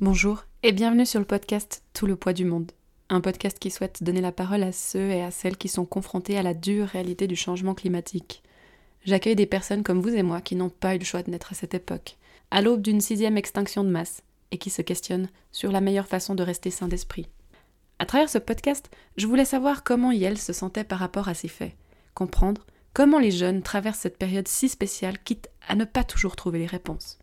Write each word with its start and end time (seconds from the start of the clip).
Bonjour 0.00 0.44
et 0.64 0.72
bienvenue 0.72 1.06
sur 1.06 1.20
le 1.20 1.24
podcast 1.24 1.84
Tout 1.92 2.06
le 2.06 2.16
poids 2.16 2.32
du 2.32 2.44
monde. 2.44 2.72
Un 3.10 3.20
podcast 3.20 3.60
qui 3.60 3.70
souhaite 3.70 4.02
donner 4.02 4.20
la 4.20 4.32
parole 4.32 4.64
à 4.64 4.72
ceux 4.72 5.08
et 5.10 5.22
à 5.22 5.30
celles 5.30 5.56
qui 5.56 5.68
sont 5.68 5.84
confrontés 5.84 6.36
à 6.36 6.42
la 6.42 6.52
dure 6.52 6.88
réalité 6.88 7.28
du 7.28 7.36
changement 7.36 7.74
climatique. 7.74 8.42
J'accueille 9.04 9.36
des 9.36 9.46
personnes 9.46 9.84
comme 9.84 10.00
vous 10.00 10.12
et 10.12 10.24
moi 10.24 10.40
qui 10.40 10.56
n'ont 10.56 10.68
pas 10.68 10.96
eu 10.96 10.98
le 10.98 11.04
choix 11.04 11.22
de 11.22 11.30
naître 11.30 11.52
à 11.52 11.54
cette 11.54 11.74
époque, 11.74 12.16
à 12.50 12.60
l'aube 12.60 12.82
d'une 12.82 13.00
sixième 13.00 13.38
extinction 13.38 13.84
de 13.84 13.88
masse, 13.88 14.24
et 14.50 14.58
qui 14.58 14.68
se 14.68 14.82
questionnent 14.82 15.28
sur 15.52 15.70
la 15.70 15.80
meilleure 15.80 16.08
façon 16.08 16.34
de 16.34 16.42
rester 16.42 16.72
sain 16.72 16.88
d'esprit. 16.88 17.28
À 18.00 18.04
travers 18.04 18.28
ce 18.28 18.38
podcast, 18.38 18.90
je 19.16 19.28
voulais 19.28 19.44
savoir 19.44 19.84
comment 19.84 20.10
Yel 20.10 20.38
se 20.38 20.52
sentait 20.52 20.82
par 20.82 20.98
rapport 20.98 21.28
à 21.28 21.34
ces 21.34 21.48
faits, 21.48 21.76
comprendre 22.14 22.66
comment 22.94 23.20
les 23.20 23.30
jeunes 23.30 23.62
traversent 23.62 24.00
cette 24.00 24.18
période 24.18 24.48
si 24.48 24.68
spéciale, 24.68 25.22
quitte 25.22 25.50
à 25.68 25.76
ne 25.76 25.84
pas 25.84 26.02
toujours 26.02 26.34
trouver 26.34 26.58
les 26.58 26.66
réponses. 26.66 27.20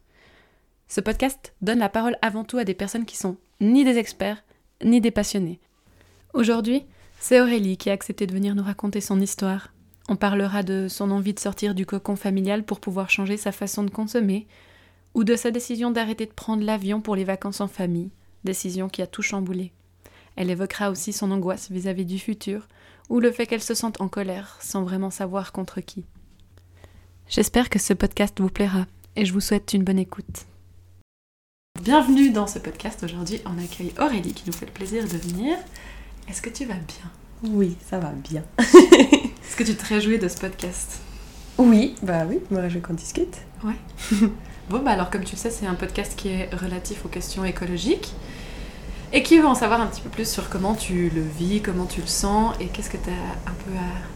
Ce 0.93 0.99
podcast 0.99 1.53
donne 1.61 1.79
la 1.79 1.87
parole 1.87 2.17
avant 2.21 2.43
tout 2.43 2.57
à 2.57 2.65
des 2.65 2.73
personnes 2.73 3.05
qui 3.05 3.15
sont 3.15 3.37
ni 3.61 3.85
des 3.85 3.97
experts, 3.97 4.43
ni 4.83 4.99
des 4.99 5.09
passionnés. 5.09 5.61
Aujourd'hui, 6.33 6.83
c'est 7.17 7.39
Aurélie 7.39 7.77
qui 7.77 7.89
a 7.89 7.93
accepté 7.93 8.27
de 8.27 8.33
venir 8.33 8.55
nous 8.55 8.63
raconter 8.63 8.99
son 8.99 9.21
histoire. 9.21 9.71
On 10.09 10.17
parlera 10.17 10.63
de 10.63 10.87
son 10.89 11.09
envie 11.11 11.33
de 11.33 11.39
sortir 11.39 11.75
du 11.75 11.85
cocon 11.85 12.17
familial 12.17 12.65
pour 12.65 12.81
pouvoir 12.81 13.09
changer 13.09 13.37
sa 13.37 13.53
façon 13.53 13.83
de 13.83 13.89
consommer, 13.89 14.47
ou 15.13 15.23
de 15.23 15.37
sa 15.37 15.49
décision 15.49 15.91
d'arrêter 15.91 16.25
de 16.25 16.33
prendre 16.33 16.65
l'avion 16.65 16.99
pour 16.99 17.15
les 17.15 17.23
vacances 17.23 17.61
en 17.61 17.69
famille, 17.69 18.11
décision 18.43 18.89
qui 18.89 19.01
a 19.01 19.07
tout 19.07 19.21
chamboulé. 19.21 19.71
Elle 20.35 20.49
évoquera 20.49 20.91
aussi 20.91 21.13
son 21.13 21.31
angoisse 21.31 21.71
vis-à-vis 21.71 22.05
du 22.05 22.19
futur, 22.19 22.67
ou 23.07 23.21
le 23.21 23.31
fait 23.31 23.45
qu'elle 23.45 23.63
se 23.63 23.75
sente 23.75 24.01
en 24.01 24.09
colère 24.09 24.57
sans 24.59 24.83
vraiment 24.83 25.09
savoir 25.09 25.53
contre 25.53 25.79
qui. 25.79 26.03
J'espère 27.29 27.69
que 27.69 27.79
ce 27.79 27.93
podcast 27.93 28.41
vous 28.41 28.49
plaira, 28.49 28.87
et 29.15 29.23
je 29.23 29.31
vous 29.31 29.39
souhaite 29.39 29.71
une 29.71 29.85
bonne 29.85 29.97
écoute. 29.97 30.47
Bienvenue 31.79 32.29
dans 32.29 32.45
ce 32.45 32.59
podcast. 32.59 33.01
Aujourd'hui, 33.03 33.41
on 33.45 33.57
accueille 33.57 33.91
Aurélie 33.99 34.33
qui 34.33 34.43
nous 34.45 34.53
fait 34.53 34.67
le 34.67 34.71
plaisir 34.71 35.03
de 35.03 35.17
venir. 35.17 35.57
Est-ce 36.29 36.39
que 36.39 36.51
tu 36.51 36.65
vas 36.65 36.75
bien? 36.75 37.51
Oui, 37.51 37.75
ça 37.89 37.97
va 37.97 38.11
bien. 38.11 38.43
Est-ce 38.59 39.55
que 39.55 39.63
tu 39.63 39.73
te 39.73 39.85
réjouis 39.87 40.19
de 40.19 40.27
ce 40.27 40.37
podcast? 40.37 40.99
Oui, 41.57 41.95
bah 42.03 42.25
oui, 42.29 42.39
je 42.47 42.55
me 42.55 42.61
réjouis 42.61 42.81
qu'on 42.81 42.93
discute. 42.93 43.35
Ouais. 43.63 43.73
bon, 44.69 44.79
bah 44.83 44.91
alors, 44.91 45.09
comme 45.09 45.23
tu 45.23 45.31
le 45.31 45.39
sais, 45.39 45.49
c'est 45.49 45.65
un 45.65 45.73
podcast 45.73 46.13
qui 46.15 46.27
est 46.27 46.53
relatif 46.53 47.03
aux 47.03 47.09
questions 47.09 47.45
écologiques 47.45 48.13
et 49.11 49.23
qui 49.23 49.39
veut 49.39 49.47
en 49.47 49.55
savoir 49.55 49.81
un 49.81 49.87
petit 49.87 50.01
peu 50.01 50.09
plus 50.09 50.29
sur 50.29 50.49
comment 50.49 50.75
tu 50.75 51.09
le 51.09 51.23
vis, 51.23 51.61
comment 51.61 51.85
tu 51.85 52.01
le 52.01 52.07
sens 52.07 52.53
et 52.59 52.67
qu'est-ce 52.67 52.91
que 52.91 52.97
tu 52.97 53.09
as 53.09 53.49
un 53.49 53.53
peu 53.53 53.71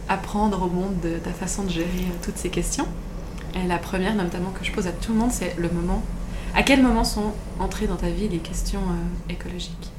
à 0.10 0.14
apprendre 0.14 0.62
au 0.62 0.70
monde 0.70 1.00
de 1.02 1.18
ta 1.18 1.32
façon 1.32 1.64
de 1.64 1.70
gérer 1.70 1.88
euh, 1.88 2.24
toutes 2.24 2.38
ces 2.38 2.50
questions. 2.50 2.88
Et 3.56 3.66
la 3.66 3.80
première, 3.80 4.14
notamment, 4.14 4.52
que 4.52 4.64
je 4.64 4.72
pose 4.72 4.86
à 4.86 4.92
tout 4.92 5.14
le 5.14 5.18
monde, 5.18 5.32
c'est 5.32 5.56
le 5.58 5.70
moment 5.70 6.04
à 6.56 6.64
quel 6.64 6.82
moment 6.82 7.04
sont 7.04 7.34
entrées 7.60 7.88
dans 7.88 7.98
ta 7.98 8.10
vie 8.10 8.30
les 8.30 8.40
questions 8.40 8.80
euh, 8.80 9.32
écologiques? 9.32 9.92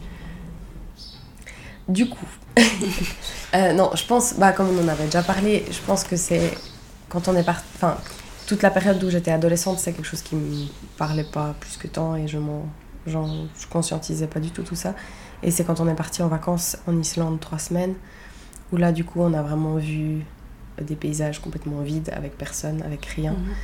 Du 1.89 2.09
coup, 2.09 2.27
euh, 3.55 3.73
non, 3.73 3.91
je 3.95 4.05
pense, 4.07 4.35
bah, 4.35 4.53
comme 4.53 4.69
on 4.71 4.85
en 4.85 4.89
avait 4.89 5.05
déjà 5.05 5.23
parlé, 5.23 5.65
je 5.71 5.79
pense 5.87 6.03
que 6.03 6.17
c'est 6.17 6.51
quand 7.09 7.29
on 7.29 7.37
est 7.37 7.45
parti. 7.45 7.65
Enfin, 7.77 7.99
toute 8.47 8.63
la 8.63 8.71
période 8.71 9.03
où 9.05 9.11
j'étais 9.11 9.31
adolescente, 9.31 9.79
c'est 9.79 9.93
quelque 9.93 10.07
chose 10.07 10.23
qui 10.23 10.35
me 10.35 10.67
parlait 10.97 11.25
pas 11.25 11.55
plus 11.61 11.77
que 11.77 11.87
tant 11.87 12.17
et 12.17 12.27
je 12.27 12.39
m'en. 12.39 12.67
je 13.07 13.19
conscientisais 13.71 14.27
pas 14.27 14.41
du 14.41 14.51
tout 14.51 14.63
tout 14.63 14.75
ça. 14.75 14.95
Et 15.43 15.51
c'est 15.51 15.65
quand 15.65 15.81
on 15.81 15.89
est 15.89 15.95
parti 15.95 16.23
en 16.23 16.29
vacances 16.29 16.79
en 16.87 16.99
Islande 16.99 17.39
trois 17.39 17.59
semaines, 17.59 17.95
où 18.73 18.77
là, 18.79 18.91
du 18.93 19.05
coup, 19.05 19.21
on 19.21 19.35
a 19.35 19.43
vraiment 19.43 19.77
vu 19.77 20.25
des 20.81 20.97
paysages 20.97 21.41
complètement 21.41 21.83
vides, 21.83 22.11
avec 22.15 22.37
personne, 22.37 22.83
avec 22.83 23.05
rien. 23.07 23.33
Mhm. 23.33 23.55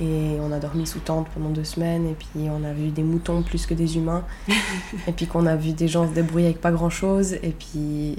Et 0.00 0.38
on 0.40 0.50
a 0.50 0.58
dormi 0.58 0.86
sous 0.86 0.98
tente 0.98 1.28
pendant 1.28 1.50
deux 1.50 1.64
semaines, 1.64 2.06
et 2.06 2.14
puis 2.14 2.48
on 2.50 2.64
a 2.64 2.72
vu 2.72 2.88
des 2.88 3.04
moutons 3.04 3.42
plus 3.42 3.64
que 3.66 3.74
des 3.74 3.96
humains, 3.96 4.24
et 5.06 5.12
puis 5.12 5.26
qu'on 5.26 5.46
a 5.46 5.54
vu 5.54 5.72
des 5.72 5.86
gens 5.86 6.08
se 6.08 6.12
débrouiller 6.12 6.46
avec 6.46 6.60
pas 6.60 6.72
grand 6.72 6.90
chose, 6.90 7.34
et 7.34 7.54
puis 7.56 8.18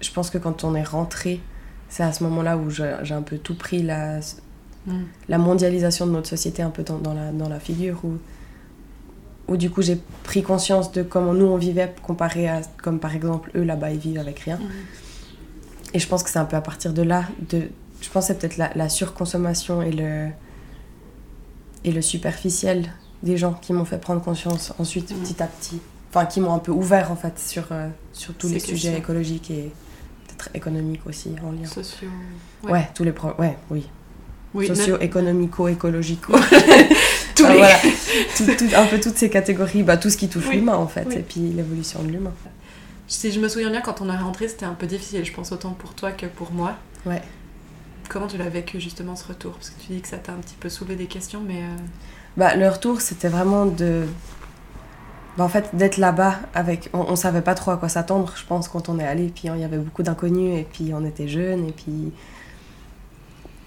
je 0.00 0.10
pense 0.10 0.30
que 0.30 0.38
quand 0.38 0.64
on 0.64 0.74
est 0.74 0.82
rentré, 0.82 1.40
c'est 1.88 2.02
à 2.02 2.12
ce 2.12 2.24
moment-là 2.24 2.56
où 2.56 2.70
j'ai 2.70 3.14
un 3.14 3.22
peu 3.22 3.36
tout 3.36 3.54
pris 3.54 3.82
la, 3.82 4.20
mm. 4.86 5.02
la 5.28 5.38
mondialisation 5.38 6.06
de 6.06 6.12
notre 6.12 6.28
société 6.28 6.62
un 6.62 6.70
peu 6.70 6.82
dans, 6.82 6.98
dans, 6.98 7.12
la, 7.12 7.30
dans 7.30 7.48
la 7.48 7.60
figure, 7.60 8.00
où, 8.04 8.12
où 9.48 9.56
du 9.58 9.70
coup 9.70 9.82
j'ai 9.82 9.98
pris 10.24 10.42
conscience 10.42 10.92
de 10.92 11.02
comment 11.02 11.34
nous 11.34 11.44
on 11.44 11.58
vivait 11.58 11.94
comparé 12.02 12.48
à 12.48 12.62
comme 12.82 12.98
par 12.98 13.14
exemple 13.14 13.50
eux 13.54 13.64
là-bas 13.64 13.90
ils 13.90 13.98
vivent 13.98 14.18
avec 14.18 14.40
rien. 14.40 14.56
Mm. 14.56 14.70
Et 15.94 15.98
je 15.98 16.08
pense 16.08 16.22
que 16.22 16.30
c'est 16.30 16.38
un 16.38 16.46
peu 16.46 16.56
à 16.56 16.62
partir 16.62 16.94
de 16.94 17.02
là, 17.02 17.24
de, 17.50 17.68
je 18.00 18.08
pense 18.08 18.26
que 18.26 18.32
c'est 18.32 18.38
peut-être 18.38 18.56
la, 18.56 18.70
la 18.74 18.88
surconsommation 18.88 19.82
et 19.82 19.92
le 19.92 20.28
et 21.84 21.92
le 21.92 22.02
superficiel 22.02 22.92
des 23.22 23.36
gens 23.36 23.52
qui 23.52 23.72
m'ont 23.72 23.84
fait 23.84 23.98
prendre 23.98 24.22
conscience 24.22 24.72
ensuite 24.78 25.10
mm. 25.10 25.20
petit 25.20 25.42
à 25.42 25.46
petit. 25.46 25.80
Enfin, 26.10 26.26
qui 26.26 26.40
m'ont 26.40 26.52
un 26.52 26.58
peu 26.58 26.72
ouvert 26.72 27.10
en 27.10 27.16
fait 27.16 27.38
sur, 27.38 27.64
euh, 27.70 27.88
sur 28.12 28.34
tous 28.34 28.48
les 28.48 28.60
sujets 28.60 28.98
écologiques 28.98 29.50
et 29.50 29.72
peut-être 30.26 30.50
économiques 30.54 31.06
aussi 31.06 31.34
en 31.42 31.52
lien. 31.52 31.66
Sociaux. 31.66 32.08
Ouais, 32.64 32.88
tous 32.94 33.04
les 33.04 33.12
problèmes. 33.12 33.40
Ouais, 33.40 33.56
oui. 33.70 33.86
oui 34.52 34.66
Sociaux, 34.66 34.98
économico, 35.00 35.68
écologico. 35.68 36.34
tous 37.34 37.46
les... 37.46 37.56
voilà. 37.56 37.78
un 38.76 38.86
peu 38.86 39.00
toutes 39.00 39.16
ces 39.16 39.30
catégories, 39.30 39.82
bah, 39.82 39.96
tout 39.96 40.10
ce 40.10 40.18
qui 40.18 40.28
touche 40.28 40.50
l'humain 40.50 40.76
en 40.76 40.88
fait, 40.88 41.10
et 41.12 41.22
puis 41.22 41.40
l'évolution 41.40 42.02
de 42.02 42.08
l'humain. 42.08 42.34
Si 43.08 43.32
je 43.32 43.40
me 43.40 43.48
souviens 43.48 43.70
bien, 43.70 43.80
quand 43.80 44.00
on 44.00 44.10
est 44.10 44.16
rentré, 44.16 44.48
c'était 44.48 44.64
un 44.64 44.74
peu 44.74 44.86
difficile, 44.86 45.24
je 45.24 45.32
pense, 45.32 45.52
autant 45.52 45.72
pour 45.72 45.94
toi 45.94 46.12
que 46.12 46.26
pour 46.26 46.52
moi. 46.52 46.76
Ouais. 47.06 47.22
Comment 48.08 48.26
tu 48.26 48.36
l'as 48.36 48.48
vécu 48.48 48.80
justement 48.80 49.16
ce 49.16 49.26
retour? 49.28 49.52
Parce 49.52 49.70
que 49.70 49.80
tu 49.80 49.92
dis 49.92 50.00
que 50.00 50.08
ça 50.08 50.18
t'a 50.18 50.32
un 50.32 50.36
petit 50.36 50.56
peu 50.58 50.68
soulevé 50.68 50.96
des 50.96 51.06
questions, 51.06 51.40
mais... 51.46 51.62
Euh, 51.62 51.76
bah, 52.36 52.56
le 52.56 52.68
retour, 52.68 53.00
c'était 53.00 53.28
vraiment 53.28 53.66
de... 53.66 54.06
Bah, 55.36 55.44
en 55.44 55.48
fait, 55.48 55.70
d'être 55.74 55.96
là-bas 55.96 56.36
avec... 56.54 56.90
On, 56.92 57.00
on, 57.00 57.16
savait 57.16 57.40
pas 57.40 57.54
trop 57.54 57.70
à 57.70 57.76
quoi 57.76 57.88
s'attendre, 57.88 58.32
je 58.36 58.44
pense, 58.44 58.68
quand 58.68 58.88
on 58.88 58.98
est 58.98 59.06
allé. 59.06 59.32
Puis 59.34 59.48
il 59.48 59.60
y 59.60 59.64
avait 59.64 59.78
beaucoup 59.78 60.02
d'inconnus, 60.02 60.58
et 60.60 60.66
puis 60.70 60.92
on 60.94 61.04
était 61.04 61.28
jeunes, 61.28 61.66
et 61.68 61.72
puis... 61.72 62.12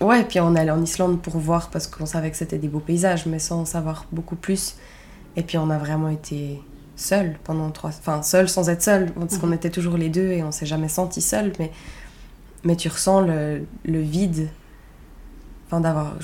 Ouais, 0.02 0.22
et 0.22 0.24
puis 0.26 0.40
on 0.40 0.56
est 0.56 0.60
allé 0.60 0.72
en 0.72 0.82
Islande 0.82 1.22
pour 1.22 1.38
voir, 1.38 1.70
parce 1.70 1.88
qu'on 1.88 2.06
savait 2.06 2.30
que 2.30 2.38
c'était 2.38 2.58
des 2.58 2.68
beaux 2.68 2.80
paysages, 2.80 3.26
mais 3.26 3.40
sans 3.40 3.66
savoir 3.66 4.06
beaucoup 4.12 4.36
plus. 4.36 4.76
Et 5.38 5.44
puis 5.44 5.58
on 5.58 5.70
a 5.70 5.78
vraiment 5.78 6.10
été 6.10 6.62
seuls 6.96 7.38
pendant 7.44 7.72
trois... 7.72 7.90
Enfin, 7.90 8.22
seuls 8.22 8.50
sans 8.50 8.70
être 8.70 8.82
seuls, 8.82 9.12
parce 9.12 9.38
qu'on 9.38 9.48
mhm. 9.48 9.54
était 9.54 9.70
toujours 9.70 9.98
les 9.98 10.10
deux, 10.10 10.32
et 10.32 10.44
on 10.44 10.52
s'est 10.52 10.66
jamais 10.66 10.90
senti 10.90 11.22
seuls, 11.22 11.54
mais 11.60 11.72
mais 12.66 12.76
tu 12.76 12.90
ressens 12.90 13.22
le, 13.22 13.66
vide. 13.86 14.50
Enfin, 15.68 15.80
d'avoir. 15.80 16.16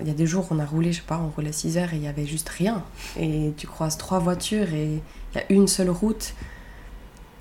Il 0.00 0.06
y 0.06 0.10
a 0.10 0.14
des 0.14 0.26
jours, 0.26 0.46
on 0.50 0.58
a 0.58 0.64
roulé, 0.64 0.92
je 0.92 0.98
sais 0.98 1.06
pas, 1.06 1.18
on 1.18 1.28
roulait 1.28 1.52
6 1.52 1.76
heures 1.76 1.92
et 1.92 1.96
il 1.96 2.02
y 2.02 2.08
avait 2.08 2.26
juste 2.26 2.48
rien. 2.48 2.82
Et 3.18 3.52
tu 3.56 3.66
croises 3.66 3.98
trois 3.98 4.20
voitures 4.20 4.72
et 4.72 5.02
il 5.34 5.38
y 5.38 5.38
a 5.38 5.44
une 5.50 5.68
seule 5.68 5.90
route. 5.90 6.34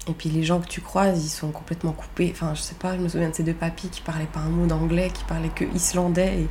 Et 0.08 0.14
puis 0.14 0.30
les 0.30 0.44
gens 0.44 0.60
que 0.60 0.68
tu 0.68 0.82
croises, 0.82 1.24
ils 1.24 1.30
sont 1.30 1.52
complètement 1.52 1.92
coupés. 1.92 2.30
Enfin, 2.32 2.54
je 2.56 2.62
sais 2.62 2.76
pas, 2.76 2.96
je 2.98 3.02
me 3.02 3.08
souviens 3.08 3.30
de 3.30 3.36
ces 3.36 3.44
deux 3.44 3.54
papis 3.54 3.90
qui 3.90 4.02
parlaient 4.02 4.26
pas 4.26 4.40
un 4.40 4.50
mot 4.50 4.66
d'anglais, 4.66 5.12
qui 5.14 5.24
parlaient 5.26 5.50
que 5.50 5.66
islandais. 5.76 6.48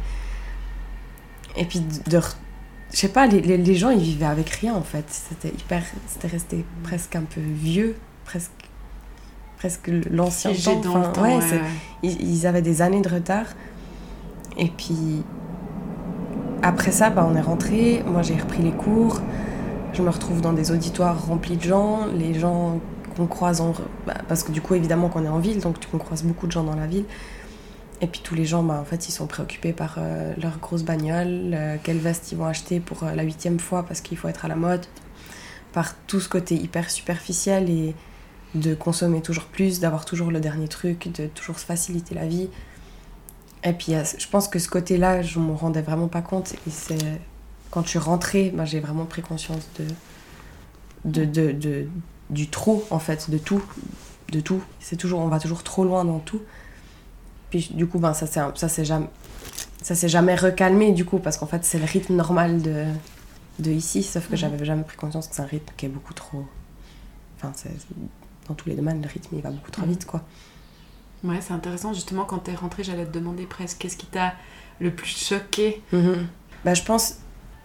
Et, 1.57 1.63
et 1.63 1.65
puis 1.65 1.81
de, 1.81 2.21
je 2.93 2.97
sais 2.97 3.09
pas, 3.09 3.27
les, 3.27 3.41
les, 3.41 3.75
gens 3.75 3.91
ils 3.91 4.03
vivaient 4.03 4.27
avec 4.27 4.51
rien 4.51 4.75
en 4.75 4.83
fait. 4.83 5.05
C'était 5.09 5.49
hyper. 5.49 5.83
C'était 6.07 6.29
resté 6.29 6.65
presque 6.85 7.17
un 7.17 7.25
peu 7.25 7.41
vieux, 7.41 7.97
presque 8.25 8.53
presque 9.59 9.91
l'ancien 10.11 10.53
temps. 10.53 11.13
ouais, 11.23 11.39
Ils, 12.03 12.47
avaient 12.47 12.63
des 12.63 12.81
années 12.81 13.01
de 13.01 13.09
retard. 13.09 13.47
Et 14.57 14.69
puis, 14.69 15.23
après 16.63 16.93
ça, 16.93 17.11
bah, 17.11 17.27
on 17.29 17.35
est 17.37 17.41
rentré. 17.41 18.03
Moi, 18.07 18.23
j'ai 18.23 18.37
repris 18.37 18.63
les 18.63 18.71
cours. 18.71 19.21
Je 19.93 20.03
me 20.03 20.11
retrouve 20.11 20.41
dans 20.41 20.53
des 20.53 20.71
auditoires 20.71 21.27
remplis 21.27 21.57
de 21.57 21.63
gens. 21.63 22.07
Les 22.07 22.35
gens 22.35 22.81
qu'on 23.17 23.27
croise 23.27 23.61
en... 23.61 23.75
Bah, 24.07 24.15
parce 24.29 24.45
que 24.45 24.53
du 24.53 24.61
coup, 24.61 24.75
évidemment, 24.75 25.09
qu'on 25.09 25.25
est 25.25 25.29
en 25.29 25.41
ville, 25.41 25.61
donc 25.61 25.81
tu 25.81 25.89
croises 25.89 26.23
beaucoup 26.23 26.47
de 26.47 26.53
gens 26.53 26.63
dans 26.63 26.77
la 26.77 26.87
ville. 26.87 27.05
Et 28.01 28.07
puis 28.07 28.21
tous 28.23 28.37
les 28.37 28.45
gens, 28.45 28.63
bah, 28.63 28.79
en 28.81 28.85
fait, 28.85 29.09
ils 29.09 29.13
sont 29.13 29.27
préoccupés 29.27 29.73
par 29.73 29.97
euh, 29.99 30.33
leur 30.41 30.59
grosse 30.59 30.85
bagnole, 30.85 31.53
euh, 31.53 31.77
quelle 31.83 31.99
veste 31.99 32.31
ils 32.31 32.39
vont 32.39 32.47
acheter 32.47 32.79
pour 32.79 33.03
euh, 33.03 33.13
la 33.15 33.25
huitième 33.25 33.59
fois 33.59 33.83
parce 33.83 34.01
qu'il 34.01 34.17
faut 34.17 34.29
être 34.29 34.45
à 34.45 34.49
la 34.49 34.55
mode, 34.55 34.87
par 35.73 35.97
tout 36.07 36.21
ce 36.21 36.29
côté 36.29 36.55
hyper 36.55 36.91
superficiel 36.91 37.69
et, 37.69 37.97
de 38.55 38.75
consommer 38.75 39.21
toujours 39.21 39.45
plus, 39.45 39.81
d'avoir 39.81 40.05
toujours 40.05 40.31
le 40.31 40.41
dernier 40.41 40.69
truc, 40.69 41.13
de 41.13 41.27
toujours 41.27 41.59
se 41.59 41.65
faciliter 41.65 42.15
la 42.15 42.27
vie. 42.27 42.49
Et 43.65 43.73
puis 43.73 43.93
je 43.93 44.29
pense 44.29 44.49
que 44.49 44.59
ce 44.59 44.69
côté-là, 44.69 45.23
je 45.23 45.39
me 45.39 45.53
rendais 45.53 45.83
vraiment 45.83 46.09
pas 46.09 46.23
compte. 46.23 46.55
Et 46.67 46.71
c'est 46.71 46.99
quand 47.71 47.83
je 47.83 47.89
suis 47.89 47.99
rentrée, 47.99 48.51
ben, 48.55 48.65
j'ai 48.65 48.81
vraiment 48.81 49.05
pris 49.05 49.23
conscience 49.23 49.69
de, 51.05 51.25
de, 51.25 51.53
de, 51.53 51.87
du 52.31 52.49
trop, 52.49 52.87
en 52.91 52.99
fait, 52.99 53.31
de 53.31 53.39
tout. 53.39 53.63
De 54.31 54.41
tout. 54.41 54.63
C'est 54.81 54.97
toujours, 54.97 55.21
on 55.21 55.29
va 55.29 55.41
toujours 55.41 55.63
trop 55.63 55.85
loin 55.85 56.05
dans 56.05 56.19
tout. 56.19 56.43
Puis 57.51 57.71
du 57.73 57.87
coup, 57.87 57.99
ben, 57.99 58.13
ça 58.15 58.27
jamais, 58.85 59.09
ça 59.83 59.95
s'est 59.95 60.09
jamais 60.09 60.35
recalmé, 60.35 60.93
du 60.93 61.05
coup, 61.05 61.19
parce 61.19 61.37
qu'en 61.39 61.47
fait, 61.47 61.65
c'est 61.65 61.79
le 61.79 61.87
rythme 61.87 62.15
normal 62.15 62.63
de, 62.63 62.85
de 63.59 63.71
ici, 63.71 64.03
sauf 64.03 64.27
que 64.27 64.33
mhm. 64.33 64.39
j'avais 64.39 64.65
jamais 64.65 64.83
pris 64.83 64.97
conscience 64.97 65.29
que 65.29 65.35
c'est 65.35 65.43
un 65.43 65.47
rythme 65.47 65.73
qui 65.77 65.87
est 65.87 65.91
beaucoup 65.91 66.15
trop. 66.15 66.45
Enfin, 67.37 67.53
c'est 67.55 67.71
dans 68.49 68.55
tous 68.55 68.69
les 68.69 68.75
domaines, 68.75 69.03
le 69.03 69.09
rythme 69.09 69.37
il 69.37 69.43
va 69.43 69.51
beaucoup 69.51 69.71
trop 69.71 69.87
vite 69.87 70.07
quoi. 70.07 70.23
Ouais, 71.25 71.39
c'est 71.41 71.53
intéressant 71.53 71.93
justement 71.93 72.25
quand 72.25 72.39
tu 72.45 72.51
es 72.53 72.55
rentrée, 72.55 72.85
j'allais 72.85 73.05
te 73.05 73.13
demander 73.13 73.45
presque 73.45 73.79
qu'est-ce 73.79 73.97
qui 73.97 74.07
t'a 74.07 74.35
le 74.81 74.93
plus 74.93 75.09
choqué 75.09 75.83
mhm. 75.93 76.27
Bah 76.65 76.75
je 76.75 76.83
pense 76.83 77.17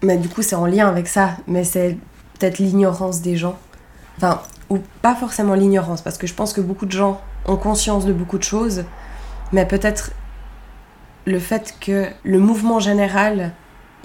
mais 0.02 0.18
du 0.18 0.28
coup 0.28 0.42
c'est 0.42 0.56
en 0.56 0.66
lien 0.66 0.88
avec 0.88 1.08
ça, 1.08 1.36
mais 1.46 1.64
c'est 1.64 1.96
peut-être 2.38 2.58
l'ignorance 2.58 3.22
des 3.22 3.36
gens. 3.36 3.58
Enfin, 4.16 4.42
ou 4.70 4.78
pas 5.02 5.14
forcément 5.14 5.54
l'ignorance, 5.54 6.02
parce 6.02 6.18
que 6.18 6.26
je 6.26 6.34
pense 6.34 6.52
que 6.52 6.60
beaucoup 6.60 6.86
de 6.86 6.92
gens 6.92 7.20
ont 7.46 7.56
conscience 7.56 8.04
de 8.06 8.12
beaucoup 8.12 8.38
de 8.38 8.44
choses, 8.44 8.84
mais 9.52 9.66
peut-être 9.66 10.12
le 11.26 11.38
fait 11.38 11.74
que 11.80 12.06
le 12.22 12.38
mouvement 12.38 12.80
général, 12.80 13.52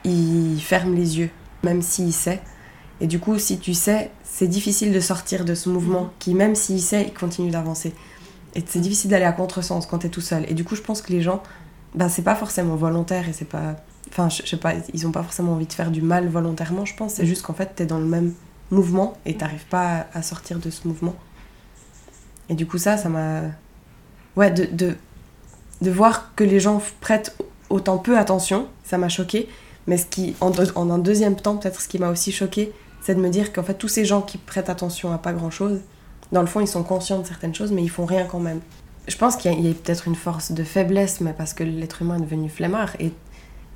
il 0.03 0.59
ferme 0.59 0.95
les 0.95 1.19
yeux, 1.19 1.29
même 1.63 1.81
s'il 1.81 2.13
sait. 2.13 2.41
Et 3.01 3.07
du 3.07 3.19
coup, 3.19 3.37
si 3.39 3.59
tu 3.59 3.73
sais, 3.73 4.11
c'est 4.31 4.47
difficile 4.47 4.93
de 4.93 4.99
sortir 4.99 5.43
de 5.43 5.55
ce 5.55 5.69
mouvement 5.69 6.11
qui, 6.19 6.33
même 6.33 6.55
s'il 6.55 6.81
sait, 6.81 7.03
il 7.07 7.13
continue 7.13 7.49
d'avancer. 7.49 7.93
Et 8.55 8.63
c'est 8.65 8.79
difficile 8.79 9.09
d'aller 9.09 9.25
à 9.25 9.31
contresens 9.31 9.85
quand 9.85 9.99
t'es 9.99 10.09
tout 10.09 10.21
seul. 10.21 10.45
Et 10.47 10.53
du 10.53 10.63
coup, 10.63 10.75
je 10.75 10.81
pense 10.81 11.01
que 11.01 11.11
les 11.11 11.21
gens, 11.21 11.41
ben, 11.95 12.09
c'est 12.09 12.21
pas 12.21 12.35
forcément 12.35 12.75
volontaire 12.75 13.27
et 13.27 13.33
c'est 13.33 13.49
pas. 13.49 13.75
Enfin, 14.09 14.29
je, 14.29 14.45
sais 14.45 14.57
pas, 14.57 14.73
ils 14.93 15.07
ont 15.07 15.11
pas 15.11 15.23
forcément 15.23 15.53
envie 15.53 15.65
de 15.65 15.73
faire 15.73 15.91
du 15.91 16.01
mal 16.01 16.27
volontairement, 16.27 16.85
je 16.85 16.95
pense. 16.95 17.15
C'est 17.15 17.25
juste 17.25 17.41
qu'en 17.41 17.53
fait, 17.53 17.73
t'es 17.75 17.85
dans 17.85 17.97
le 17.97 18.05
même 18.05 18.33
mouvement 18.71 19.17
et 19.25 19.35
t'arrives 19.35 19.65
pas 19.65 20.07
à, 20.13 20.21
sortir 20.21 20.59
de 20.59 20.69
ce 20.69 20.87
mouvement. 20.87 21.15
Et 22.49 22.53
du 22.53 22.65
coup, 22.65 22.77
ça, 22.77 22.97
ça 22.97 23.09
m'a. 23.09 23.41
Ouais, 24.35 24.51
de, 24.51 24.65
de, 24.71 24.95
de, 25.81 25.91
voir 25.91 26.33
que 26.35 26.43
les 26.43 26.59
gens 26.59 26.81
prêtent 27.01 27.35
autant 27.69 27.97
peu 27.97 28.17
attention, 28.17 28.67
ça 28.83 28.97
m'a 28.97 29.09
choqué. 29.09 29.49
Mais 29.87 29.97
ce 29.97 30.05
qui, 30.05 30.35
en, 30.39 30.51
en 30.75 30.89
un 30.91 30.99
deuxième 30.99 31.35
temps, 31.35 31.57
peut-être 31.57 31.81
ce 31.81 31.87
qui 31.87 31.97
m'a 31.99 32.09
aussi 32.09 32.31
choqué, 32.31 32.71
c'est 33.01 33.15
de 33.15 33.21
me 33.21 33.29
dire 33.29 33.53
qu'en 33.53 33.63
fait, 33.63 33.75
tous 33.75 33.87
ces 33.87 34.05
gens 34.05 34.21
qui 34.21 34.37
prêtent 34.37 34.69
attention 34.69 35.13
à 35.13 35.17
pas 35.17 35.33
grand 35.33 35.51
chose, 35.51 35.79
dans 36.31 36.41
le 36.41 36.47
fond, 36.47 36.59
ils 36.59 36.67
sont 36.67 36.83
conscients 36.83 37.19
de 37.19 37.25
certaines 37.25 37.55
choses, 37.55 37.71
mais 37.71 37.83
ils 37.83 37.89
font 37.89 38.05
rien 38.05 38.25
quand 38.25 38.39
même. 38.39 38.59
Je 39.07 39.17
pense 39.17 39.35
qu'il 39.35 39.51
y 39.51 39.69
a, 39.69 39.73
peut-être 39.73 40.07
une 40.07 40.15
force 40.15 40.51
de 40.51 40.63
faiblesse, 40.63 41.21
mais 41.21 41.33
parce 41.33 41.53
que 41.53 41.63
l'être 41.63 42.01
humain 42.01 42.17
est 42.17 42.21
devenu 42.21 42.49
flemmard 42.49 42.95
et 42.99 43.11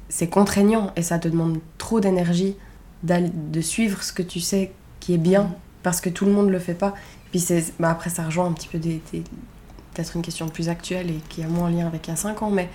c'est 0.10 0.28
contraignant 0.28 0.92
et 0.96 1.02
ça 1.02 1.18
te 1.18 1.28
demande 1.28 1.58
trop 1.78 2.00
d'énergie 2.00 2.56
de 3.04 3.62
suivre 3.62 4.04
ce 4.04 4.14
que 4.14 4.22
tu 4.22 4.40
sais 4.40 4.72
qui 5.00 5.16
est 5.16 5.18
bien, 5.18 5.54
parce 5.82 6.00
que 6.00 6.10
tout 6.10 6.26
le 6.26 6.32
monde 6.32 6.50
le 6.50 6.60
fait 6.60 6.76
pas. 6.76 6.94
Puis 7.32 7.40
c'est, 7.40 7.74
bah 7.80 7.90
après, 7.90 8.10
ça 8.10 8.24
rejoint 8.24 8.46
un 8.46 8.54
petit 8.54 8.68
peu 8.68 8.78
des, 8.78 9.02
peut-être 9.94 10.16
une 10.16 10.22
question 10.22 10.48
plus 10.48 10.70
actuelle 10.70 11.10
et 11.10 11.20
qui 11.30 11.44
a 11.44 11.48
moins 11.48 11.70
lien 11.70 11.88
avec 11.88 12.08
il 12.08 12.12
y 12.12 12.14
a 12.14 12.16
5 12.16 12.42
ans, 12.44 12.52
mais 12.52 12.70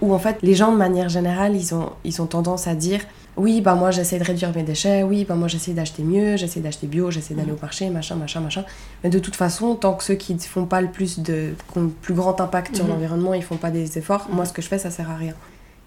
où 0.00 0.14
en 0.14 0.18
fait, 0.18 0.38
les 0.42 0.54
gens 0.54 0.72
de 0.72 0.78
manière 0.78 1.08
générale, 1.08 1.54
ils 1.54 1.74
ont, 1.74 1.92
ils 2.04 2.22
ont 2.22 2.26
tendance 2.26 2.66
à 2.66 2.74
dire 2.74 3.00
oui, 3.36 3.60
bah 3.60 3.74
moi 3.74 3.90
j'essaie 3.90 4.18
de 4.18 4.24
réduire 4.24 4.54
mes 4.54 4.62
déchets, 4.62 5.02
oui, 5.02 5.24
bah 5.24 5.34
moi 5.34 5.48
j'essaie 5.48 5.72
d'acheter 5.72 6.02
mieux, 6.02 6.36
j'essaie 6.36 6.60
d'acheter 6.60 6.86
bio, 6.86 7.10
j'essaie 7.10 7.34
d'aller 7.34 7.52
au 7.52 7.58
marché, 7.60 7.88
machin, 7.90 8.16
machin, 8.16 8.40
machin. 8.40 8.64
Mais 9.02 9.10
de 9.10 9.18
toute 9.18 9.36
façon, 9.36 9.74
tant 9.76 9.94
que 9.94 10.04
ceux 10.04 10.14
qui 10.14 10.36
font 10.38 10.66
pas 10.66 10.80
le 10.80 10.88
plus 10.88 11.20
de, 11.20 11.54
qui 11.72 11.78
ont 11.78 11.84
le 11.84 11.88
plus 11.88 12.14
grand 12.14 12.40
impact 12.40 12.76
sur 12.76 12.84
mhm. 12.84 12.92
l'environnement, 12.92 13.34
ils 13.34 13.42
font 13.42 13.56
pas 13.56 13.70
des 13.70 13.98
efforts, 13.98 14.28
moi 14.30 14.44
ce 14.44 14.52
que 14.52 14.62
je 14.62 14.68
fais, 14.68 14.78
ça 14.78 14.90
sert 14.90 15.10
à 15.10 15.16
rien. 15.16 15.34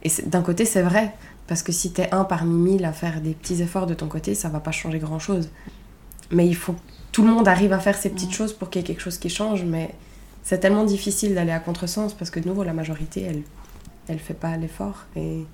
Et 0.04 0.12
d'un 0.25 0.42
côté, 0.42 0.66
c'est 0.66 0.81
vrai, 0.81 1.13
parce 1.48 1.63
que 1.63 1.72
si 1.72 1.92
t'es 1.92 2.10
un 2.12 2.24
parmi 2.24 2.56
mille 2.56 2.86
à 2.86 2.92
faire 2.92 3.22
des 3.22 3.34
petits 3.34 3.62
efforts 3.62 3.88
de 3.88 3.94
ton 3.94 4.07
côté, 4.07 4.36
ça 4.36 4.50
va 4.50 4.60
pas 4.60 4.72
changer 4.72 5.00
grand 5.00 5.19
chose. 5.19 5.50
Mais 6.31 6.48
il 6.48 6.56
faut 6.56 6.75
tout 7.13 7.24
le 7.24 7.30
monde 7.30 7.48
arrive 7.48 7.72
à 7.72 7.80
faire 7.80 7.95
ces 7.95 8.10
petites 8.10 8.34
choses 8.34 8.54
pour 8.54 8.69
qu'il 8.69 8.81
y 8.81 8.84
ait 8.84 8.88
quelque 8.88 9.01
chose 9.01 9.19
qui 9.19 9.30
change, 9.30 9.63
mais 9.63 9.94
c'est 10.42 10.60
tellement 10.60 10.84
difficile 10.84 11.36
d'aller 11.36 11.51
à 11.51 11.60
contresens 11.60 12.13
parce 12.13 12.31
que 12.31 12.40
de 12.40 12.50
nouveau, 12.50 12.63
la 12.63 12.74
majorité, 12.74 13.22
elle, 13.22 13.44
elle 14.07 14.19
fait 14.19 14.34
pas 14.34 14.57
l'effort. 14.57 15.06
Et... 15.16 15.45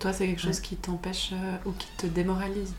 Toi, 0.00 0.14
c'est 0.14 0.26
quelque 0.26 0.40
chose 0.40 0.60
qui 0.60 0.76
t'empêche 0.76 1.30
euh, 1.34 1.56
ou 1.66 1.72
qui 1.72 1.86
te 1.98 2.06
démoralise 2.06 2.72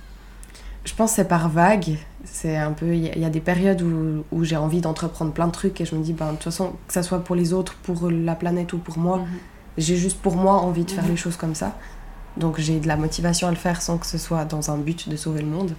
Je 0.84 0.94
pense 0.96 1.12
que 1.12 1.18
c'est 1.18 1.28
par 1.28 1.50
vague. 1.50 1.98
C'est 2.26 2.58
un 2.58 2.74
peu. 2.74 2.96
Il 2.96 3.20
y, 3.20 3.26
a 3.26 3.30
des 3.30 3.40
périodes 3.40 3.84
où, 3.84 4.26
où 4.32 4.44
j'ai 4.44 4.58
envie 4.58 4.82
d'entreprendre 4.82 5.32
plein 5.32 5.46
de 5.46 5.52
trucs 5.52 5.80
et 5.82 5.86
je 5.86 5.96
me 5.96 6.04
dis, 6.04 6.14
ben, 6.14 6.28
de 6.28 6.32
toute 6.32 6.46
façon, 6.46 6.74
que 6.88 6.94
ça 6.94 7.04
soit 7.04 7.24
pour 7.24 7.36
les 7.36 7.54
autres, 7.54 7.76
pour 7.84 8.10
la 8.10 8.34
planète 8.34 8.74
ou 8.74 8.80
pour 8.80 8.98
moi, 8.98 9.20
mhm. 9.20 9.28
j'ai 9.78 9.98
juste 9.98 10.20
pour 10.20 10.36
moi 10.36 10.56
envie 10.56 10.84
de 10.84 10.90
faire 10.90 11.04
mhm. 11.04 11.12
les 11.12 11.16
choses 11.16 11.38
comme 11.38 11.54
ça. 11.54 11.78
Donc 12.38 12.60
j'ai 12.60 12.80
de 12.80 12.88
la 12.88 12.98
motivation 12.98 13.48
à 13.48 13.52
le 13.52 13.58
faire 13.58 13.82
sans 13.84 14.00
que 14.00 14.08
ce 14.08 14.18
soit 14.18 14.46
dans 14.46 14.72
un 14.72 14.78
but 14.78 15.08
de 15.08 15.16
sauver 15.16 15.42
le 15.42 15.48
monde. 15.48 15.76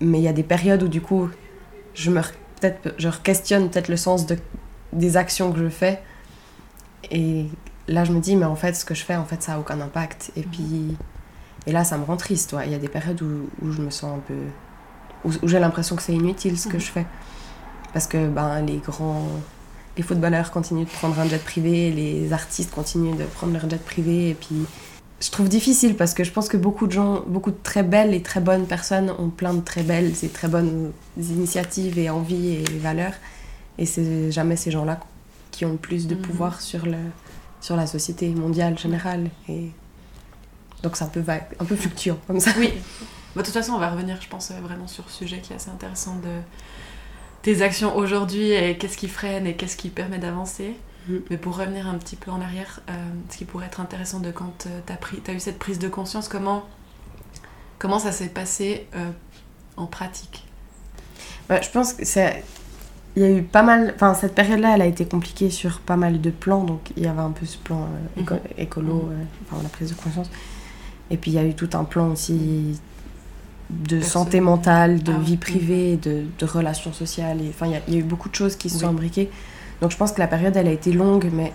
Mais 0.00 0.20
il 0.20 0.24
y 0.24 0.28
a 0.28 0.32
des 0.32 0.44
périodes 0.44 0.84
où 0.84 0.88
du 0.88 1.00
coup, 1.00 1.28
je 1.94 2.10
me 2.12 2.20
peut-être 2.60 2.94
je 2.98 3.08
questionne 3.08 3.68
peut-être 3.68 3.88
le 3.88 3.96
sens 3.96 4.26
de, 4.26 4.36
des 4.92 5.16
actions 5.16 5.50
que 5.50 5.58
je 5.58 5.68
fais. 5.68 6.00
Et 7.10 7.46
là, 7.88 8.04
je 8.04 8.12
me 8.12 8.20
dis, 8.20 8.36
mais 8.36 8.46
en 8.46 8.56
fait, 8.56 8.74
ce 8.74 8.84
que 8.84 8.94
je 8.94 9.04
fais, 9.04 9.16
en 9.16 9.24
fait, 9.24 9.42
ça 9.42 9.54
a 9.54 9.58
aucun 9.58 9.80
impact. 9.80 10.32
Et 10.36 10.42
puis, 10.42 10.96
et 11.66 11.72
là, 11.72 11.84
ça 11.84 11.98
me 11.98 12.04
rend 12.04 12.16
triste. 12.16 12.54
Il 12.64 12.72
y 12.72 12.74
a 12.74 12.78
des 12.78 12.88
périodes 12.88 13.20
où, 13.22 13.48
où, 13.62 13.72
je 13.72 13.82
me 13.82 13.90
sens 13.90 14.18
un 14.18 14.20
peu, 14.20 14.34
où, 15.24 15.48
j'ai 15.48 15.58
l'impression 15.58 15.96
que 15.96 16.02
c'est 16.02 16.14
inutile 16.14 16.58
ce 16.58 16.68
que 16.68 16.74
mhm. 16.74 16.80
je 16.80 16.90
fais, 16.90 17.06
parce 17.92 18.06
que 18.06 18.28
ben 18.28 18.62
les 18.62 18.78
grands, 18.78 19.26
les 19.96 20.02
footballeurs 20.02 20.50
continuent 20.50 20.84
de 20.84 20.90
prendre 20.90 21.18
un 21.18 21.28
jet 21.28 21.42
privé, 21.42 21.90
les 21.90 22.32
artistes 22.32 22.70
continuent 22.70 23.16
de 23.16 23.24
prendre 23.24 23.52
leur 23.52 23.68
jet 23.68 23.82
privé, 23.84 24.30
et 24.30 24.34
puis 24.34 24.66
je 25.20 25.30
trouve 25.30 25.48
difficile 25.48 25.96
parce 25.96 26.14
que 26.14 26.24
je 26.24 26.32
pense 26.32 26.48
que 26.48 26.56
beaucoup 26.56 26.86
de 26.86 26.92
gens, 26.92 27.22
beaucoup 27.26 27.50
de 27.50 27.58
très 27.62 27.82
belles 27.82 28.14
et 28.14 28.22
très 28.22 28.40
bonnes 28.40 28.66
personnes 28.66 29.10
ont 29.18 29.28
plein 29.28 29.52
de 29.52 29.60
très 29.60 29.82
belles 29.82 30.12
et 30.22 30.28
très 30.28 30.48
bonnes 30.48 30.92
initiatives 31.18 31.98
et 31.98 32.08
envies 32.08 32.54
et 32.54 32.78
valeurs. 32.78 33.12
Et 33.76 33.84
c'est 33.84 34.30
jamais 34.32 34.56
ces 34.56 34.70
gens-là 34.70 34.98
qui 35.50 35.66
ont 35.66 35.72
le 35.72 35.76
plus 35.76 36.06
de 36.06 36.14
mhm. 36.14 36.22
pouvoir 36.22 36.60
sur, 36.62 36.86
le, 36.86 36.96
sur 37.60 37.76
la 37.76 37.86
société 37.86 38.28
mondiale 38.30 38.78
générale. 38.78 39.30
Et 39.48 39.70
donc 40.82 40.96
c'est 40.96 41.04
un 41.04 41.08
peu 41.08 41.20
vague, 41.20 41.46
un 41.58 41.64
peu 41.64 41.76
fluctuant 41.76 42.18
comme 42.26 42.40
ça. 42.40 42.52
Oui. 42.58 42.72
Bah, 43.34 43.42
de 43.42 43.46
toute 43.46 43.54
façon, 43.54 43.72
on 43.72 43.78
va 43.78 43.90
revenir, 43.90 44.20
je 44.20 44.28
pense, 44.28 44.50
vraiment 44.50 44.88
sur 44.88 45.08
ce 45.08 45.18
sujet 45.18 45.38
qui 45.38 45.52
est 45.52 45.56
assez 45.56 45.70
intéressant 45.70 46.16
de 46.16 46.40
tes 47.42 47.62
actions 47.62 47.96
aujourd'hui 47.96 48.50
et 48.50 48.76
qu'est-ce 48.76 48.96
qui 48.96 49.08
freine 49.08 49.46
et 49.46 49.54
qu'est-ce 49.54 49.76
qui 49.76 49.88
permet 49.88 50.18
d'avancer. 50.18 50.76
Mm. 51.08 51.16
Mais 51.30 51.36
pour 51.36 51.56
revenir 51.56 51.88
un 51.88 51.96
petit 51.96 52.16
peu 52.16 52.30
en 52.30 52.40
arrière, 52.40 52.80
euh, 52.88 52.92
ce 53.30 53.38
qui 53.38 53.44
pourrait 53.44 53.66
être 53.66 53.80
intéressant 53.80 54.20
de 54.20 54.30
quand 54.30 54.66
euh, 54.66 54.80
tu 54.86 55.30
as, 55.30 55.34
eu 55.34 55.40
cette 55.40 55.58
prise 55.58 55.78
de 55.78 55.88
conscience, 55.88 56.28
comment, 56.28 56.68
comment 57.78 57.98
ça 57.98 58.12
s'est 58.12 58.28
passé 58.28 58.86
euh, 58.94 59.10
en 59.76 59.86
pratique? 59.86 60.44
Bah, 61.48 61.60
Je 61.60 61.70
pense 61.70 61.94
que 61.94 62.04
c'est. 62.04 62.44
Il 63.16 63.22
y 63.22 63.26
a 63.26 63.30
eu 63.30 63.42
pas 63.42 63.62
mal. 63.62 63.92
Enfin, 63.94 64.14
cette 64.14 64.34
période-là, 64.34 64.74
elle 64.74 64.82
a 64.82 64.86
été 64.86 65.04
compliquée 65.04 65.50
sur 65.50 65.80
pas 65.80 65.96
mal 65.96 66.20
de 66.20 66.30
plans. 66.30 66.64
Donc, 66.64 66.92
il 66.96 67.02
y 67.02 67.06
avait 67.06 67.20
un 67.20 67.32
peu 67.32 67.44
ce 67.44 67.58
plan 67.58 67.88
mm-hmm. 68.16 68.38
écolo, 68.58 69.10
mm-hmm. 69.10 69.52
enfin, 69.52 69.62
la 69.62 69.68
prise 69.68 69.90
de 69.90 70.00
conscience. 70.00 70.30
Et 71.10 71.16
puis, 71.16 71.32
il 71.32 71.34
y 71.34 71.38
a 71.38 71.44
eu 71.44 71.54
tout 71.54 71.70
un 71.74 71.84
plan 71.84 72.10
aussi 72.10 72.80
de 73.70 74.00
santé 74.00 74.40
mentale, 74.40 75.02
de 75.02 75.12
ah 75.12 75.18
vie 75.18 75.36
privée, 75.36 75.96
de, 75.96 76.24
de, 76.38 76.46
relations 76.46 76.92
sociales. 76.92 77.38
Enfin, 77.48 77.66
il 77.66 77.94
y, 77.94 77.96
a 77.96 78.00
eu 78.00 78.02
beaucoup 78.02 78.28
de 78.28 78.34
choses 78.34 78.56
qui 78.56 78.68
se 78.68 78.78
sont 78.78 78.88
imbriquées. 78.88 79.30
Donc 79.80 79.90
je 79.90 79.96
pense 79.96 80.12
que 80.12 80.18
la 80.18 80.26
période, 80.26 80.56
elle 80.56 80.68
a 80.68 80.72
été 80.72 80.92
longue, 80.92 81.30
mais 81.32 81.52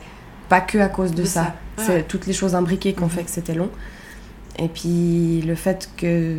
pas 0.50 0.62
que 0.62 0.78
à 0.78 0.88
cause 0.88 1.14
de, 1.14 1.24
ça. 1.24 1.56
C'est 1.78 2.08
toutes 2.08 2.26
les 2.26 2.34
choses 2.34 2.56
imbriquées 2.56 2.94
qui 2.94 3.02
ont 3.02 3.06
mhm. 3.06 3.12
fait 3.12 3.24
que 3.24 3.32
c'était 3.32 3.54
long. 3.54 3.70
Et 4.58 4.70
puis 4.70 5.42
le 5.42 5.56
fait 5.56 5.90
que 5.98 6.38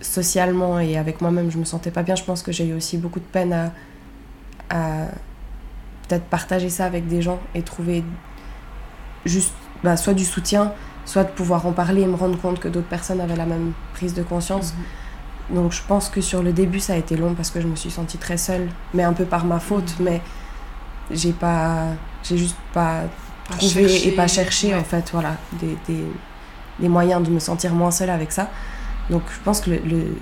socialement 0.00 0.78
et 0.78 0.96
avec 0.96 1.20
moi-même, 1.20 1.50
je 1.50 1.58
me 1.58 1.64
sentais 1.64 1.90
pas 1.90 2.02
bien, 2.02 2.14
je 2.14 2.24
pense 2.24 2.42
que 2.42 2.52
j'ai 2.52 2.66
eu 2.66 2.74
aussi 2.74 2.96
beaucoup 2.96 3.18
de 3.18 3.24
peine 3.24 3.52
à, 3.52 3.72
à 4.70 5.06
peut-être 6.08 6.24
partager 6.24 6.70
ça 6.70 6.86
avec 6.86 7.06
des 7.06 7.22
gens 7.22 7.38
et 7.54 7.62
trouver 7.62 8.04
juste 9.24 9.52
bah, 9.84 9.96
soit 9.96 10.14
du 10.14 10.24
soutien, 10.24 10.72
soit 11.04 11.24
de 11.24 11.30
pouvoir 11.30 11.66
en 11.66 11.72
parler 11.72 12.02
et 12.02 12.06
me 12.06 12.16
rendre 12.16 12.38
compte 12.38 12.60
que 12.60 12.68
d'autres 12.68 12.88
personnes 12.88 13.20
avaient 13.20 13.36
la 13.36 13.46
même 13.46 13.72
prise 13.94 14.14
de 14.14 14.22
conscience. 14.22 14.74
Mhm. 15.50 15.56
Donc 15.56 15.72
je 15.72 15.82
pense 15.86 16.08
que 16.08 16.20
sur 16.20 16.42
le 16.42 16.52
début, 16.52 16.80
ça 16.80 16.94
a 16.94 16.96
été 16.96 17.16
long 17.16 17.34
parce 17.34 17.50
que 17.50 17.60
je 17.60 17.66
me 17.66 17.76
suis 17.76 17.90
sentie 17.90 18.18
très 18.18 18.36
seule, 18.36 18.68
mais 18.94 19.02
un 19.02 19.12
peu 19.12 19.24
par 19.24 19.44
ma 19.44 19.58
faute. 19.58 19.98
Mhm. 19.98 20.04
Mais 20.04 20.20
j'ai 21.10 21.32
pas 21.32 21.86
j'ai 22.22 22.36
juste 22.36 22.56
pas, 22.72 23.02
trouvé 23.58 24.06
et 24.06 24.12
pas 24.12 24.28
cherché 24.28 24.74
en 24.74 24.84
fait 24.84 25.10
voilà 25.12 25.36
des, 25.54 25.76
des, 25.88 26.04
des, 26.78 26.88
moyens 26.88 27.22
de 27.22 27.30
me 27.30 27.38
sentir 27.38 27.72
moins 27.74 27.90
seule 27.90 28.10
avec 28.10 28.30
ça 28.30 28.48
donc 29.08 29.22
je 29.32 29.40
pense 29.42 29.60
que 29.60 29.70
le, 29.70 30.16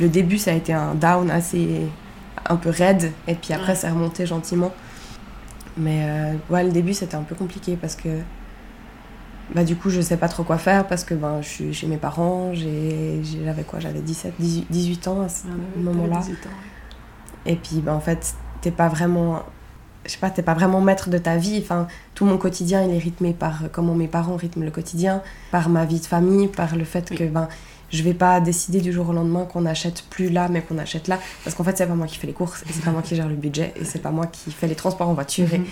le, 0.00 0.08
début 0.08 0.38
ça 0.38 0.52
a 0.52 0.54
été 0.54 0.72
un 0.72 0.94
down 0.94 1.30
assez 1.30 1.82
un 2.46 2.56
peu 2.56 2.70
raide 2.70 3.12
et 3.26 3.34
puis 3.34 3.52
après 3.52 3.74
ça 3.74 3.88
a 3.88 3.90
remonté 3.92 4.26
gentiment. 4.26 4.72
Mais 5.76 6.06
euh, 6.08 6.34
ouais 6.50 6.64
le 6.64 6.70
début 6.70 6.94
c'était 6.94 7.16
un 7.16 7.22
peu 7.22 7.34
compliqué 7.34 7.76
parce 7.80 7.96
que 7.96 8.08
bah 9.54 9.64
du 9.64 9.76
coup 9.76 9.90
je 9.90 10.00
sais 10.00 10.16
pas 10.16 10.28
trop 10.28 10.44
quoi 10.44 10.56
faire 10.56 10.86
parce 10.86 11.04
que 11.04 11.14
ben 11.14 11.42
je 11.42 11.48
suis 11.48 11.74
chez 11.74 11.86
mes 11.86 11.96
parents 11.96 12.52
j'avais 12.54 13.64
quoi? 13.64 13.80
J'avais 13.80 14.00
17 14.00 14.34
18, 14.38 14.66
18 14.70 15.08
ans 15.08 15.22
à 15.22 15.28
ce 15.28 15.44
ah, 15.48 15.78
moment 15.78 16.06
là 16.06 16.20
et 17.46 17.56
puis 17.56 17.80
ben 17.80 17.92
en 17.92 18.00
fait 18.00 18.34
t'es 18.60 18.70
pas 18.70 18.88
vraiment 18.88 19.42
je 20.04 20.12
sais 20.12 20.18
pas, 20.18 20.30
t'es 20.30 20.42
pas 20.42 20.54
vraiment 20.54 20.80
maître 20.80 21.08
de 21.08 21.18
ta 21.18 21.36
vie. 21.36 21.58
Enfin, 21.62 21.86
tout 22.14 22.24
mon 22.24 22.36
quotidien, 22.36 22.82
il 22.82 22.94
est 22.94 22.98
rythmé 22.98 23.32
par 23.32 23.62
comment 23.72 23.94
mes 23.94 24.08
parents 24.08 24.36
rythment 24.36 24.64
le 24.64 24.70
quotidien, 24.70 25.22
par 25.50 25.68
ma 25.68 25.84
vie 25.84 26.00
de 26.00 26.04
famille, 26.06 26.48
par 26.48 26.76
le 26.76 26.84
fait 26.84 27.08
que 27.08 27.24
ben, 27.24 27.48
je 27.94 28.02
vais 28.02 28.14
pas 28.14 28.40
décider 28.40 28.80
du 28.80 28.92
jour 28.92 29.08
au 29.08 29.12
lendemain 29.12 29.44
qu'on 29.44 29.66
achète 29.66 30.02
plus 30.10 30.28
là, 30.28 30.48
mais 30.48 30.60
qu'on 30.62 30.78
achète 30.78 31.08
là. 31.08 31.18
Parce 31.44 31.56
qu'en 31.56 31.64
fait, 31.64 31.76
c'est 31.78 31.86
pas 31.86 31.94
moi 31.94 32.06
qui 32.06 32.18
fais 32.18 32.26
les 32.26 32.32
courses, 32.32 32.62
et 32.68 32.72
c'est 32.72 32.84
pas 32.84 32.90
moi 32.90 33.02
qui 33.02 33.14
gère 33.14 33.28
le 33.28 33.36
budget, 33.36 33.72
et 33.76 33.84
c'est 33.84 34.00
pas 34.00 34.10
moi 34.10 34.26
qui 34.26 34.50
fais 34.50 34.66
les 34.66 34.74
transports 34.74 35.08
en 35.08 35.14
voiture. 35.14 35.48
Mhm. 35.52 35.64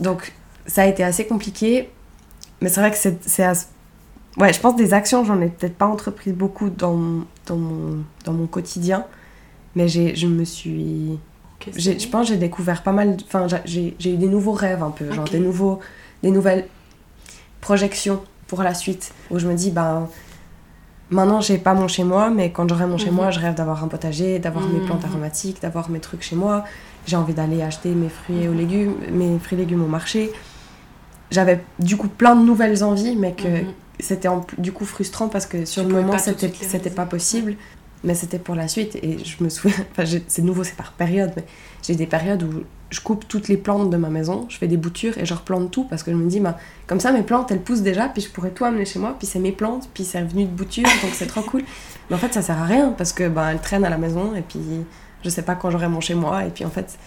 Donc, 0.00 0.32
ça 0.66 0.82
a 0.82 0.86
été 0.86 1.02
assez 1.02 1.26
compliqué. 1.26 1.90
Mais 2.60 2.68
c'est 2.68 2.80
vrai 2.80 2.90
que 2.92 2.96
c'est. 2.96 3.46
Ouais, 4.38 4.52
je 4.52 4.60
pense 4.60 4.76
des 4.76 4.94
actions, 4.94 5.24
j'en 5.24 5.40
ai 5.42 5.48
peut-être 5.48 5.76
pas 5.76 5.86
entrepris 5.86 6.32
beaucoup 6.32 6.70
dans, 6.70 7.24
dans, 7.46 7.56
mon, 7.56 8.04
dans 8.24 8.32
mon 8.32 8.46
quotidien. 8.46 9.04
Mais 9.74 9.88
je 9.88 10.26
me 10.26 10.44
suis 10.44 11.18
je 11.76 12.08
pense 12.08 12.28
j'ai 12.28 12.36
découvert 12.36 12.82
pas 12.82 12.92
mal. 12.92 13.16
Enfin, 13.24 13.46
j'ai 13.64 13.94
eu 14.04 14.16
des 14.16 14.28
nouveaux 14.28 14.52
rêves 14.52 14.82
un 14.82 14.90
peu, 14.90 15.10
genre 15.12 15.28
des, 15.28 15.38
nouveaux, 15.38 15.80
des 16.22 16.30
nouvelles 16.30 16.66
projections 17.60 18.22
pour 18.46 18.62
la 18.62 18.74
suite, 18.74 19.12
où 19.30 19.38
je 19.38 19.46
me 19.46 19.54
dis, 19.54 19.70
ben, 19.70 20.08
Maintenant, 21.12 21.42
j'ai 21.42 21.58
pas 21.58 21.74
mon 21.74 21.88
chez 21.88 22.04
moi, 22.04 22.30
mais 22.30 22.50
quand 22.52 22.66
j'aurai 22.68 22.86
mon 22.86 22.96
chez 22.96 23.10
moi, 23.10 23.26
Mhm. 23.26 23.32
je 23.32 23.40
rêve 23.40 23.54
d'avoir 23.54 23.84
un 23.84 23.88
potager, 23.88 24.38
d'avoir 24.38 24.66
mes 24.66 24.80
plantes 24.80 25.04
Mhm. 25.04 25.10
aromatiques, 25.10 25.60
d'avoir 25.60 25.90
mes 25.90 26.00
trucs 26.00 26.22
chez 26.22 26.36
moi. 26.36 26.64
J'ai 27.06 27.16
envie 27.16 27.34
d'aller 27.34 27.60
acheter 27.62 27.90
mes 27.90 28.08
fruits 28.08 28.42
et 28.44 28.48
aux 28.48 28.54
légumes, 28.54 28.94
mes 29.12 29.38
fruits 29.38 29.58
et 29.58 29.62
légumes 29.64 29.82
au 29.84 29.88
marché. 29.88 30.32
J'avais 31.30 31.60
du 31.78 31.96
coup 31.98 32.08
plein 32.08 32.34
de 32.34 32.42
nouvelles 32.44 32.82
envies, 32.82 33.14
mais 33.16 33.32
que 33.32 33.46
Mhm. 33.48 33.66
c'était 34.00 34.28
du 34.56 34.72
coup 34.72 34.86
frustrant 34.86 35.28
parce 35.28 35.44
que 35.44 35.66
sur 35.66 35.82
Tu 35.82 35.88
le 35.88 35.94
moment 36.00 36.16
c'était 36.18 36.90
pas 36.90 37.04
possible 37.06 37.56
mais 38.04 38.14
c'était 38.14 38.38
pour 38.38 38.54
la 38.54 38.68
suite 38.68 38.96
et 38.96 39.18
je 39.24 39.42
me 39.42 39.48
souviens 39.48 39.76
enfin 39.92 40.04
c'est 40.26 40.42
nouveau 40.42 40.64
c'est 40.64 40.76
par 40.76 40.92
période 40.92 41.32
mais 41.36 41.44
j'ai 41.82 41.94
des 41.94 42.06
périodes 42.06 42.42
où 42.42 42.64
je 42.90 43.00
coupe 43.00 43.26
toutes 43.28 43.48
les 43.48 43.56
plantes 43.56 43.90
de 43.90 43.96
ma 43.96 44.08
maison 44.08 44.46
je 44.48 44.58
fais 44.58 44.68
des 44.68 44.76
boutures 44.76 45.16
et 45.18 45.24
je 45.24 45.34
replante 45.34 45.70
tout 45.70 45.84
parce 45.84 46.02
que 46.02 46.10
je 46.10 46.16
me 46.16 46.28
dis 46.28 46.40
bah, 46.40 46.58
comme 46.86 47.00
ça 47.00 47.12
mes 47.12 47.22
plantes 47.22 47.50
elles 47.50 47.62
poussent 47.62 47.82
déjà 47.82 48.08
puis 48.08 48.22
je 48.22 48.28
pourrais 48.28 48.50
tout 48.50 48.64
amener 48.64 48.84
chez 48.84 48.98
moi 48.98 49.14
puis 49.18 49.26
c'est 49.26 49.38
mes 49.38 49.52
plantes 49.52 49.88
puis 49.94 50.04
c'est 50.04 50.22
venu 50.22 50.44
de 50.44 50.50
bouture 50.50 50.88
donc 51.02 51.12
c'est 51.14 51.26
trop 51.26 51.42
cool. 51.42 51.62
Mais 52.10 52.16
en 52.16 52.18
fait 52.18 52.34
ça 52.34 52.42
sert 52.42 52.58
à 52.58 52.64
rien 52.64 52.92
parce 52.92 53.12
que 53.12 53.28
bah, 53.28 53.52
elles 53.52 53.60
traînent 53.60 53.84
à 53.84 53.90
la 53.90 53.98
maison 53.98 54.34
et 54.34 54.42
puis 54.42 54.60
je 55.24 55.28
sais 55.28 55.42
pas 55.42 55.54
quand 55.54 55.70
j'aurai 55.70 55.88
mon 55.88 56.00
chez 56.00 56.14
moi 56.14 56.44
et 56.44 56.50
puis 56.50 56.64
en 56.64 56.70
fait 56.70 56.98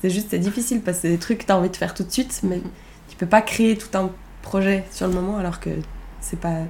c'est 0.00 0.10
juste 0.10 0.28
c'est 0.30 0.38
difficile 0.38 0.80
parce 0.80 0.98
que 0.98 1.02
c'est 1.02 1.10
des 1.10 1.18
trucs 1.18 1.38
que 1.38 1.44
t'as 1.44 1.56
envie 1.56 1.70
de 1.70 1.76
faire 1.76 1.92
tout 1.92 2.04
de 2.04 2.10
suite 2.10 2.40
mais 2.44 2.60
tu 3.08 3.16
peux 3.16 3.26
pas 3.26 3.42
créer 3.42 3.76
tout 3.76 3.96
un 3.98 4.10
projet 4.42 4.84
sur 4.90 5.08
le 5.08 5.12
moment 5.12 5.36
alors 5.36 5.60
que 5.60 5.70
c'est 6.20 6.38
pas 6.38 6.60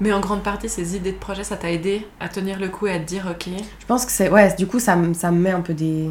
Mais 0.00 0.12
en 0.12 0.20
grande 0.20 0.42
partie, 0.42 0.68
ces 0.68 0.96
idées 0.96 1.12
de 1.12 1.18
projet, 1.18 1.44
ça 1.44 1.56
t'a 1.56 1.70
aidé 1.70 2.06
à 2.20 2.28
tenir 2.28 2.58
le 2.58 2.68
coup 2.70 2.86
et 2.86 2.92
à 2.92 2.98
te 2.98 3.04
dire, 3.04 3.26
ok, 3.30 3.48
Je 3.80 3.86
pense 3.86 4.06
que 4.06 4.12
c'est. 4.12 4.30
Ouais, 4.30 4.54
du 4.56 4.66
coup, 4.66 4.78
ça, 4.80 4.96
me- 4.96 5.12
ça 5.14 5.30
me 5.30 5.38
met 5.38 5.50
un 5.50 5.60
peu 5.60 5.74
des. 5.74 6.10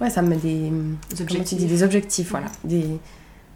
Ouais, 0.00 0.08
ça 0.10 0.22
me 0.22 0.28
met 0.28 0.36
des. 0.36 0.70
des 1.10 1.20
objectifs. 1.22 1.58
dis 1.58 1.66
Des 1.66 1.82
objectifs, 1.82 2.30
voilà. 2.30 2.46
Des... 2.64 2.98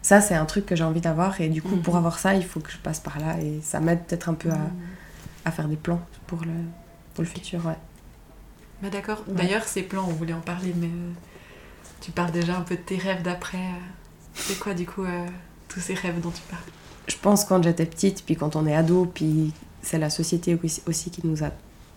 Ça, 0.03 0.21
c'est 0.21 0.35
un 0.35 0.45
truc 0.45 0.65
que 0.65 0.75
j'ai 0.75 0.83
envie 0.83 1.01
d'avoir, 1.01 1.41
et 1.41 1.49
du 1.49 1.61
coup, 1.61 1.75
Mhm. 1.75 1.81
pour 1.81 1.97
avoir 1.97 2.19
ça, 2.19 2.35
il 2.35 2.45
faut 2.45 2.59
que 2.59 2.71
je 2.71 2.77
passe 2.77 2.99
par 2.99 3.19
là, 3.19 3.37
et 3.41 3.59
ça 3.63 3.79
m'aide 3.79 4.03
peut-être 4.05 4.29
un 4.29 4.35
peu 4.35 4.49
à, 4.49 4.55
Mhm. 4.57 4.71
à 5.45 5.51
faire 5.51 5.67
des 5.67 5.75
plans 5.75 5.99
pour 6.27 6.41
le, 6.43 6.51
pour 7.15 7.23
le 7.23 7.29
futur, 7.29 7.65
ouais. 7.65 7.75
Mais 8.83 8.89
d'accord. 8.91 9.23
Ouais. 9.27 9.33
D'ailleurs, 9.33 9.63
ces 9.63 9.81
plans, 9.81 10.05
on 10.07 10.13
voulait 10.13 10.33
en 10.33 10.39
parler, 10.39 10.71
mais 10.77 10.85
euh, 10.87 11.11
tu 11.99 12.11
parles 12.11 12.31
déjà 12.31 12.55
un 12.57 12.61
peu 12.61 12.75
de 12.75 12.81
tes 12.81 12.97
rêves 12.97 13.23
d'après. 13.23 13.57
euh. 13.57 13.81
C'est 14.35 14.59
quoi, 14.59 14.75
du 14.75 14.85
coup, 14.85 15.03
euh, 15.03 15.25
tous 15.67 15.79
ces 15.79 15.95
rêves 15.95 16.21
dont 16.21 16.29
tu 16.29 16.43
parles? 16.43 16.61
Je 17.07 17.15
pense 17.21 17.45
quand 17.45 17.63
j'étais 17.63 17.85
petite, 17.85 18.23
puis 18.25 18.35
quand 18.35 18.55
on 18.55 18.65
est 18.67 18.75
ado, 18.75 19.05
puis 19.13 19.53
c'est 19.81 19.97
la 19.97 20.09
société 20.09 20.57
aussi, 20.87 21.09
qui 21.09 21.25
nous 21.25 21.43
a 21.43 21.51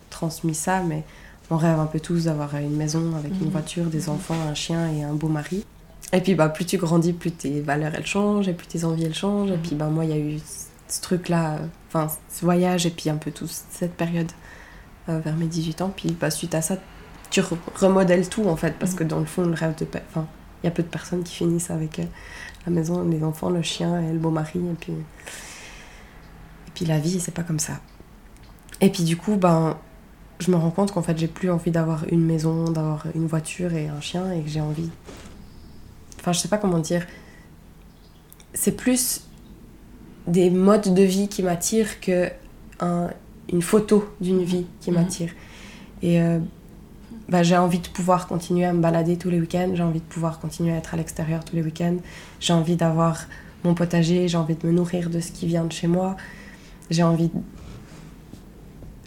transmis 0.09 0.55
ça, 0.55 0.81
mais 0.81 1.03
on 1.49 1.57
rêve 1.57 1.79
un 1.79 1.85
peu 1.85 1.99
tous 1.99 2.25
d'avoir 2.25 2.55
une 2.55 2.75
maison 2.77 3.15
avec 3.17 3.33
une 3.39 3.47
Mhm. 3.47 3.51
voiture, 3.51 3.85
des 3.85 4.07
enfants, 4.07 4.35
un 4.49 4.53
chien 4.53 4.89
et 4.89 5.03
un 5.03 5.13
beau 5.13 5.27
mari. 5.27 5.65
Et 6.13 6.21
puis 6.21 6.33
bah, 6.35 6.47
plus 6.49 6.65
tu 6.65 6.77
grandis, 6.77 7.11
plus 7.13 7.31
tes 7.31 7.59
valeurs 7.61 7.93
elles 7.95 8.05
changent, 8.05 8.47
et 8.47 8.53
plus 8.53 8.67
tes 8.67 8.85
envies 8.85 9.03
elles 9.05 9.13
changent. 9.13 9.49
Et 9.51 9.55
Mhm. 9.57 9.61
puis 9.61 9.75
bah, 9.75 9.87
moi, 9.87 10.05
il 10.05 10.11
y 10.11 10.13
a 10.13 10.17
eu 10.17 10.39
ce 10.87 11.01
truc-là, 11.01 11.59
enfin 11.89 12.07
ce 12.29 12.45
voyage, 12.45 12.85
et 12.85 12.89
puis 12.89 13.09
un 13.09 13.17
peu 13.17 13.31
toute 13.31 13.51
cette 13.69 13.93
période 13.95 14.31
euh, 15.09 15.19
vers 15.19 15.35
mes 15.35 15.47
18 15.47 15.81
ans. 15.81 15.91
Puis 15.95 16.11
bah, 16.17 16.29
suite 16.31 16.53
à 16.55 16.61
ça, 16.61 16.77
tu 17.29 17.41
re- 17.41 17.57
remodèles 17.75 18.29
tout 18.29 18.45
en 18.45 18.55
fait, 18.55 18.75
parce 18.79 18.91
Mhm. 18.93 18.97
que 18.99 19.03
dans 19.05 19.19
le 19.19 19.25
fond, 19.25 19.43
le 19.45 19.53
rêve 19.55 19.75
de. 19.77 19.85
Enfin, 20.09 20.27
y 20.63 20.67
a 20.67 20.71
peu 20.71 20.83
de 20.83 20.87
personnes 20.87 21.23
qui 21.23 21.35
finissent 21.35 21.71
avec 21.71 21.99
euh, 21.99 22.05
la 22.65 22.71
maison, 22.71 23.03
les 23.07 23.23
enfants, 23.23 23.49
le 23.49 23.61
chien 23.61 24.01
et 24.01 24.11
le 24.11 24.19
beau 24.19 24.29
mari, 24.31 24.59
et 24.59 24.75
puis. 24.79 24.93
Et 24.93 26.71
puis 26.75 26.85
la 26.85 26.99
vie, 26.99 27.19
c'est 27.19 27.33
pas 27.33 27.43
comme 27.43 27.59
ça. 27.59 27.79
Et 28.79 28.89
puis 28.89 29.03
du 29.03 29.17
coup, 29.17 29.35
ben, 29.35 29.77
je 30.39 30.49
me 30.51 30.55
rends 30.55 30.71
compte 30.71 30.91
qu'en 30.91 31.01
fait, 31.03 31.17
j'ai 31.17 31.27
plus 31.27 31.49
envie 31.51 31.71
d'avoir 31.71 32.05
une 32.11 32.25
maison, 32.25 32.65
d'avoir 32.65 33.05
une 33.15 33.27
voiture 33.27 33.73
et 33.73 33.87
un 33.87 34.01
chien, 34.01 34.31
et 34.31 34.41
que 34.41 34.49
j'ai 34.49 34.61
envie. 34.61 34.89
Enfin, 36.19 36.31
je 36.33 36.39
sais 36.39 36.47
pas 36.47 36.57
comment 36.57 36.79
dire. 36.79 37.05
C'est 38.53 38.75
plus 38.75 39.25
des 40.27 40.49
modes 40.49 40.93
de 40.93 41.03
vie 41.03 41.27
qui 41.27 41.41
m'attirent 41.43 41.99
que 41.99 42.29
un- 42.79 43.09
une 43.51 43.61
photo 43.61 44.05
d'une 44.21 44.43
vie 44.43 44.65
qui 44.81 44.91
Mhm. 44.91 44.97
m'attire. 44.97 45.31
Et 46.01 46.21
euh, 46.21 46.39
bah, 47.29 47.43
j'ai 47.43 47.57
envie 47.57 47.79
de 47.79 47.87
pouvoir 47.87 48.27
continuer 48.27 48.65
à 48.65 48.73
me 48.73 48.81
balader 48.81 49.17
tous 49.17 49.29
les 49.29 49.39
week-ends, 49.39 49.71
j'ai 49.73 49.83
envie 49.83 49.99
de 49.99 50.05
pouvoir 50.05 50.39
continuer 50.39 50.73
à 50.73 50.77
être 50.77 50.93
à 50.93 50.97
l'extérieur 50.97 51.43
tous 51.43 51.55
les 51.55 51.61
week-ends, 51.61 51.97
j'ai 52.39 52.53
envie 52.53 52.75
d'avoir 52.75 53.25
mon 53.63 53.73
potager, 53.73 54.27
j'ai 54.27 54.37
envie 54.37 54.55
de 54.55 54.65
me 54.67 54.71
nourrir 54.71 55.09
de 55.09 55.19
ce 55.19 55.31
qui 55.31 55.47
vient 55.47 55.65
de 55.65 55.71
chez 55.71 55.87
moi, 55.87 56.17
j'ai 56.89 57.03
envie 57.03 57.27
de... 57.27 57.33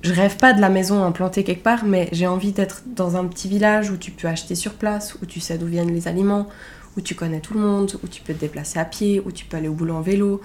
Je 0.02 0.12
rêve 0.12 0.36
pas 0.36 0.52
de 0.52 0.60
la 0.60 0.68
maison 0.68 1.02
implantée 1.02 1.44
quelque 1.44 1.62
part, 1.62 1.84
mais 1.84 2.08
j'ai 2.12 2.26
envie 2.26 2.52
d'être 2.52 2.82
dans 2.86 3.16
un 3.16 3.24
petit 3.24 3.48
village 3.48 3.90
où 3.90 3.96
tu 3.96 4.10
peux 4.10 4.28
acheter 4.28 4.54
sur 4.54 4.74
place, 4.74 5.16
où 5.22 5.26
tu 5.26 5.40
sais 5.40 5.56
d'où 5.56 5.66
viennent 5.66 5.92
les 5.92 6.08
aliments, 6.08 6.48
où 6.96 7.00
tu 7.00 7.14
connais 7.14 7.40
tout 7.40 7.54
le 7.54 7.60
monde, 7.60 7.98
où 8.02 8.06
tu 8.06 8.20
peux 8.20 8.34
te 8.34 8.40
déplacer 8.40 8.78
à 8.78 8.84
pied, 8.84 9.22
où 9.24 9.32
tu 9.32 9.46
peux 9.46 9.56
aller 9.56 9.68
au 9.68 9.72
boulot 9.72 9.94
en 9.94 10.02
vélo. 10.02 10.42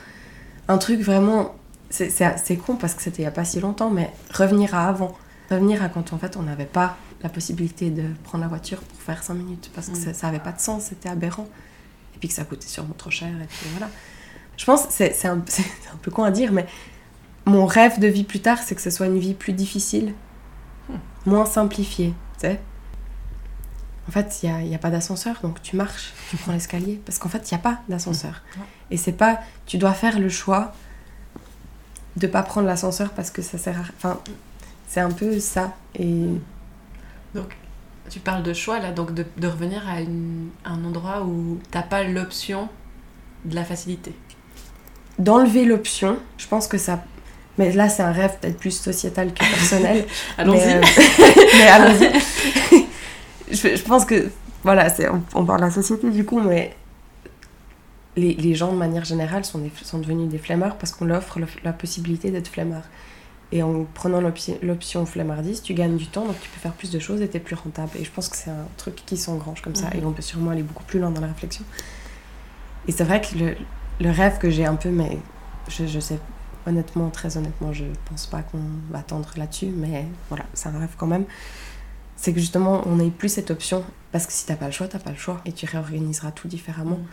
Un 0.69 0.77
truc 0.77 1.01
vraiment... 1.01 1.55
C'est 1.91 2.55
con 2.55 2.75
parce 2.75 2.93
que 2.93 3.01
c'était 3.01 3.23
il 3.23 3.25
y 3.25 3.27
a 3.27 3.31
pas 3.31 3.45
si 3.45 3.59
longtemps, 3.59 3.89
mais 3.89 4.11
revenir 4.31 4.75
à 4.75 4.87
avant. 4.87 5.17
Revenir 5.49 5.83
à 5.83 5.89
quand 5.89 6.13
en 6.13 6.19
fait 6.19 6.37
on 6.37 6.43
n'avait 6.43 6.65
pas 6.65 6.97
la 7.21 7.29
possibilité 7.29 7.89
de 7.89 8.03
prendre 8.23 8.43
la 8.43 8.47
voiture 8.47 8.79
pour 8.79 8.99
faire 9.01 9.21
5 9.23 9.33
minutes 9.33 9.71
parce 9.75 9.87
que 9.87 9.97
Mm. 9.97 10.03
ça, 10.05 10.13
ça 10.13 10.27
avait 10.27 10.39
pas 10.39 10.51
de 10.53 10.59
sens, 10.59 10.83
c'était 10.83 11.09
aberrant. 11.09 11.47
Et 12.15 12.19
puis 12.19 12.27
que 12.29 12.33
ça 12.35 12.43
coûtait 12.45 12.67
sûrement 12.67 12.95
trop 12.97 13.09
cher, 13.11 13.29
et 13.29 13.45
puis 13.47 13.67
voilà. 13.71 13.89
Je 14.57 14.65
pense, 14.65 14.87
c'est 14.89 15.13
c'est 15.13 15.27
un, 15.27 15.37
un 15.93 15.97
peu 16.01 16.11
con 16.11 16.23
à 16.23 16.31
dire, 16.31 16.51
mais 16.51 16.65
mon 17.45 17.65
rêve 17.65 17.99
de 17.99 18.07
vie 18.07 18.23
plus 18.23 18.41
tard, 18.41 18.57
c'est 18.59 18.75
que 18.75 18.81
ce 18.81 18.89
soit 18.89 19.05
une 19.07 19.19
vie 19.19 19.33
plus 19.33 19.53
difficile, 19.53 20.13
Hmm. 20.89 20.95
moins 21.29 21.45
simplifiée, 21.45 22.13
tu 22.33 22.47
sais. 22.47 22.59
En 24.07 24.11
fait, 24.11 24.39
il 24.41 24.51
n'y 24.51 24.73
a, 24.73 24.75
a 24.75 24.79
pas 24.79 24.89
d'ascenseur, 24.89 25.35
donc 25.43 25.61
tu 25.61 25.75
marches, 25.75 26.13
tu 26.31 26.37
prends 26.37 26.51
l'escalier, 26.51 26.99
parce 27.05 27.19
qu'en 27.19 27.29
fait, 27.29 27.49
il 27.49 27.53
n'y 27.53 27.59
a 27.59 27.61
pas 27.61 27.79
d'ascenseur. 27.87 28.41
Ouais. 28.57 28.63
Et 28.89 28.97
c'est 28.97 29.11
pas, 29.13 29.39
tu 29.67 29.77
dois 29.77 29.93
faire 29.93 30.19
le 30.19 30.29
choix 30.29 30.73
de 32.17 32.25
pas 32.25 32.41
prendre 32.41 32.65
l'ascenseur 32.65 33.11
parce 33.11 33.29
que 33.29 33.43
ça 33.43 33.59
sert 33.59 33.77
à... 33.77 33.83
Enfin, 33.97 34.19
c'est 34.87 34.99
un 34.99 35.11
peu 35.11 35.39
ça. 35.39 35.75
Et 35.93 36.25
Donc, 37.35 37.55
tu 38.09 38.19
parles 38.19 38.43
de 38.43 38.53
choix, 38.53 38.79
là, 38.79 38.91
donc 38.91 39.13
de, 39.13 39.25
de 39.37 39.47
revenir 39.47 39.87
à 39.87 40.01
une- 40.01 40.49
un 40.65 40.83
endroit 40.83 41.23
où 41.23 41.59
t'as 41.71 41.83
pas 41.83 42.03
l'option 42.03 42.69
de 43.45 43.55
la 43.55 43.63
facilité. 43.63 44.13
d'enlever 45.19 45.65
l'option, 45.65 46.17
je 46.37 46.47
pense 46.47 46.67
que 46.67 46.77
ça... 46.77 47.03
Mais 47.57 47.73
là, 47.73 47.89
c'est 47.89 48.03
un 48.03 48.11
rêve 48.13 48.37
peut-être 48.39 48.57
plus 48.57 48.71
sociétal 48.71 49.33
que 49.33 49.39
personnel. 49.39 50.05
Allons-y. 50.37 50.57
Mais, 50.59 50.75
euh, 50.75 50.81
mais 51.57 51.67
allons-y. 51.67 52.85
je, 53.51 53.75
je 53.75 53.81
pense 53.83 54.05
que, 54.05 54.29
voilà, 54.63 54.89
c'est, 54.89 55.09
on, 55.09 55.21
on 55.35 55.43
parle 55.45 55.59
de 55.59 55.65
la 55.65 55.71
société 55.71 56.09
du 56.09 56.23
coup, 56.23 56.39
mais 56.39 56.73
les, 58.15 58.33
les 58.33 58.55
gens 58.55 58.71
de 58.71 58.77
manière 58.77 59.03
générale 59.05 59.43
sont, 59.45 59.59
des- 59.59 59.71
sont 59.83 59.99
devenus 59.99 60.29
des 60.29 60.37
flemmards 60.37 60.77
parce 60.77 60.91
qu'on 60.93 61.05
leur 61.05 61.17
offre 61.19 61.39
le- 61.39 61.47
la 61.63 61.73
possibilité 61.73 62.31
d'être 62.31 62.47
flemmard. 62.47 62.83
Et 63.51 63.63
en 63.63 63.85
prenant 63.95 64.21
l'option, 64.21 65.05
flemmardise, 65.07 65.61
tu 65.63 65.73
gagnes 65.73 65.97
du 65.97 66.05
temps, 66.07 66.25
donc 66.25 66.39
tu 66.39 66.49
peux 66.49 66.59
faire 66.59 66.73
plus 66.73 66.91
de 66.91 66.99
choses 66.99 67.21
et 67.21 67.27
t'es 67.27 67.39
plus 67.39 67.55
rentable. 67.55 67.89
Et 67.99 68.03
je 68.03 68.11
pense 68.11 68.29
que 68.29 68.37
c'est 68.37 68.51
un 68.51 68.67
truc 68.77 68.95
qui 69.05 69.17
s'engrange 69.17 69.61
comme 69.61 69.73
ça, 69.75 69.87
Mhm. 69.87 69.99
et 70.01 70.05
on 70.05 70.11
peut 70.11 70.21
sûrement 70.21 70.51
aller 70.51 70.61
beaucoup 70.63 70.83
plus 70.83 70.99
loin 70.99 71.09
dans 71.09 71.21
la 71.21 71.27
réflexion. 71.27 71.65
Et 72.87 72.91
c'est 72.91 73.03
vrai 73.03 73.21
que 73.21 73.35
le, 73.37 73.55
le 73.99 74.11
rêve 74.11 74.37
que 74.37 74.49
j'ai 74.51 74.65
un 74.65 74.75
peu, 74.75 74.89
mais 74.89 75.17
je, 75.67 75.87
je 75.87 75.99
sais 75.99 76.19
honnêtement, 76.67 77.09
très 77.09 77.37
honnêtement, 77.37 77.73
je 77.73 77.85
pense 78.05 78.27
pas 78.27 78.41
qu'on 78.43 78.59
va 78.91 79.01
tendre 79.01 79.29
là-dessus, 79.37 79.67
mais 79.75 80.05
voilà, 80.29 80.45
c'est 80.53 80.69
un 80.69 80.77
rêve 80.77 80.93
quand 80.97 81.07
même. 81.07 81.25
C'est 82.15 82.33
que 82.33 82.39
justement, 82.39 82.83
on 82.85 82.97
n'ait 82.97 83.09
plus 83.09 83.29
cette 83.29 83.49
option. 83.49 83.83
Parce 84.11 84.25
que 84.27 84.33
si 84.33 84.45
t'as 84.45 84.55
pas 84.57 84.65
le 84.65 84.71
choix, 84.71 84.87
t'as 84.87 84.99
pas 84.99 85.11
le 85.11 85.15
choix. 85.17 85.39
Et 85.45 85.53
tu 85.53 85.65
réorganiseras 85.65 86.31
tout 86.31 86.47
différemment. 86.49 86.97
Mm. 86.97 87.05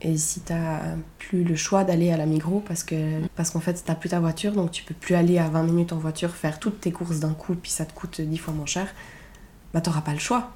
Et 0.00 0.16
si 0.16 0.40
t'as 0.40 0.80
plus 1.18 1.42
le 1.42 1.56
choix 1.56 1.82
d'aller 1.82 2.12
à 2.12 2.16
la 2.16 2.24
Migros, 2.26 2.60
parce 2.60 2.84
que 2.84 3.20
parce 3.34 3.50
qu'en 3.50 3.58
fait, 3.60 3.82
t'as 3.84 3.96
plus 3.96 4.10
ta 4.10 4.20
voiture, 4.20 4.52
donc 4.52 4.70
tu 4.70 4.84
peux 4.84 4.94
plus 4.94 5.16
aller 5.16 5.38
à 5.38 5.48
20 5.48 5.64
minutes 5.64 5.92
en 5.92 5.96
voiture, 5.98 6.30
faire 6.36 6.60
toutes 6.60 6.80
tes 6.80 6.92
courses 6.92 7.18
d'un 7.18 7.34
coup, 7.34 7.54
puis 7.56 7.70
ça 7.72 7.84
te 7.84 7.92
coûte 7.92 8.20
10 8.20 8.38
fois 8.38 8.54
moins 8.54 8.66
cher, 8.66 8.86
bah 9.74 9.80
t'auras 9.80 10.02
pas 10.02 10.12
le 10.12 10.20
choix. 10.20 10.52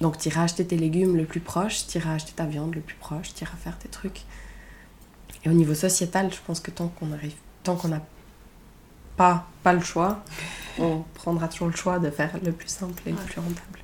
Donc 0.00 0.18
t'iras 0.18 0.42
acheter 0.42 0.66
tes 0.66 0.76
légumes 0.76 1.16
le 1.16 1.24
plus 1.24 1.38
proche, 1.38 1.86
t'iras 1.86 2.14
acheter 2.14 2.32
ta 2.32 2.44
viande 2.46 2.74
le 2.74 2.80
plus 2.80 2.96
proche, 2.96 3.32
t'iras 3.32 3.56
faire 3.56 3.78
tes 3.78 3.88
trucs. 3.88 4.22
Et 5.44 5.48
au 5.48 5.52
niveau 5.52 5.74
sociétal, 5.74 6.32
je 6.32 6.38
pense 6.44 6.58
que 6.58 6.72
tant 6.72 6.88
qu'on 6.88 7.12
arrive, 7.12 7.34
tant 7.62 7.76
qu'on 7.76 7.88
n'a 7.88 8.02
pas, 9.16 9.46
pas 9.62 9.72
le 9.72 9.80
choix, 9.82 10.24
on 10.80 11.04
prendra 11.14 11.46
toujours 11.46 11.68
le 11.68 11.76
choix 11.76 12.00
de 12.00 12.10
faire 12.10 12.36
le 12.44 12.50
plus 12.50 12.68
simple 12.68 13.00
et 13.06 13.10
le 13.10 13.16
Ouais. 13.18 13.22
plus 13.24 13.38
rentable. 13.40 13.78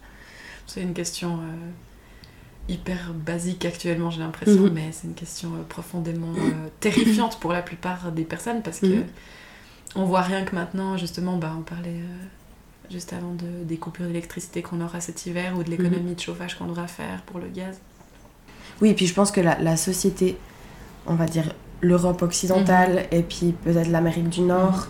C'est 0.66 0.82
une 0.82 0.94
question 0.94 1.36
euh, 1.36 1.70
hyper 2.68 3.12
basique 3.14 3.64
actuellement, 3.64 4.10
j'ai 4.10 4.20
l'impression, 4.20 4.62
Mhm. 4.62 4.72
mais 4.74 4.88
c'est 4.92 5.06
une 5.06 5.14
question 5.14 5.50
euh, 5.54 5.62
profondément 5.68 6.32
euh, 6.36 6.68
terrifiante 6.80 7.38
pour 7.40 7.52
la 7.52 7.62
plupart 7.62 8.12
des 8.12 8.24
personnes 8.24 8.62
parce 8.62 8.80
que 8.80 8.86
Mhm. 8.86 9.04
on 9.96 10.04
voit 10.04 10.20
rien 10.22 10.44
que 10.44 10.54
maintenant, 10.54 10.96
justement, 10.96 11.36
bah, 11.38 11.52
on 11.58 11.62
parlait 11.62 11.88
euh, 11.90 12.90
juste 12.90 13.12
avant 13.12 13.32
de, 13.34 13.64
des 13.64 13.76
coupures 13.76 14.06
d'électricité 14.06 14.62
qu'on 14.62 14.80
aura 14.80 15.00
cet 15.00 15.24
hiver 15.26 15.56
ou 15.58 15.62
de 15.62 15.70
l'économie 15.70 16.14
de 16.14 16.20
chauffage 16.20 16.56
qu'on 16.58 16.66
devra 16.66 16.86
faire 16.86 17.22
pour 17.22 17.38
le 17.38 17.48
gaz. 17.48 17.78
Oui, 18.80 18.90
et 18.90 18.94
puis 18.94 19.06
je 19.06 19.14
pense 19.14 19.30
que 19.30 19.40
la, 19.40 19.58
la 19.58 19.76
société, 19.76 20.36
on 21.06 21.14
va 21.14 21.26
dire 21.26 21.52
l'Europe 21.80 22.22
occidentale, 22.22 23.06
et 23.12 23.22
puis 23.22 23.52
peut-être 23.52 23.88
l'Amérique 23.88 24.28
du 24.28 24.40
Nord, 24.42 24.88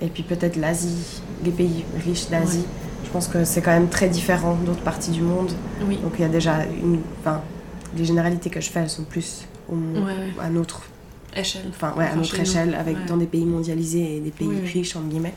et 0.00 0.08
puis 0.08 0.22
peut-être 0.22 0.56
l'Asie, 0.56 1.20
les 1.44 1.50
pays 1.50 1.84
riches 2.04 2.28
d'Asie, 2.28 2.64
pense 3.16 3.28
que 3.28 3.44
c'est 3.44 3.62
quand 3.62 3.70
même 3.72 3.88
très 3.88 4.08
différent 4.08 4.54
d'autres 4.56 4.82
parties 4.82 5.10
du 5.10 5.22
monde. 5.22 5.50
Oui. 5.82 5.96
Donc 5.98 6.12
il 6.18 6.22
y 6.22 6.24
a 6.24 6.28
déjà 6.28 6.64
une. 6.66 7.00
Enfin, 7.20 7.40
les 7.96 8.04
généralités 8.04 8.50
que 8.50 8.60
je 8.60 8.68
fais, 8.70 8.80
elles 8.80 8.90
sont 8.90 9.04
plus 9.04 9.46
au, 9.70 9.74
Ouais, 9.74 10.02
ouais. 10.02 10.32
à 10.40 10.50
notre 10.50 10.82
échelle. 11.34 11.64
Enfin, 11.70 11.94
ouais, 11.96 12.04
à 12.04 12.08
Enfin, 12.08 12.16
notre 12.16 12.30
chez 12.30 12.36
nous. 12.42 12.42
échelle, 12.42 12.74
avec, 12.74 13.06
dans 13.06 13.16
des 13.16 13.26
pays 13.26 13.46
mondialisés 13.46 14.16
et 14.16 14.20
des 14.20 14.30
pays 14.30 14.48
Oui, 14.48 14.60
riches, 14.70 14.96
entre 14.96 15.06
guillemets. 15.08 15.34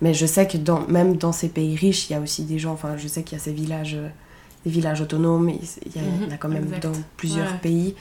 Mais 0.00 0.12
je 0.14 0.26
sais 0.26 0.46
que 0.48 0.56
dans, 0.56 0.80
même 0.88 1.16
dans 1.16 1.30
ces 1.32 1.48
pays 1.48 1.76
riches, 1.76 2.10
il 2.10 2.14
y 2.14 2.16
a 2.16 2.20
aussi 2.20 2.42
des 2.44 2.58
gens, 2.58 2.72
enfin, 2.72 2.96
je 2.96 3.06
sais 3.06 3.22
qu'il 3.22 3.38
y 3.38 3.40
a 3.40 3.44
ces 3.44 3.52
villages, 3.52 3.96
des 4.64 4.70
villages 4.70 5.00
autonomes, 5.00 5.48
il 5.50 5.56
y, 5.94 5.98
a- 6.00 6.26
en 6.28 6.30
a 6.32 6.36
quand 6.36 6.48
même 6.48 6.64
Mhm, 6.64 6.74
exact. 6.74 6.82
dans 6.92 7.00
plusieurs 7.16 7.56
pays. 7.58 7.94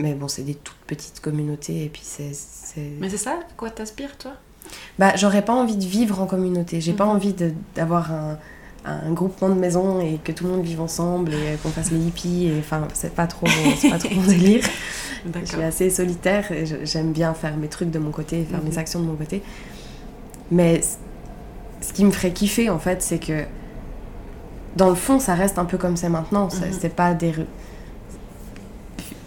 Mais 0.00 0.14
bon, 0.14 0.28
c'est 0.28 0.42
des 0.42 0.54
toutes 0.54 0.76
petites 0.86 1.20
communautés, 1.20 1.84
et 1.84 1.88
puis 1.90 2.02
c'est... 2.04 2.32
c'est- 2.34 2.92
Mais 3.00 3.10
c'est 3.10 3.18
ça 3.18 3.38
Quoi 3.56 3.70
t'aspires, 3.70 4.16
toi? 4.16 4.32
Bah, 4.98 5.12
j'aurais 5.16 5.42
pas 5.42 5.52
envie 5.52 5.76
de 5.76 5.84
vivre 5.84 6.20
en 6.20 6.26
communauté. 6.26 6.80
J'ai 6.80 6.92
pas 6.92 7.04
Mhm. 7.04 7.10
envie 7.10 7.34
d'avoir 7.74 8.12
un, 8.12 8.38
un 8.84 9.12
groupement 9.12 9.48
de 9.48 9.54
maisons 9.54 10.00
et 10.00 10.20
que 10.22 10.30
tout 10.32 10.44
le 10.44 10.50
monde 10.50 10.62
vive 10.64 10.80
ensemble 10.80 11.32
et 11.34 11.56
qu'on 11.62 11.70
fasse 11.70 11.90
les 11.90 11.98
hippies. 11.98 12.52
Enfin, 12.60 12.86
c'est 12.92 13.14
pas 13.14 13.26
trop, 13.26 13.46
mon- 13.46 13.76
c'est 13.76 13.90
pas 13.90 13.98
trop 13.98 14.14
mon 14.14 14.22
délire. 14.26 14.64
Je 15.26 15.44
suis 15.46 15.62
assez 15.62 15.88
solitaire 15.90 16.52
et 16.52 16.64
j'aime 16.84 17.12
bien 17.12 17.32
faire 17.34 17.56
mes 17.56 17.68
trucs 17.68 17.90
de 17.90 17.98
mon 17.98 18.10
côté 18.10 18.40
et 18.40 18.44
faire 18.44 18.60
Mhm. 18.60 18.68
mes 18.68 18.78
actions 18.78 19.00
de 19.00 19.06
mon 19.06 19.14
côté. 19.16 19.42
Mais 20.50 20.80
ce 21.80 21.92
qui 21.92 22.04
me 22.04 22.10
ferait 22.10 22.32
kiffer, 22.32 22.68
en 22.70 22.78
fait, 22.78 23.02
c'est 23.02 23.18
que 23.18 23.44
dans 24.76 24.88
le 24.90 24.94
fond, 24.96 25.18
ça 25.18 25.34
reste 25.34 25.58
un 25.58 25.64
peu 25.64 25.78
comme 25.78 25.96
c'est 25.96 26.08
maintenant. 26.08 26.44
Mhm. 26.46 26.72
c'est 26.78 26.94
pas 26.94 27.14
des. 27.14 27.32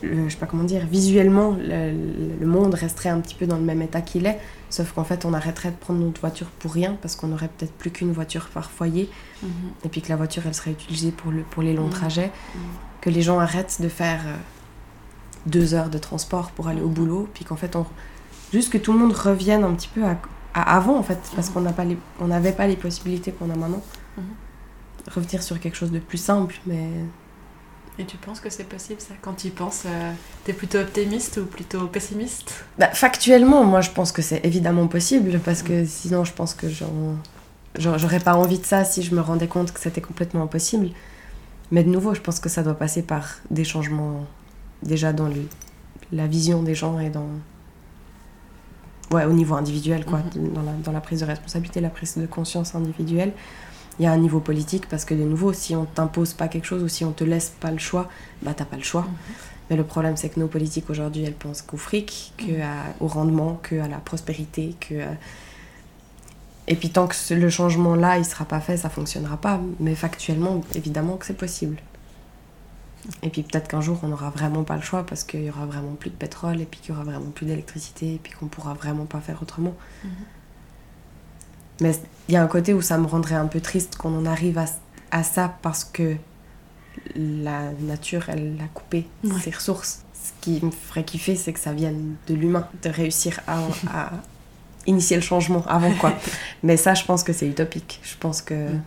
Le- 0.02 0.26
je 0.28 0.34
sais 0.34 0.40
pas 0.40 0.46
comment 0.46 0.64
dire, 0.64 0.86
visuellement, 0.86 1.56
le, 1.60 1.94
le 2.40 2.46
monde 2.46 2.74
resterait 2.74 3.10
un 3.10 3.20
petit 3.20 3.36
peu 3.36 3.46
dans 3.48 3.58
le 3.58 3.64
même 3.64 3.82
état 3.82 4.02
qu'il 4.02 4.26
est, 4.26 4.40
sauf 4.70 4.92
qu'en 4.94 5.04
fait, 5.04 5.26
on 5.26 5.34
arrêterait 5.34 5.72
de 5.72 5.76
prendre 5.76 6.00
notre 6.00 6.20
voiture 6.22 6.48
pour 6.60 6.74
rien 6.74 6.98
parce 7.02 7.16
qu'on 7.16 7.32
aurait 7.32 7.48
peut-être 7.50 7.74
plus 7.74 7.92
qu'une 7.92 8.12
voiture 8.12 8.50
par 8.54 8.70
foyer 8.72 9.10
Mhm. 9.44 9.50
et 9.86 9.90
puis 9.90 10.02
que 10.02 10.10
la 10.10 10.16
voiture, 10.16 10.44
elle 10.46 10.54
serait 10.54 10.72
utilisée 10.72 11.12
pour, 11.12 11.32
le, 11.32 11.44
pour 11.44 11.64
les 11.64 11.74
longs 11.74 11.86
Mhm. 11.86 11.90
trajets, 11.92 12.32
Mhm. 12.56 12.62
que 13.02 13.10
les 13.10 13.22
gens 13.22 13.40
arrêtent 13.40 13.82
de 13.82 13.90
faire 13.90 14.22
euh, 14.28 14.34
deux 15.46 15.74
heures 15.74 15.90
de 15.90 15.98
transport 15.98 16.52
pour 16.52 16.68
aller 16.68 16.82
au 16.82 16.90
boulot, 16.90 17.28
puis 17.34 17.46
qu'en 17.46 17.56
fait, 17.56 17.76
on, 17.76 17.86
juste 18.52 18.72
que 18.72 18.78
tout 18.78 18.92
le 18.94 19.00
monde 19.00 19.14
revienne 19.14 19.64
un 19.64 19.74
petit 19.74 19.88
peu 19.94 20.04
à, 20.04 20.18
à 20.54 20.76
avant, 20.78 20.98
en 20.98 21.04
fait, 21.04 21.20
parce 21.36 21.50
qu'on 21.50 21.62
n'avait 22.28 22.52
pas 22.52 22.68
les 22.68 22.76
possibilités 22.76 23.32
qu'on 23.32 23.50
a 23.50 23.56
maintenant. 23.56 23.82
Revenir 25.14 25.42
sur 25.42 25.58
quelque 25.60 25.76
chose 25.78 25.92
de 25.92 26.00
plus 26.00 26.18
simple, 26.18 26.56
mais 26.66 26.90
Et 28.00 28.06
tu 28.06 28.18
penses 28.18 28.40
que 28.40 28.50
c'est 28.50 28.64
possible, 28.66 29.02
ça 29.02 29.16
Quand 29.22 29.34
tu 29.34 29.48
y 29.48 29.50
penses, 29.50 29.84
euh, 29.88 30.12
t'es 30.44 30.54
plutôt 30.54 30.78
optimiste 30.78 31.38
ou 31.38 31.46
plutôt 31.46 31.88
pessimiste? 31.88 32.64
Bah, 32.78 32.90
factuellement, 32.94 33.64
moi 33.64 33.82
je 33.82 33.90
pense 33.90 34.12
que 34.12 34.22
c'est 34.22 34.46
évidemment 34.46 34.88
possible 34.88 35.40
parce 35.44 35.64
que 35.64 35.84
sinon 35.86 36.24
je 36.24 36.32
pense 36.34 36.54
que 36.54 36.68
j'aurais 37.80 38.20
pas 38.20 38.36
envie 38.36 38.60
de 38.60 38.66
ça 38.66 38.84
si 38.86 39.02
je 39.02 39.16
me 39.16 39.22
rendais 39.22 39.48
compte 39.48 39.72
que 39.74 39.80
c'était 39.80 40.02
complètement 40.02 40.44
impossible. 40.44 40.90
Mais 41.72 41.84
de 41.84 41.90
nouveau, 41.90 42.14
je 42.14 42.22
pense 42.22 42.40
que 42.40 42.50
ça 42.50 42.62
doit 42.64 42.78
passer 42.78 43.02
par 43.02 43.40
des 43.50 43.64
changements 43.64 44.26
déjà 44.84 45.12
dans 45.12 45.28
le- 45.28 45.48
la 46.12 46.28
vision 46.28 46.62
des 46.64 46.76
gens 46.76 47.00
et 47.00 47.10
dans. 47.10 47.28
Ouais, 49.12 49.26
au 49.26 49.32
niveau 49.34 49.56
individuel, 49.56 50.06
quoi, 50.06 50.20
Mhm. 50.36 50.54
dans, 50.54 50.62
la, 50.62 50.72
dans 50.84 50.92
la 50.92 51.00
prise 51.02 51.22
de 51.22 51.26
responsabilité, 51.26 51.80
la 51.82 51.90
prise 51.90 52.18
de 52.18 52.26
conscience 52.26 52.76
individuelle. 52.76 53.32
Il 54.00 54.04
y 54.04 54.06
a 54.06 54.12
un 54.12 54.18
niveau 54.18 54.40
politique 54.40 54.88
parce 54.90 55.06
que 55.06 55.14
de 55.16 55.24
nouveau, 55.24 55.54
si 55.54 55.76
on 55.76 55.86
t'impose 55.86 56.34
pas 56.34 56.48
quelque 56.48 56.66
chose 56.66 56.84
ou 56.84 56.88
si 56.88 57.04
on 57.04 57.12
te 57.12 57.24
laisse 57.24 57.50
pas 57.60 57.72
le 57.72 57.80
choix, 57.80 58.10
bah 58.44 58.54
t'as 58.56 58.66
pas 58.66 58.78
le 58.78 58.84
choix. 58.84 59.08
Mais 59.70 59.76
le 59.76 59.84
problème, 59.84 60.16
c'est 60.18 60.30
que 60.30 60.40
nos 60.40 60.48
politiques 60.48 60.90
aujourd'hui, 60.90 61.24
elles 61.24 61.34
pensent 61.34 61.62
qu'au 61.62 61.78
fric, 61.78 62.34
que 62.38 62.62
à- 62.62 62.94
au 63.00 63.08
rendement, 63.08 63.60
que 63.64 63.80
à 63.80 63.88
la 63.88 63.98
prospérité, 63.98 64.76
que. 64.80 65.02
à- 65.02 65.16
Et 66.70 66.76
puis 66.76 66.90
tant 66.90 67.08
que 67.08 67.16
le 67.34 67.50
changement 67.50 67.96
là, 67.96 68.18
il 68.18 68.26
sera 68.26 68.46
pas 68.46 68.60
fait, 68.60 68.78
ça 68.78 68.90
fonctionnera 68.90 69.38
pas. 69.38 69.60
Mais 69.80 69.96
factuellement, 69.96 70.62
évidemment 70.76 71.18
que 71.18 71.26
c'est 71.26 71.34
possible. 71.38 71.78
Et 73.24 73.30
puis 73.30 73.42
peut-être 73.44 73.68
qu'un 73.70 73.80
jour, 73.82 74.00
on 74.04 74.10
n'aura 74.10 74.30
vraiment 74.32 74.64
pas 74.64 74.76
le 74.76 74.82
choix 74.82 75.06
parce 75.06 75.24
qu'il 75.24 75.44
y 75.46 75.50
aura 75.50 75.66
vraiment 75.66 75.94
plus 75.96 76.10
de 76.10 76.16
pétrole 76.16 76.60
et 76.62 76.66
puis 76.66 76.80
qu'il 76.82 76.90
y 76.94 76.94
aura 76.94 77.06
vraiment 77.06 77.30
plus 77.32 77.46
d'électricité 77.46 78.16
et 78.16 78.20
puis 78.22 78.34
qu'on 78.34 78.48
pourra 78.48 78.74
vraiment 78.74 79.06
pas 79.06 79.22
faire 79.22 79.42
autrement. 79.42 79.76
Mhm. 80.04 80.12
Mais 81.82 81.92
il 82.28 82.34
y 82.34 82.38
a 82.38 82.44
un 82.44 82.48
côté 82.48 82.74
où 82.74 82.82
ça 82.82 82.98
me 82.98 83.06
rendrait 83.06 83.36
un 83.36 83.48
peu 83.48 83.62
triste 83.62 83.96
qu'on 83.98 84.18
en 84.18 84.26
arrive 84.26 84.58
à, 84.58 84.66
à 85.12 85.24
ça 85.24 85.58
parce 85.62 85.84
que 85.86 86.16
la 87.16 87.72
nature, 87.82 88.30
elle 88.30 88.58
a 88.64 88.68
coupé 88.74 89.08
Ouais. 89.24 89.40
ses 89.40 89.52
ressources. 89.52 90.02
Ce 90.14 90.32
qui 90.42 90.64
me 90.66 90.72
ferait 90.72 91.06
kiffer, 91.06 91.36
c'est 91.36 91.54
que 91.54 91.60
ça 91.60 91.74
vienne 91.74 92.16
de 92.28 92.34
l'humain, 92.34 92.68
de 92.84 92.90
réussir 92.90 93.40
à, 93.48 93.60
à 93.94 94.12
initier 94.88 95.16
le 95.18 95.22
changement 95.22 95.64
avant 95.68 95.94
quoi. 95.94 96.14
Mais 96.64 96.78
ça, 96.78 96.94
je 96.94 97.06
pense 97.06 97.24
que 97.24 97.34
c'est 97.34 97.48
utopique. 97.48 98.00
Je 98.04 98.16
pense 98.18 98.42
que 98.42 98.54
Mm. 98.74 98.82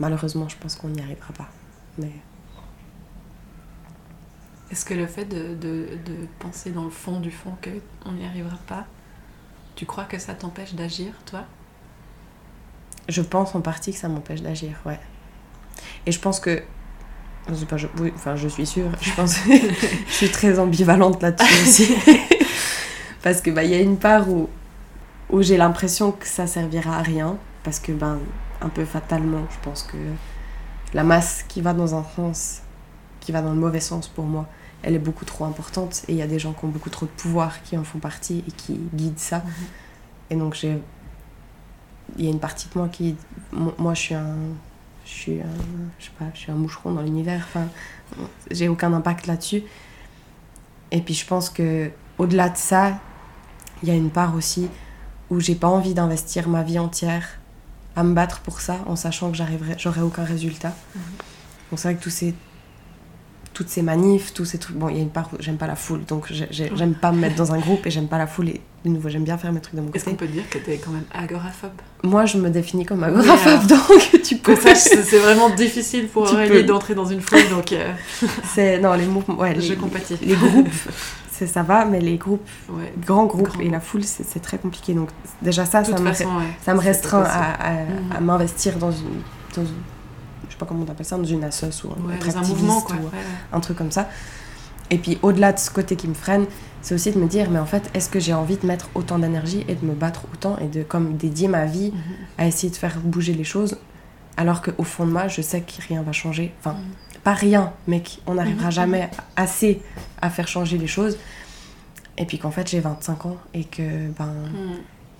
malheureusement, 0.00 0.48
je 0.48 0.56
pense 0.56 0.74
qu'on 0.76 0.88
n'y 0.88 1.00
arrivera 1.00 1.32
pas. 1.32 1.48
Mais 1.98 2.10
Est-ce 4.70 4.84
que 4.84 4.94
le 4.94 5.06
fait 5.06 5.24
de, 5.24 5.54
de, 5.54 5.88
de 6.04 6.26
penser 6.40 6.70
dans 6.70 6.84
le 6.84 6.90
fond 6.90 7.20
du 7.20 7.30
fond 7.30 7.54
qu'on 8.02 8.12
n'y 8.12 8.26
arrivera 8.26 8.56
pas, 8.66 8.84
tu 9.76 9.86
crois 9.86 10.04
que 10.04 10.18
ça 10.18 10.34
t'empêche 10.34 10.74
d'agir, 10.74 11.12
toi? 11.24 11.44
Je 13.08 13.22
pense 13.22 13.54
en 13.54 13.60
partie 13.60 13.92
que 13.92 13.98
ça 13.98 14.08
m'empêche 14.08 14.42
d'agir, 14.42 14.76
ouais. 14.84 14.98
Et 16.06 16.12
je 16.12 16.20
pense 16.20 16.40
que 16.40 16.62
je 17.48 17.54
sais 17.54 17.66
pas, 17.66 17.76
je, 17.76 17.86
oui, 17.98 18.12
enfin, 18.14 18.34
je 18.36 18.48
suis 18.48 18.66
sûre. 18.66 18.90
Je 19.00 19.12
pense 19.12 19.36
je 20.08 20.12
suis 20.12 20.30
très 20.30 20.58
ambivalente 20.58 21.22
là-dessus 21.22 21.62
aussi. 21.62 21.94
parce 23.22 23.40
que 23.40 23.50
bah, 23.50 23.62
il 23.62 23.70
y 23.70 23.74
a 23.74 23.80
une 23.80 23.98
part 23.98 24.28
où, 24.28 24.48
où 25.30 25.42
j'ai 25.42 25.56
l'impression 25.56 26.12
que 26.12 26.26
ça 26.26 26.46
servira 26.46 26.98
à 26.98 27.02
rien. 27.02 27.36
Parce 27.62 27.78
que, 27.78 27.92
ben, 27.92 28.18
un 28.60 28.68
peu 28.68 28.84
fatalement, 28.84 29.44
je 29.50 29.56
pense 29.62 29.82
que 29.82 29.96
la 30.94 31.04
masse 31.04 31.44
qui 31.48 31.60
va 31.60 31.72
dans 31.72 31.94
un 31.94 32.04
sens, 32.16 32.62
qui 33.20 33.32
va 33.32 33.42
dans 33.42 33.52
le 33.52 33.60
mauvais 33.60 33.80
sens 33.80 34.08
pour 34.08 34.24
moi, 34.24 34.46
elle 34.82 34.94
est 34.94 35.00
beaucoup 35.00 35.24
trop 35.24 35.44
importante. 35.44 36.02
Et 36.08 36.12
il 36.12 36.18
y 36.18 36.22
a 36.22 36.26
des 36.26 36.38
gens 36.38 36.52
qui 36.52 36.64
ont 36.64 36.68
beaucoup 36.68 36.90
trop 36.90 37.06
de 37.06 37.10
pouvoir 37.10 37.62
qui 37.62 37.76
en 37.76 37.84
font 37.84 37.98
partie 37.98 38.44
et 38.46 38.52
qui 38.52 38.80
guident 38.94 39.18
ça. 39.18 39.42
Et 40.30 40.36
donc, 40.36 40.54
j'ai. 40.54 40.78
Il 42.18 42.24
y 42.24 42.28
a 42.28 42.30
une 42.30 42.40
partie 42.40 42.68
de 42.72 42.78
moi 42.78 42.88
qui. 42.88 43.16
Mo- 43.52 43.74
Moi, 43.78 43.94
je 43.94 44.00
suis 44.00 44.14
un. 44.14 44.36
Je 45.04 45.10
suis 45.10 45.40
un. 45.40 45.46
Je 45.98 46.04
sais 46.06 46.10
pas, 46.18 46.26
je 46.34 46.38
suis 46.40 46.52
un 46.52 46.56
moucheron 46.56 46.92
dans 46.92 47.02
l'univers. 47.02 47.44
Enfin, 47.48 47.66
j'ai 48.50 48.68
aucun 48.68 48.92
impact 48.92 49.26
là-dessus. 49.26 49.62
Et 50.92 51.00
puis, 51.00 51.14
je 51.14 51.26
pense 51.26 51.50
que 51.50 51.90
au-delà 52.18 52.48
de 52.48 52.56
ça, 52.56 52.98
il 53.82 53.88
y 53.88 53.92
a 53.92 53.94
une 53.94 54.10
part 54.10 54.34
aussi 54.34 54.68
où 55.30 55.40
j'ai 55.40 55.54
pas 55.56 55.68
envie 55.68 55.94
d'investir 55.94 56.48
ma 56.48 56.62
vie 56.62 56.78
entière 56.78 57.26
à 57.96 58.02
me 58.04 58.14
battre 58.14 58.40
pour 58.40 58.60
ça 58.60 58.76
en 58.86 58.94
sachant 58.96 59.30
que 59.30 59.36
j'arriverai, 59.36 59.74
j'aurai 59.78 60.00
aucun 60.00 60.24
résultat. 60.24 60.72
Mhm. 60.94 61.02
Donc, 61.70 61.78
c'est 61.80 61.88
vrai 61.88 61.96
que 61.96 62.02
tous 62.02 62.10
ces. 62.10 62.34
Toutes 63.56 63.70
ces 63.70 63.80
manifs, 63.80 64.34
tous 64.34 64.44
ces 64.44 64.58
trucs. 64.58 64.76
Bon, 64.76 64.90
il 64.90 64.96
y 64.96 64.98
a 64.98 65.02
une 65.02 65.08
part 65.08 65.30
où 65.32 65.36
j'aime 65.40 65.56
pas 65.56 65.66
la 65.66 65.76
foule, 65.76 66.04
donc 66.04 66.26
j'ai- 66.30 66.46
j'ai- 66.50 66.70
j'aime 66.76 66.92
pas 66.92 67.10
me 67.10 67.18
mettre 67.20 67.36
dans 67.36 67.54
un 67.54 67.58
groupe 67.58 67.86
et 67.86 67.90
j'aime 67.90 68.06
pas 68.06 68.18
la 68.18 68.26
foule. 68.26 68.50
Et 68.50 68.60
de 68.84 68.90
nouveau, 68.90 69.08
j'aime 69.08 69.24
bien 69.24 69.38
faire 69.38 69.50
mes 69.50 69.60
trucs 69.62 69.76
de 69.76 69.80
mon 69.80 69.90
Est-ce 69.94 70.04
côté. 70.04 70.10
qu'on 70.10 70.26
peut 70.26 70.30
dire 70.30 70.42
que 70.50 70.58
t'es 70.58 70.76
quand 70.76 70.90
même 70.90 71.06
agoraphobe? 71.14 71.70
Moi, 72.04 72.26
je 72.26 72.36
me 72.36 72.50
définis 72.50 72.84
comme 72.84 72.98
Oui, 72.98 73.06
agoraphobe, 73.06 73.66
donc 73.66 74.22
tu 74.22 74.36
peux. 74.36 74.54
C'est 74.74 75.18
vraiment 75.20 75.48
difficile 75.48 76.08
pour 76.08 76.24
Aurélie 76.24 76.64
d'entrer 76.64 76.94
dans 76.94 77.06
une 77.06 77.22
foule, 77.22 77.48
donc 77.48 77.72
euh, 77.72 77.94
C'est 78.54 78.78
non 78.78 78.92
les 78.92 79.06
mouvements, 79.06 79.38
ouais, 79.38 79.58
je 79.58 79.72
compatis. 79.72 80.18
les 80.20 80.34
groupes, 80.36 80.68
c'est 81.32 81.46
ça 81.46 81.62
va, 81.62 81.86
mais 81.86 82.00
les 82.00 82.18
groupes, 82.18 82.46
Ouais. 82.68 82.92
grands 83.06 83.24
groupes 83.24 83.48
Grand 83.48 83.60
et 83.60 83.70
la 83.70 83.80
foule, 83.80 84.04
c'est 84.04 84.40
très 84.42 84.58
compliqué. 84.58 84.92
Donc 84.92 85.08
déjà 85.40 85.64
ça, 85.64 85.82
ça 85.82 85.98
me, 85.98 86.06
façon, 86.08 86.24
ouais. 86.24 86.44
ça 86.62 86.74
me 86.74 86.80
restreint 86.80 87.22
à, 87.24 87.52
à- 87.54 87.72
Mhm. 87.72 88.12
à 88.18 88.20
m'investir 88.20 88.76
dans 88.76 88.90
une, 88.92 89.22
dans 89.56 89.62
une- 89.62 89.95
je 90.48 90.52
sais 90.54 90.58
pas 90.58 90.66
comment 90.66 90.84
on 90.86 90.90
appelle 90.90 91.06
ça, 91.06 91.16
dans 91.16 91.24
une 91.24 91.44
assoce 91.44 91.84
ou 91.84 91.88
un. 91.88 92.08
Ouais, 92.08 92.18
un 92.36 92.40
mouvement, 92.42 92.80
quoi. 92.80 92.96
ou 92.96 93.04
Ouais, 93.06 93.22
un 93.52 93.60
truc 93.60 93.76
comme 93.78 93.90
ça. 93.90 94.08
Et 94.90 94.98
puis 94.98 95.18
au-delà 95.22 95.52
de 95.52 95.58
ce 95.58 95.68
côté 95.70 95.96
qui 95.96 96.06
me 96.06 96.14
freine, 96.14 96.46
c'est 96.80 96.94
aussi 96.94 97.10
de 97.10 97.18
me 97.18 97.26
dire, 97.26 97.50
mais 97.50 97.58
en 97.58 97.66
fait, 97.66 97.90
est-ce 97.94 98.08
que 98.08 98.20
j'ai 98.20 98.34
envie 98.34 98.56
de 98.56 98.64
mettre 98.66 98.88
autant 98.94 99.18
d'énergie 99.18 99.64
et 99.66 99.74
de 99.74 99.84
me 99.84 99.94
battre 99.94 100.22
autant 100.32 100.56
et 100.58 100.68
de 100.68 100.82
comme 100.84 101.16
dédier 101.16 101.48
ma 101.48 101.64
vie 101.64 101.90
Mhm. 101.92 102.00
à 102.38 102.46
essayer 102.46 102.70
de 102.70 102.76
faire 102.76 102.96
bouger 103.00 103.32
les 103.34 103.42
choses, 103.44 103.78
alors 104.36 104.62
qu'au 104.62 104.84
fond 104.84 105.04
de 105.06 105.10
moi, 105.10 105.26
je 105.26 105.42
sais 105.42 105.60
que 105.62 105.72
rien 105.88 106.02
va 106.02 106.12
changer. 106.12 106.52
Enfin, 106.60 106.74
Mhm. 106.74 107.20
pas 107.24 107.32
rien, 107.34 107.72
mais 107.88 108.00
qu'on 108.24 108.34
n'arrivera 108.34 108.66
Mhm. 108.66 108.70
jamais 108.72 109.10
assez 109.34 109.82
à 110.22 110.30
faire 110.30 110.46
changer 110.46 110.78
les 110.78 110.86
choses. 110.86 111.18
Et 112.18 112.24
puis 112.24 112.38
qu'en 112.38 112.52
fait, 112.52 112.68
j'ai 112.70 112.78
25 112.80 113.26
ans 113.26 113.36
et 113.52 113.64
que 113.64 114.08
ben 114.16 114.32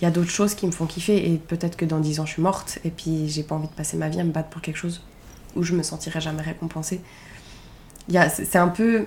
il 0.01 0.05
y 0.05 0.07
a 0.07 0.11
d'autres 0.11 0.31
choses 0.31 0.55
qui 0.55 0.67
me 0.67 0.73
font 0.73 0.87
kiffer 0.87 1.31
et 1.33 1.39
peut-être 1.39 1.77
que 1.77 1.85
dans 1.85 1.99
10 2.01 2.21
ans, 2.21 2.27
je 2.27 2.33
suis 2.35 2.43
morte 2.43 2.79
et 2.85 2.91
puis 2.91 3.29
j'ai 3.29 3.43
pas 3.43 3.55
envie 3.55 3.67
de 3.69 3.73
passer 3.73 3.97
ma 3.97 4.09
vie 4.09 4.21
à 4.21 4.25
me 4.25 4.31
battre 4.31 4.49
pour 4.51 4.62
quelque 4.62 4.77
chose 4.79 5.03
où 5.57 5.62
je 5.62 5.75
me 5.75 5.83
sentirai 5.83 6.21
jamais 6.21 6.42
récompensée. 6.42 7.01
Il 8.09 8.14
y 8.14 8.19
a- 8.19 8.29
C'est 8.29 8.57
un 8.59 8.69
peu. 8.69 9.07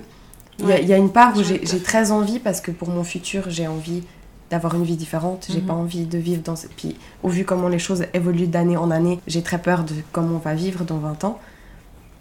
Il 0.59 0.65
y, 0.65 0.71
a- 0.71 0.75
Ouais. 0.75 0.81
il 0.83 0.89
y 0.89 0.93
a 0.93 0.97
une 0.97 1.12
part 1.12 1.38
où 1.38 1.41
j'ai 1.43 1.59
très 1.81 2.12
envie 2.12 2.39
parce 2.39 2.59
que 2.59 2.71
pour 2.71 2.89
mon 2.89 3.03
futur, 3.05 3.45
j'ai 3.49 3.67
envie 3.67 4.03
d'avoir 4.51 4.73
une 4.75 4.83
vie 4.83 4.97
différente. 4.97 5.45
J'ai 5.49 5.62
Mhm. 5.62 5.67
pas 5.67 5.73
envie 5.73 6.05
de 6.05 6.17
vivre 6.17 6.41
dans. 6.41 6.55
ce- 6.57 6.67
Puis 6.67 6.97
au 7.23 7.29
vu 7.29 7.45
comment 7.45 7.69
les 7.69 7.79
choses 7.79 8.03
évoluent 8.13 8.47
d'année 8.47 8.75
en 8.75 8.91
année, 8.91 9.19
j'ai 9.27 9.41
très 9.43 9.59
peur 9.62 9.83
de 9.83 9.93
comment 10.12 10.35
on 10.35 10.39
va 10.39 10.55
vivre 10.55 10.83
dans 10.83 10.97
20 10.97 11.23
ans. 11.23 11.39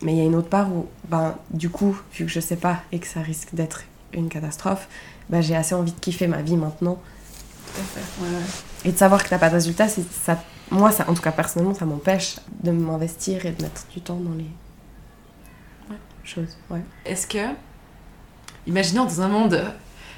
Mais 0.03 0.13
il 0.13 0.19
y 0.19 0.21
a 0.21 0.25
une 0.25 0.37
autre 0.37 0.49
part 0.49 0.71
où, 0.73 0.87
ben, 1.09 1.35
du 1.51 1.69
coup, 1.71 1.97
vu 2.15 2.25
que 2.27 2.31
je 2.31 2.39
sais 2.39 2.55
pas 2.57 2.83
et 2.93 3.01
que 3.01 3.07
ça 3.09 3.21
risque 3.21 3.49
d'être 3.55 3.83
une 4.13 4.29
catastrophe, 4.29 4.87
ben, 5.31 5.41
j'ai 5.41 5.57
assez 5.57 5.75
envie 5.75 5.91
de 5.93 5.99
kiffer 5.99 6.29
ma 6.29 6.41
vie 6.43 6.57
maintenant. 6.57 6.99
Tout 7.75 7.81
à 7.81 7.85
fait. 8.01 8.23
Ouais, 8.23 8.29
ouais. 8.29 8.45
Et 8.85 8.93
de 8.93 8.97
savoir 8.97 9.25
que 9.25 9.29
t'as 9.29 9.39
pas 9.39 9.49
de 9.49 9.55
résultat, 9.55 9.89
ça, 9.89 10.41
moi, 10.71 10.91
ça, 10.93 11.05
en 11.09 11.15
tout 11.15 11.23
cas 11.23 11.33
personnellement, 11.33 11.75
ça 11.75 11.85
m'empêche 11.87 12.37
de 12.63 12.71
m'investir 12.71 13.45
et 13.47 13.51
de 13.53 13.63
mettre 13.63 13.87
du 13.95 14.01
temps 14.01 14.17
dans 14.17 14.35
les 14.35 14.47
Ouais. 15.91 15.97
choses. 16.25 16.57
Ouais. 16.71 16.81
Est-ce 17.07 17.27
que, 17.27 17.39
imaginons 18.67 19.05
dans 19.05 19.21
un 19.23 19.29
monde 19.29 19.63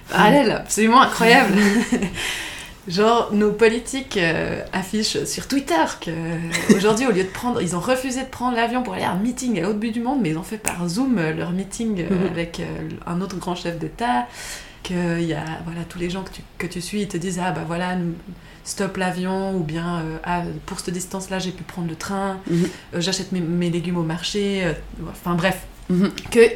parallèle 0.08 0.50
absolument 0.50 1.02
incroyable. 1.02 1.54
Genre, 2.88 3.30
nos 3.32 3.52
politiques 3.52 4.16
euh, 4.16 4.64
affichent 4.72 5.22
sur 5.24 5.46
Twitter 5.46 5.74
qu'aujourd'hui, 6.02 7.06
au 7.06 7.12
lieu 7.12 7.22
de 7.22 7.28
prendre. 7.28 7.60
Ils 7.60 7.76
ont 7.76 7.80
refusé 7.80 8.22
de 8.22 8.28
prendre 8.28 8.56
l'avion 8.56 8.82
pour 8.82 8.94
aller 8.94 9.04
à 9.04 9.10
un 9.12 9.18
meeting 9.18 9.58
à 9.58 9.62
l'autre 9.62 9.78
bout 9.78 9.90
du 9.92 10.00
monde, 10.00 10.20
mais 10.22 10.30
ils 10.30 10.38
ont 10.38 10.42
fait 10.42 10.56
par 10.58 10.88
Zoom 10.88 11.18
euh, 11.18 11.32
leur 11.34 11.50
meeting 11.52 12.00
euh, 12.00 12.08
Mhm. 12.10 12.26
avec 12.26 12.62
un 13.06 13.20
autre 13.20 13.36
grand 13.36 13.54
chef 13.54 13.78
d'État. 13.78 14.26
Qu'il 14.82 15.22
y 15.22 15.34
a 15.34 15.44
voilà, 15.66 15.82
tous 15.88 15.98
les 15.98 16.08
gens 16.08 16.22
que 16.22 16.30
tu, 16.30 16.40
que 16.56 16.66
tu 16.66 16.80
suis, 16.80 17.02
ils 17.02 17.08
te 17.08 17.18
disent 17.18 17.38
Ah 17.38 17.52
bah 17.52 17.64
voilà, 17.66 17.94
nous- 17.96 18.14
stop 18.70 18.96
l'avion, 18.96 19.54
ou 19.56 19.60
bien 19.64 20.00
euh, 20.00 20.16
Ah, 20.24 20.42
pour 20.66 20.78
cette 20.80 20.94
distance-là, 20.94 21.38
j'ai 21.38 21.50
pu 21.50 21.62
prendre 21.64 21.88
le 21.88 21.96
train, 21.96 22.38
Mhm. 22.48 22.64
euh, 22.94 23.00
j'achète 23.00 23.32
mes, 23.32 23.40
mes 23.40 23.70
légumes 23.70 23.96
au 23.98 24.02
marché. 24.02 24.64
euh, 24.64 24.72
Enfin 25.10 25.34
bref, 25.34 25.58
Mhm. 25.88 26.10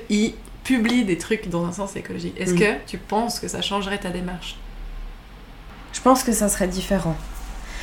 qu'ils 0.08 0.34
publient 0.62 1.04
des 1.04 1.18
trucs 1.18 1.48
dans 1.50 1.64
un 1.66 1.72
sens 1.72 1.96
écologique. 1.96 2.34
Est-ce 2.40 2.52
Mhm. 2.54 2.58
que 2.60 2.64
tu 2.86 2.98
penses 2.98 3.40
que 3.40 3.48
ça 3.48 3.60
changerait 3.62 3.98
ta 3.98 4.10
démarche? 4.10 4.56
Je 5.92 6.00
pense 6.00 6.22
que 6.22 6.32
ça 6.32 6.48
serait 6.48 6.68
différent. 6.68 7.16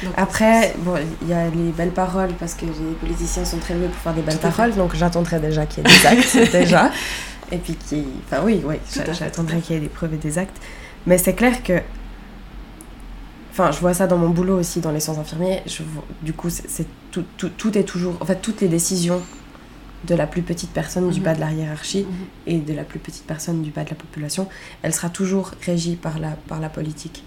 Donc, 0.03 0.13
Après, 0.17 0.73
bon, 0.79 0.95
il 1.21 1.27
y 1.27 1.33
a 1.33 1.45
les 1.49 1.71
belles 1.71 1.91
paroles 1.91 2.33
parce 2.39 2.55
que 2.55 2.65
les 2.65 2.95
politiciens 2.99 3.45
sont 3.45 3.57
très 3.59 3.75
doués 3.75 3.87
pour 3.87 3.97
faire 4.01 4.13
des 4.13 4.21
belles 4.23 4.35
fait. 4.37 4.49
paroles, 4.49 4.73
donc 4.73 4.95
j'attendrai 4.95 5.39
déjà 5.39 5.65
qu'il 5.67 5.83
y 5.87 5.91
ait 5.91 5.93
des 5.99 6.05
actes 6.07 6.51
déjà. 6.51 6.91
Et 7.51 7.57
puis 7.57 7.75
qui, 7.75 8.03
enfin 8.25 8.41
oui, 8.43 8.61
oui, 8.65 8.77
j'attendrai 9.13 9.59
qu'il 9.59 9.75
y 9.75 9.77
ait 9.77 9.81
des 9.81 9.89
preuves 9.89 10.13
et 10.13 10.17
des 10.17 10.37
actes. 10.39 10.57
Mais 11.05 11.17
c'est 11.19 11.33
clair 11.33 11.61
que, 11.63 11.81
enfin, 13.51 13.71
je 13.71 13.79
vois 13.79 13.93
ça 13.93 14.07
dans 14.07 14.17
mon 14.17 14.29
boulot 14.29 14.57
aussi 14.59 14.79
dans 14.79 14.91
les 14.91 14.99
sciences 14.99 15.17
infirmiers. 15.17 15.61
Je 15.65 15.83
du 16.21 16.33
coup, 16.33 16.49
c'est 16.49 16.85
tout, 17.11 17.23
tout, 17.37 17.49
tout 17.49 17.77
est 17.77 17.83
toujours, 17.83 18.15
en 18.21 18.25
fait, 18.25 18.41
toutes 18.41 18.61
les 18.61 18.67
décisions 18.67 19.21
de 20.07 20.15
la 20.15 20.25
plus 20.25 20.41
petite 20.41 20.71
personne 20.71 21.09
du 21.11 21.19
Mhm. 21.19 21.25
bas 21.25 21.35
de 21.35 21.39
la 21.41 21.51
hiérarchie 21.51 22.05
Mhm. 22.09 22.25
et 22.47 22.57
de 22.59 22.73
la 22.73 22.83
plus 22.83 22.97
petite 22.99 23.23
personne 23.25 23.61
du 23.61 23.69
bas 23.69 23.83
de 23.83 23.89
la 23.89 23.95
population, 23.95 24.47
elle 24.81 24.93
sera 24.93 25.09
toujours 25.09 25.51
régie 25.63 25.95
par 25.95 26.17
la, 26.19 26.29
par 26.47 26.59
la 26.59 26.69
politique. 26.69 27.23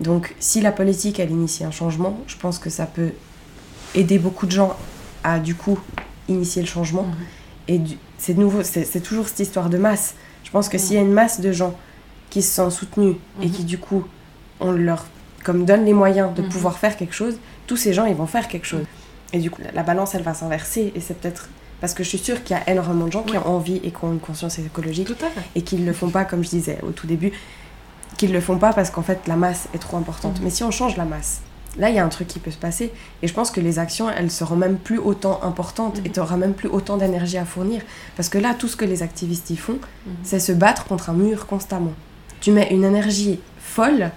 Donc 0.00 0.34
si 0.40 0.60
la 0.62 0.72
politique, 0.72 1.20
elle 1.20 1.30
initie 1.30 1.64
un 1.64 1.70
changement, 1.70 2.18
je 2.26 2.36
pense 2.36 2.58
que 2.58 2.70
ça 2.70 2.86
peut 2.86 3.10
aider 3.94 4.18
beaucoup 4.18 4.46
de 4.46 4.52
gens 4.52 4.74
à 5.22 5.38
du 5.38 5.54
coup 5.54 5.78
initier 6.28 6.62
le 6.62 6.68
changement. 6.68 7.02
Mhm. 7.04 7.14
Et 7.68 7.80
c'est 8.18 8.34
nouveau, 8.38 8.62
c'est 8.62 8.84
c'est 8.84 9.00
toujours 9.00 9.28
cette 9.28 9.40
histoire 9.40 9.68
de 9.68 9.76
masse. 9.78 10.14
Je 10.44 10.50
pense 10.50 10.68
que 10.70 10.78
s'il 10.78 10.94
y 10.96 10.98
a 10.98 11.02
une 11.02 11.12
masse 11.12 11.40
de 11.40 11.52
gens 11.52 11.74
qui 12.30 12.40
se 12.42 12.54
sentent 12.54 12.72
soutenus 12.72 13.16
et 13.42 13.48
qui 13.50 13.64
du 13.64 13.76
coup, 13.78 14.04
on 14.60 14.72
leur 14.72 15.04
comme 15.44 15.64
donne 15.64 15.84
les 15.84 15.92
moyens 15.92 16.34
de 16.34 16.42
Mhm. 16.42 16.48
pouvoir 16.48 16.78
faire 16.78 16.96
quelque 16.96 17.14
chose, 17.14 17.38
tous 17.68 17.76
ces 17.76 17.92
gens, 17.92 18.06
ils 18.06 18.16
vont 18.16 18.26
faire 18.26 18.48
quelque 18.48 18.66
chose. 18.66 18.84
Et 19.32 19.38
du 19.38 19.50
coup, 19.50 19.62
la- 19.62 19.70
la 19.72 19.82
balance, 19.84 20.14
elle 20.16 20.22
va 20.22 20.34
s'inverser. 20.34 20.92
Et 20.96 21.00
c'est 21.00 21.14
peut-être... 21.20 21.48
Parce 21.80 21.92
que 21.94 22.02
je 22.02 22.08
suis 22.08 22.18
sûre 22.18 22.42
qu'il 22.42 22.56
y 22.56 22.58
a 22.58 22.70
énormément 22.70 23.06
de 23.06 23.12
gens 23.12 23.22
qui 23.22 23.36
ont 23.36 23.46
envie 23.46 23.76
et 23.84 23.90
qui 23.90 23.96
ont 24.04 24.12
une 24.12 24.20
conscience 24.20 24.58
écologique 24.58 25.06
Tout 25.06 25.24
à 25.24 25.28
fait. 25.28 25.40
et 25.54 25.62
qu'ils 25.62 25.82
ne 25.82 25.86
le 25.86 25.92
font 25.92 26.08
pas, 26.08 26.24
comme 26.24 26.42
je 26.42 26.48
disais 26.48 26.78
au 26.82 26.90
tout 26.92 27.06
début, 27.06 27.32
qu'ils 28.16 28.30
ne 28.30 28.34
le 28.34 28.40
font 28.40 28.58
pas 28.58 28.72
parce 28.72 28.90
qu'en 28.90 29.02
fait 29.02 29.20
la 29.26 29.36
masse 29.36 29.68
est 29.74 29.78
trop 29.78 29.96
importante. 29.98 30.38
Mhm. 30.38 30.44
Mais 30.44 30.50
si 30.50 30.62
on 30.64 30.70
change 30.70 30.96
la 30.96 31.04
masse, 31.04 31.40
là 31.76 31.90
il 31.90 31.96
y 31.96 31.98
a 31.98 32.04
un 32.04 32.08
truc 32.08 32.28
qui 32.28 32.38
peut 32.38 32.52
se 32.52 32.56
passer 32.56 32.92
et 33.22 33.26
je 33.28 33.34
pense 33.34 33.50
que 33.50 33.60
les 33.60 33.78
actions 33.80 34.08
elles 34.08 34.30
seront 34.30 34.54
même 34.56 34.76
plus 34.78 34.98
autant 34.98 35.40
importantes 35.42 35.98
et 36.04 36.08
Mhm. 36.08 36.12
tu 36.12 36.20
auras 36.20 36.36
même 36.36 36.54
plus 36.54 36.68
autant 36.68 36.96
d'énergie 36.96 37.36
à 37.38 37.44
fournir 37.44 37.82
parce 38.16 38.28
que 38.30 38.38
là 38.38 38.54
tout 38.56 38.68
ce 38.68 38.76
que 38.76 38.84
les 38.86 39.02
activistes 39.02 39.50
y 39.50 39.56
font, 39.56 39.78
c'est 40.22 40.38
se 40.38 40.52
battre 40.52 40.84
contre 40.86 41.10
un 41.10 41.14
mur 41.14 41.46
constamment. 41.46 41.92
Tu 42.40 42.50
mets 42.52 42.68
une 42.70 42.84
énergie 42.84 43.40
folle 43.58 44.10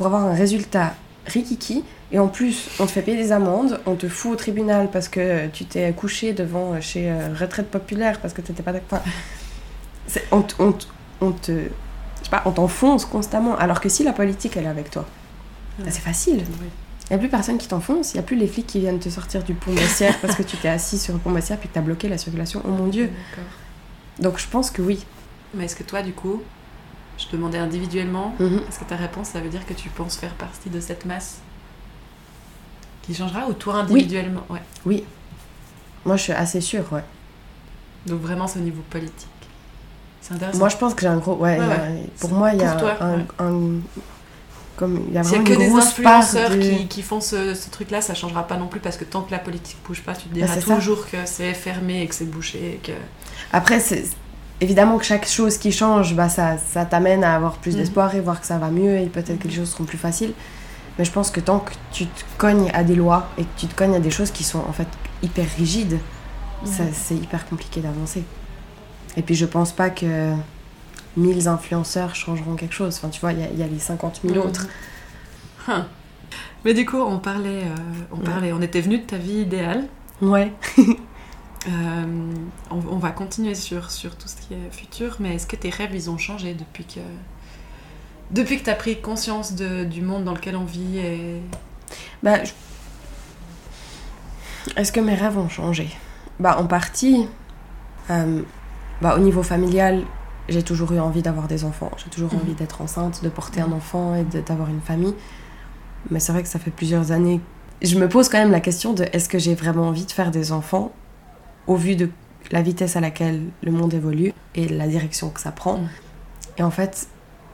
pour 0.00 0.06
avoir 0.06 0.24
un 0.24 0.32
résultat 0.34 0.94
rikiki 1.26 1.84
et 2.10 2.18
en 2.18 2.28
plus 2.28 2.70
on 2.80 2.86
te 2.86 2.90
fait 2.90 3.02
payer 3.02 3.18
des 3.18 3.32
amendes, 3.32 3.78
on 3.84 3.96
te 3.96 4.08
fout 4.08 4.32
au 4.32 4.36
tribunal 4.36 4.88
parce 4.90 5.08
que 5.10 5.46
tu 5.48 5.66
t'es 5.66 5.92
couché 5.92 6.32
devant 6.32 6.72
euh, 6.72 6.80
chez 6.80 7.10
euh, 7.10 7.28
Retraite 7.38 7.70
Populaire 7.70 8.18
parce 8.18 8.32
que 8.32 8.40
t'étais 8.40 8.62
pas 8.62 8.72
d'accord. 8.72 9.00
Enfin, 10.08 10.20
on, 10.32 10.40
te- 10.40 10.54
on 10.58 10.72
te- 10.72 10.86
on 11.20 11.32
te 11.32 11.52
je 11.52 12.24
sais 12.24 12.30
pas, 12.30 12.40
on 12.46 12.50
t'enfonce 12.52 13.04
constamment 13.04 13.54
alors 13.58 13.78
que 13.78 13.90
si 13.90 14.02
la 14.02 14.14
politique 14.14 14.56
elle 14.56 14.64
est 14.64 14.68
avec 14.68 14.90
toi, 14.90 15.04
Ouais. 15.78 15.84
bah, 15.84 15.90
c'est 15.92 16.00
facile. 16.00 16.44
Il 16.46 17.10
n'y 17.10 17.16
a 17.16 17.18
plus 17.18 17.28
personne 17.28 17.58
qui 17.58 17.68
t'enfonce, 17.68 18.14
il 18.14 18.16
n'y 18.16 18.20
a 18.20 18.22
plus 18.22 18.36
les 18.36 18.46
flics 18.46 18.66
qui 18.68 18.80
viennent 18.80 19.00
te 19.00 19.10
sortir 19.10 19.42
du 19.44 19.52
pont 19.52 19.74
Bessières 19.74 20.18
parce 20.22 20.34
que 20.34 20.42
tu 20.42 20.56
t'es 20.56 20.68
assis 20.68 20.96
sur 20.96 21.12
le 21.12 21.18
pont 21.20 21.30
Bessières 21.30 21.58
puis 21.58 21.68
que 21.68 21.74
tu 21.74 21.78
as 21.78 21.82
bloqué 21.82 22.08
la 22.08 22.16
circulation. 22.16 22.62
Oh 22.64 22.70
mon 22.70 22.86
dieu. 22.86 23.10
Donc 24.18 24.38
je 24.38 24.46
pense 24.48 24.70
que 24.70 24.80
oui. 24.80 25.04
Mais 25.54 25.66
est-ce 25.66 25.76
que 25.76 25.82
toi, 25.82 26.00
du 26.00 26.12
coup, 26.14 26.40
je 27.20 27.26
te 27.26 27.36
demandais 27.36 27.58
individuellement, 27.58 28.34
Mhm. 28.40 28.60
est-ce 28.68 28.78
que 28.78 28.84
ta 28.84 28.96
réponse, 28.96 29.28
ça 29.28 29.40
veut 29.40 29.48
dire 29.50 29.64
que 29.66 29.74
tu 29.74 29.88
penses 29.90 30.16
faire 30.16 30.34
partie 30.34 30.70
de 30.70 30.80
cette 30.80 31.04
masse 31.04 31.38
qui 33.02 33.14
changera 33.14 33.46
ou 33.48 33.52
toi 33.52 33.74
individuellement? 33.76 34.44
Ouais. 34.48 34.62
Oui. 34.86 35.04
Moi 36.04 36.16
je 36.16 36.22
suis 36.24 36.32
assez 36.32 36.60
sûre, 36.60 36.84
ouais. 36.92 37.04
Donc 38.06 38.20
vraiment, 38.22 38.46
c'est 38.46 38.58
au 38.58 38.62
niveau 38.62 38.82
politique. 38.88 39.28
C'est 40.22 40.34
intéressant. 40.34 40.58
Moi, 40.58 40.68
je 40.68 40.76
pense 40.76 40.94
que 40.94 41.00
j'ai 41.02 41.06
un 41.08 41.16
gros. 41.18 41.34
Ouais, 41.34 41.58
Ouais, 41.58 41.64
il 41.64 41.68
y 41.68 41.72
a- 41.72 41.76
ouais. 41.76 42.06
Pour 42.20 42.30
moi, 42.32 42.52
il 42.54 42.60
y 42.60 42.64
a 42.64 42.72
toi, 42.74 42.94
un, 43.00 43.14
ouais. 43.16 43.24
un- 43.38 43.80
Comme 44.76 45.04
il 45.08 45.14
y 45.14 45.18
a 45.18 45.22
S'il 45.22 45.32
y 45.32 45.36
a 45.36 45.42
vraiment 45.42 45.44
que 45.44 45.58
des 45.58 45.70
influenceurs 45.78 46.50
de- 46.50 46.56
qui, 46.56 46.86
qui 46.88 47.02
font 47.02 47.20
ce, 47.20 47.54
ce 47.54 47.68
truc-là, 47.68 48.00
ça 48.00 48.14
changera 48.14 48.46
pas 48.46 48.56
non 48.56 48.66
plus 48.66 48.80
parce 48.80 48.96
que 48.96 49.04
tant 49.04 49.20
que 49.20 49.30
la 49.30 49.38
politique 49.38 49.76
bouge 49.86 50.00
pas, 50.02 50.14
tu 50.14 50.26
te 50.28 50.32
diras 50.34 50.54
Bah, 50.54 50.60
ça. 50.62 50.74
toujours 50.74 51.06
que 51.10 51.18
c'est 51.26 51.52
fermé 51.52 52.00
et 52.02 52.06
que 52.06 52.14
c'est 52.14 52.24
bouché. 52.24 52.74
Et 52.74 52.86
que... 52.86 52.92
Après, 53.52 53.78
c'est 53.80 54.04
évidemment 54.60 54.98
que 54.98 55.04
chaque 55.04 55.26
chose 55.26 55.56
qui 55.58 55.72
change, 55.72 56.14
bah, 56.14 56.28
ça, 56.28 56.56
ça 56.58 56.84
t'amène 56.84 57.24
à 57.24 57.34
avoir 57.34 57.56
plus 57.58 57.72
Mhm. 57.72 57.80
d'espoir 57.80 58.14
et 58.14 58.20
voir 58.20 58.40
que 58.40 58.46
ça 58.46 58.58
va 58.58 58.70
mieux 58.70 58.98
et 58.98 59.06
peut-être 59.06 59.38
que 59.38 59.48
les 59.48 59.54
choses 59.54 59.70
seront 59.70 59.84
plus 59.84 59.98
faciles. 59.98 60.32
Mais 60.98 61.04
je 61.04 61.12
pense 61.12 61.30
que 61.30 61.40
tant 61.40 61.60
que 61.60 61.72
tu 61.92 62.06
te 62.06 62.22
cognes 62.36 62.70
à 62.74 62.84
des 62.84 62.94
lois 62.94 63.28
et 63.38 63.42
que 63.44 63.48
tu 63.56 63.66
te 63.66 63.74
cognes 63.74 63.94
à 63.94 64.00
des 64.00 64.10
choses 64.10 64.30
qui 64.30 64.44
sont 64.44 64.58
en 64.68 64.72
fait 64.72 64.88
hyper 65.22 65.46
rigides, 65.56 65.98
ça- 66.64 66.82
Mhm. 66.82 66.90
c'est 66.92 67.14
hyper 67.14 67.48
compliqué 67.48 67.80
d'avancer. 67.80 68.22
Et 69.16 69.22
puis 69.22 69.34
je 69.34 69.46
pense 69.46 69.72
pas 69.72 69.88
que 69.90 70.32
1000 71.16 71.48
influenceurs 71.48 72.14
changeront 72.14 72.54
quelque 72.54 72.74
chose. 72.74 72.96
Enfin, 72.98 73.08
tu 73.08 73.20
vois, 73.20 73.32
il 73.32 73.40
y, 73.40 73.42
a- 73.42 73.48
il 73.50 73.58
y 73.58 73.62
a 73.62 73.66
les 73.66 73.78
50 73.78 74.20
000 74.24 74.34
Mhm. 74.36 74.40
autres. 74.46 74.66
Hein. 75.68 75.86
Mais 76.64 76.74
du 76.74 76.84
coup, 76.84 76.98
on 76.98 77.18
parlait, 77.18 77.62
euh, 77.64 77.74
on 78.12 78.18
Ouais. 78.18 78.24
parlait, 78.24 78.52
on 78.52 78.60
était 78.60 78.80
venu 78.82 78.98
de 78.98 79.04
ta 79.04 79.16
vie 79.16 79.40
idéale. 79.40 79.84
Ouais. 80.20 80.52
Euh, 81.68 82.32
on, 82.70 82.76
on 82.90 82.96
va 82.98 83.10
continuer 83.10 83.54
sur, 83.54 83.90
sur 83.90 84.16
tout 84.16 84.28
ce 84.28 84.36
qui 84.36 84.54
est 84.54 84.70
futur, 84.72 85.16
mais 85.20 85.34
est-ce 85.34 85.46
que 85.46 85.56
tes 85.56 85.70
rêves, 85.70 85.94
ils 85.94 86.08
ont 86.10 86.18
changé 86.18 86.54
depuis 86.54 86.84
que... 86.84 87.00
Depuis 88.30 88.58
que 88.58 88.64
tu 88.64 88.70
as 88.70 88.74
pris 88.76 89.00
conscience 89.00 89.54
de- 89.54 89.84
du 89.84 90.02
monde 90.02 90.24
dans 90.24 90.32
lequel 90.34 90.56
on 90.56 90.64
vit 90.64 90.98
et... 90.98 91.40
Bah, 92.22 92.42
je- 92.44 92.52
Est-ce 94.76 94.92
que 94.92 95.00
mes 95.00 95.14
rêves 95.14 95.36
ont 95.38 95.48
changé? 95.48 95.88
Bah, 96.38 96.56
en 96.58 96.66
partie. 96.66 97.26
euh, 98.10 98.42
bah, 99.02 99.14
au 99.16 99.18
niveau 99.18 99.42
familial, 99.42 100.02
j'ai 100.48 100.62
toujours 100.62 100.92
eu 100.92 101.00
envie 101.00 101.22
d'avoir 101.22 101.46
des 101.48 101.64
enfants. 101.64 101.90
J'ai 102.02 102.10
toujours 102.10 102.32
Mhm. 102.34 102.40
envie 102.40 102.54
d'être 102.54 102.80
enceinte, 102.80 103.22
de 103.22 103.28
porter 103.28 103.60
Mhm. 103.62 103.72
un 103.72 103.76
enfant 103.76 104.14
et 104.14 104.24
d'avoir 104.24 104.68
une 104.68 104.80
famille. 104.80 105.14
Mais 106.10 106.20
c'est 106.20 106.32
vrai 106.32 106.42
que 106.42 106.48
ça 106.48 106.58
fait 106.58 106.70
plusieurs 106.70 107.12
années. 107.12 107.40
Je 107.82 107.98
me 107.98 108.08
pose 108.08 108.28
quand 108.28 108.38
même 108.38 108.50
la 108.50 108.60
question 108.60 108.92
de 108.94 109.04
est-ce 109.12 109.28
que 109.28 109.38
j'ai 109.38 109.54
vraiment 109.54 109.88
envie 109.88 110.06
de 110.06 110.10
faire 110.12 110.30
des 110.30 110.52
enfants? 110.52 110.92
Au 111.70 111.76
vu 111.76 111.94
de 111.94 112.10
la 112.50 112.62
vitesse 112.62 112.96
à 112.96 113.00
laquelle 113.00 113.44
le 113.62 113.70
monde 113.70 113.94
évolue 113.94 114.32
et 114.56 114.66
la 114.66 114.88
direction 114.88 115.30
que 115.30 115.40
ça 115.40 115.52
prend. 115.52 115.78
Et 116.58 116.64
en 116.64 116.70
fait, 116.72 117.06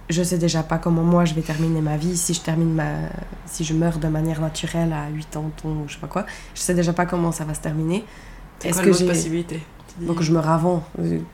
je 0.09 0.22
sais 0.22 0.38
déjà 0.38 0.62
pas 0.62 0.79
comment 0.79 1.02
moi 1.02 1.26
je 1.26 1.35
vais 1.35 1.42
terminer 1.42 1.83
ma 1.83 1.98
vie. 1.98 2.16
Si 2.16 2.33
je 2.33 2.40
termine 2.40 2.72
ma, 2.72 2.92
si 3.44 3.62
je 3.62 3.74
meurs 3.74 3.98
de 3.98 4.09
manière 4.09 4.40
naturelle 4.40 4.94
à 4.94 5.11
8 5.11 5.37
ans, 5.37 5.50
ou 5.64 5.68
je 5.87 5.94
sais 5.94 6.00
pas 6.00 6.07
quoi, 6.07 6.24
je 6.55 6.61
sais 6.62 6.72
déjà 6.72 6.94
pas 6.94 7.05
comment 7.05 7.31
ça 7.31 7.44
va 7.44 7.52
se 7.52 7.61
terminer. 7.61 8.07
Est-ce 8.64 8.81
que 8.81 8.92
j'ai 8.92 9.07
possibilité 9.07 9.61
donc 9.98 10.20
je 10.20 10.31
meurs 10.31 10.50
avant 10.50 10.85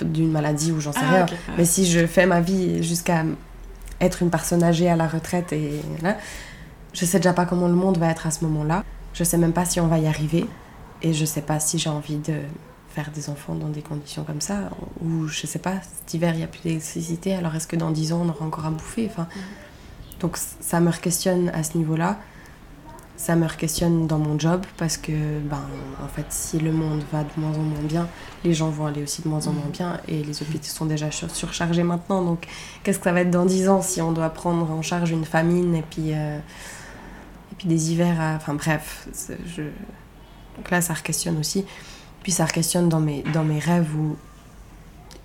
d'une 0.00 0.30
maladie 0.30 0.70
ou 0.70 0.78
j'en 0.78 0.92
sais 0.92 1.00
Ah, 1.02 1.24
rien. 1.24 1.26
Mais 1.58 1.64
si 1.64 1.84
je 1.84 2.06
fais 2.06 2.26
ma 2.26 2.40
vie 2.40 2.80
jusqu'à 2.80 3.24
être 4.00 4.22
une 4.22 4.30
personne 4.30 4.62
âgée 4.62 4.88
à 4.88 4.94
la 4.94 5.08
retraite 5.08 5.52
et 5.52 5.80
là, 6.00 6.16
je 6.92 7.04
sais 7.04 7.18
déjà 7.18 7.32
pas 7.32 7.44
comment 7.44 7.66
le 7.66 7.74
monde 7.74 7.98
va 7.98 8.08
être 8.08 8.24
à 8.28 8.30
ce 8.30 8.44
moment-là. 8.44 8.84
Je 9.14 9.24
sais 9.24 9.36
même 9.36 9.52
pas 9.52 9.64
si 9.64 9.80
on 9.80 9.88
va 9.88 9.98
y 9.98 10.06
arriver 10.06 10.46
et 11.02 11.12
je 11.12 11.24
sais 11.24 11.42
pas 11.42 11.58
si 11.58 11.76
j'ai 11.80 11.90
envie 11.90 12.18
de 12.18 12.34
faire 12.94 13.10
des 13.10 13.30
enfants 13.30 13.54
dans 13.54 13.68
des 13.68 13.82
conditions 13.82 14.24
comme 14.24 14.40
ça 14.40 14.70
ou 15.02 15.26
je 15.28 15.46
sais 15.46 15.58
pas 15.58 15.74
cet 15.82 16.14
hiver 16.14 16.34
il 16.34 16.40
y 16.40 16.44
a 16.44 16.46
plus 16.46 16.60
d'électricité 16.62 17.34
alors 17.34 17.54
est-ce 17.54 17.66
que 17.66 17.76
dans 17.76 17.90
10 17.90 18.12
ans 18.12 18.22
on 18.24 18.28
aura 18.28 18.44
encore 18.44 18.66
à 18.66 18.70
bouffer 18.70 19.08
enfin. 19.10 19.26
Donc 20.20 20.36
ça 20.36 20.78
me 20.80 20.92
questionne 20.92 21.48
à 21.48 21.62
ce 21.64 21.76
niveau-là. 21.76 22.18
Ça 23.16 23.34
me 23.36 23.46
questionne 23.48 24.06
dans 24.08 24.18
mon 24.18 24.38
job 24.38 24.62
parce 24.76 24.96
que 24.96 25.12
ben 25.40 25.60
en 26.02 26.08
fait 26.08 26.26
si 26.30 26.58
le 26.58 26.72
monde 26.72 27.02
va 27.12 27.22
de 27.22 27.28
moins 27.36 27.50
en 27.56 27.62
moins 27.62 27.82
bien 27.82 28.08
les 28.44 28.52
gens 28.52 28.68
vont 28.70 28.86
aller 28.86 29.02
aussi 29.02 29.22
de 29.22 29.28
moins 29.28 29.46
en 29.46 29.52
moins 29.52 29.64
Mhm. 29.66 29.70
bien 29.72 30.00
et 30.08 30.22
les 30.24 30.42
hôpitaux 30.42 30.64
sont 30.66 30.86
déjà 30.86 31.10
sur- 31.10 31.30
surchargés 31.30 31.82
maintenant. 31.84 32.22
Donc 32.24 32.46
qu'est-ce 32.82 32.98
que 32.98 33.04
ça 33.04 33.12
va 33.12 33.20
être 33.20 33.30
dans 33.30 33.46
10 33.46 33.68
ans 33.68 33.80
si 33.82 34.00
on 34.02 34.12
doit 34.12 34.30
prendre 34.30 34.68
en 34.70 34.82
charge 34.82 35.10
une 35.10 35.24
famine 35.24 35.74
et 35.76 35.82
puis 35.82 36.12
euh, 36.14 36.38
et 37.52 37.54
puis 37.56 37.68
des 37.68 37.92
hivers 37.92 38.20
à... 38.20 38.34
enfin 38.36 38.54
bref 38.54 39.06
je... 39.56 39.62
donc 40.56 40.70
là 40.70 40.80
ça 40.80 40.94
questionne 40.94 41.38
aussi 41.38 41.64
puis 42.22 42.32
ça 42.32 42.46
questionne 42.46 42.88
dans 42.88 43.00
mes 43.00 43.22
dans 43.32 43.44
mes 43.44 43.58
rêves 43.58 43.88
où 43.96 44.16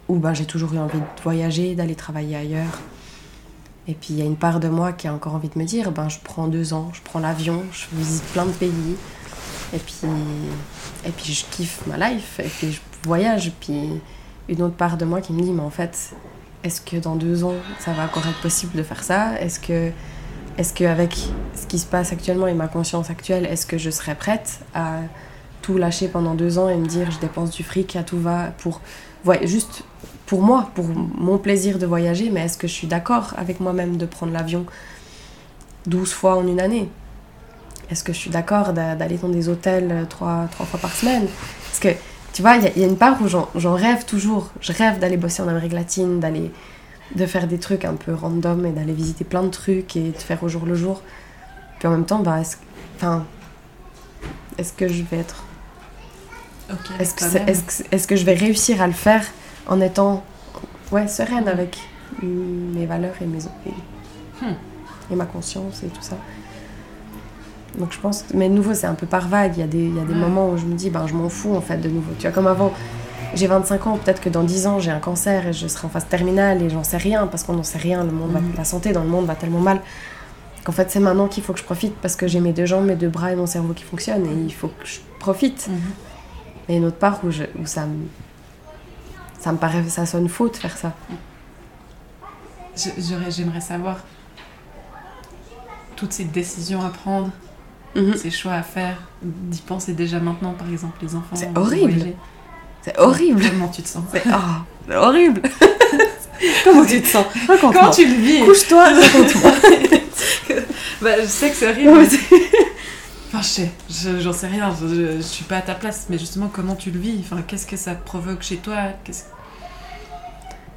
où 0.07 0.19
ben 0.19 0.33
j'ai 0.33 0.45
toujours 0.45 0.73
eu 0.73 0.79
envie 0.79 0.99
de 0.99 1.21
voyager 1.23 1.75
d'aller 1.75 1.95
travailler 1.95 2.35
ailleurs. 2.35 2.79
Et 3.89 3.93
puis 3.93 4.09
il 4.11 4.19
y 4.19 4.21
a 4.21 4.25
une 4.25 4.35
part 4.35 4.59
de 4.59 4.67
moi 4.67 4.91
qui 4.93 5.07
a 5.07 5.13
encore 5.13 5.35
envie 5.35 5.49
de 5.49 5.57
me 5.57 5.65
dire 5.65 5.91
ben 5.91 6.09
je 6.09 6.17
prends 6.23 6.47
deux 6.47 6.73
ans 6.73 6.89
je 6.93 7.01
prends 7.01 7.19
l'avion 7.19 7.63
je 7.71 7.85
visite 7.95 8.23
plein 8.33 8.45
de 8.45 8.51
pays. 8.51 8.95
Et 9.73 9.79
puis 9.79 10.07
et 11.05 11.11
puis 11.11 11.33
je 11.33 11.45
kiffe 11.51 11.85
ma 11.87 12.09
life 12.09 12.39
et 12.39 12.49
puis 12.49 12.71
je 12.71 12.79
voyage. 13.03 13.51
Puis 13.59 14.01
une 14.49 14.61
autre 14.61 14.75
part 14.75 14.97
de 14.97 15.05
moi 15.05 15.21
qui 15.21 15.33
me 15.33 15.41
dit 15.41 15.51
mais 15.51 15.61
en 15.61 15.69
fait 15.69 16.13
est-ce 16.63 16.81
que 16.81 16.97
dans 16.97 17.15
deux 17.15 17.43
ans, 17.43 17.55
ça 17.79 17.93
va 17.93 18.03
encore 18.05 18.25
être 18.27 18.41
possible 18.41 18.77
de 18.77 18.83
faire 18.83 19.03
ça? 19.03 19.39
Est-ce 19.39 19.59
que, 19.59 19.91
est-ce 20.57 20.73
qu'avec 20.73 21.15
ce 21.55 21.65
qui 21.67 21.79
se 21.79 21.85
passe 21.85 22.11
actuellement 22.11 22.47
et 22.47 22.53
ma 22.53 22.67
conscience 22.67 23.09
actuelle, 23.09 23.45
est-ce 23.45 23.65
que 23.65 23.77
je 23.77 23.89
serais 23.89 24.15
prête 24.15 24.59
à 24.73 24.99
lâcher 25.75 26.07
pendant 26.07 26.35
deux 26.35 26.59
ans 26.59 26.69
et 26.69 26.77
me 26.77 26.85
dire 26.85 27.11
je 27.11 27.19
dépense 27.19 27.51
du 27.51 27.63
fric 27.63 27.95
à 27.95 28.03
tout 28.03 28.19
va 28.19 28.53
pour 28.59 28.79
ouais, 29.25 29.45
juste 29.45 29.83
pour 30.25 30.41
moi, 30.41 30.69
pour 30.75 30.85
mon 30.85 31.37
plaisir 31.37 31.79
de 31.79 31.85
voyager, 31.85 32.29
mais 32.29 32.41
est-ce 32.41 32.57
que 32.57 32.67
je 32.67 32.73
suis 32.73 32.87
d'accord 32.87 33.33
avec 33.37 33.59
moi-même 33.59 33.97
de 33.97 34.05
prendre 34.05 34.33
l'avion 34.33 34.65
12 35.87 36.11
fois 36.11 36.35
en 36.35 36.47
une 36.47 36.59
année? 36.59 36.89
Est-ce 37.89 38.03
que 38.03 38.11
je 38.11 38.17
suis 38.17 38.29
d'accord 38.29 38.73
d'aller 38.73 39.17
dans 39.17 39.29
des 39.29 39.47
hôtels 39.47 40.05
trois, 40.09 40.47
trois 40.51 40.65
fois 40.65 40.79
par 40.79 40.93
semaine? 40.93 41.27
Parce 41.65 41.79
que 41.79 41.89
tu 42.33 42.41
vois, 42.41 42.57
il 42.57 42.79
y, 42.79 42.83
a 42.83 42.87
une 42.87 42.97
part 42.97 43.17
où 43.21 43.27
j'en 43.27 43.73
rêve 43.73 44.05
toujours. 44.05 44.51
Je 44.59 44.73
rêve 44.73 44.99
d'aller 44.99 45.17
bosser 45.17 45.41
en 45.41 45.47
Amérique 45.47 45.73
latine, 45.73 46.19
d'aller 46.19 46.51
de 47.15 47.25
faire 47.25 47.47
des 47.47 47.57
trucs 47.57 47.85
un 47.85 47.95
peu 47.95 48.13
random 48.13 48.65
et 48.65 48.71
d'aller 48.71 48.93
visiter 48.93 49.23
plein 49.23 49.43
de 49.43 49.49
trucs 49.49 49.95
et 49.95 50.09
de 50.09 50.17
faire 50.17 50.43
au 50.43 50.49
jour 50.49 50.65
le 50.65 50.75
jour. 50.75 51.01
Puis 51.79 51.87
en 51.87 51.91
même 51.91 52.05
temps, 52.05 52.19
bah, 52.19 52.41
est-ce, 52.41 52.57
enfin, 52.97 53.25
est-ce 54.57 54.73
que 54.73 54.87
je 54.87 55.03
vais 55.03 55.17
être 55.17 55.45
est-ce 56.99 57.13
que, 57.13 57.91
est, 57.91 57.97
ce 57.97 58.07
que, 58.07 58.15
je 58.15 58.25
vais 58.25 58.33
réussir 58.33 58.81
à 58.81 58.87
le 58.87 58.93
faire 58.93 59.23
en 59.67 59.79
étant 59.81 60.23
ouais, 60.91 61.07
sereine 61.07 61.47
avec 61.47 61.77
mes 62.21 62.85
valeurs 62.85 63.15
et, 63.21 63.25
mes, 63.25 63.45
et, 63.65 64.45
hmm. 64.45 64.55
et 65.11 65.15
ma 65.15 65.25
conscience 65.25 65.83
et 65.83 65.87
tout 65.87 66.01
ça. 66.01 66.17
Donc 67.77 67.91
je 67.91 67.99
pense 67.99 68.25
mais 68.33 68.49
de 68.49 68.53
nouveau 68.53 68.73
c'est 68.73 68.87
un 68.87 68.95
peu 68.95 69.05
par 69.05 69.27
vague. 69.27 69.53
Il 69.55 69.59
y 69.59 69.63
a 69.63 69.67
des, 69.67 69.85
il 69.85 69.95
y 69.95 69.99
a 69.99 70.05
des 70.05 70.15
moments 70.15 70.49
où 70.49 70.57
je 70.57 70.65
me 70.65 70.73
dis 70.73 70.89
ben 70.89 71.05
je 71.07 71.13
m'en 71.13 71.29
fous 71.29 71.55
en 71.55 71.61
fait 71.61 71.77
de 71.77 71.89
nouveau. 71.89 72.11
Tu 72.17 72.23
vois 72.23 72.31
comme 72.31 72.47
avant 72.47 72.73
j'ai 73.35 73.47
25 73.47 73.87
ans 73.87 73.97
peut-être 73.97 74.21
que 74.21 74.29
dans 74.29 74.43
10 74.43 74.67
ans 74.67 74.79
j'ai 74.79 74.91
un 74.91 74.99
cancer 74.99 75.47
et 75.47 75.53
je 75.53 75.67
serai 75.67 75.85
en 75.85 75.89
phase 75.89 76.07
terminale 76.07 76.61
et 76.63 76.69
j'en 76.69 76.83
sais 76.83 76.97
rien 76.97 77.27
parce 77.27 77.43
qu'on 77.43 77.53
n'en 77.53 77.63
sait 77.63 77.77
rien. 77.77 78.03
Le 78.03 78.11
monde 78.11 78.31
hmm. 78.31 78.57
la 78.57 78.63
santé 78.63 78.91
dans 78.93 79.03
le 79.03 79.09
monde 79.09 79.25
va 79.25 79.35
tellement 79.35 79.59
mal 79.59 79.81
qu'en 80.63 80.71
fait 80.71 80.89
c'est 80.89 80.99
maintenant 80.99 81.27
qu'il 81.27 81.43
faut 81.43 81.53
que 81.53 81.59
je 81.59 81.65
profite 81.65 81.95
parce 81.95 82.15
que 82.15 82.27
j'ai 82.27 82.39
mes 82.39 82.51
deux 82.51 82.65
jambes 82.65 82.85
mes 82.85 82.95
deux 82.95 83.09
bras 83.09 83.31
et 83.31 83.35
mon 83.35 83.45
cerveau 83.45 83.73
qui 83.73 83.83
fonctionnent 83.83 84.25
et 84.25 84.43
il 84.45 84.53
faut 84.53 84.67
que 84.67 84.85
je 84.85 84.99
profite 85.19 85.69
et 86.69 86.77
une 86.77 86.85
autre 86.85 86.97
part 86.97 87.19
où, 87.23 87.31
je, 87.31 87.43
où 87.59 87.65
ça, 87.65 87.85
me, 87.85 88.07
ça 89.39 89.51
me 89.51 89.57
paraît, 89.57 89.83
ça 89.87 90.05
sonne 90.05 90.27
faux 90.27 90.49
de 90.49 90.55
faire 90.55 90.77
ça. 90.77 90.93
J'aimerais 93.29 93.61
savoir 93.61 93.97
toutes 95.95 96.13
ces 96.13 96.25
décisions 96.25 96.83
à 96.85 96.89
prendre, 96.89 97.31
mhm. 97.95 98.15
ces 98.15 98.29
choix 98.29 98.53
à 98.53 98.63
faire, 98.63 98.97
d'y 99.21 99.61
penser 99.61 99.93
déjà 99.93 100.19
maintenant, 100.19 100.53
par 100.53 100.69
exemple, 100.69 100.97
les 101.01 101.15
enfants. 101.15 101.35
C'est 101.35 101.57
horrible. 101.57 102.13
C'est 102.81 102.97
horrible. 102.99 103.41
Comment 103.49 103.69
tu 103.69 103.81
te 103.81 103.87
sens? 103.87 104.03
C'est 104.13 104.95
horrible. 104.95 105.41
Comment 106.63 106.85
tu 106.85 107.01
te 107.01 107.07
sens? 107.07 107.25
Quand 107.61 107.89
tu 107.89 108.05
le 108.05 108.13
vis? 108.13 108.45
Couche-toi, 108.45 108.83
raconte-moi. 108.83 109.51
bah, 111.01 111.21
je 111.21 111.25
sais 111.25 111.49
que 111.49 111.55
c'est 111.55 111.69
horrible. 111.69 112.07
Enfin, 113.27 113.41
je 113.41 113.47
sais, 113.89 114.21
j'en 114.21 114.31
sais 114.31 114.47
rien, 114.47 114.73
je, 114.79 115.17
je, 115.17 115.21
suis 115.21 115.43
pas 115.43 115.57
à 115.57 115.61
ta 115.61 115.75
place, 115.75 116.07
mais 116.09 116.17
justement, 116.17 116.49
comment 116.51 116.75
tu 116.75 116.91
le 116.91 116.99
vis? 116.99 117.19
Enfin, 117.19 117.41
qu'est-ce 117.41 117.67
que 117.67 117.75
ça 117.75 117.93
provoque 117.93 118.41
chez 118.41 118.55
toi? 118.57 118.75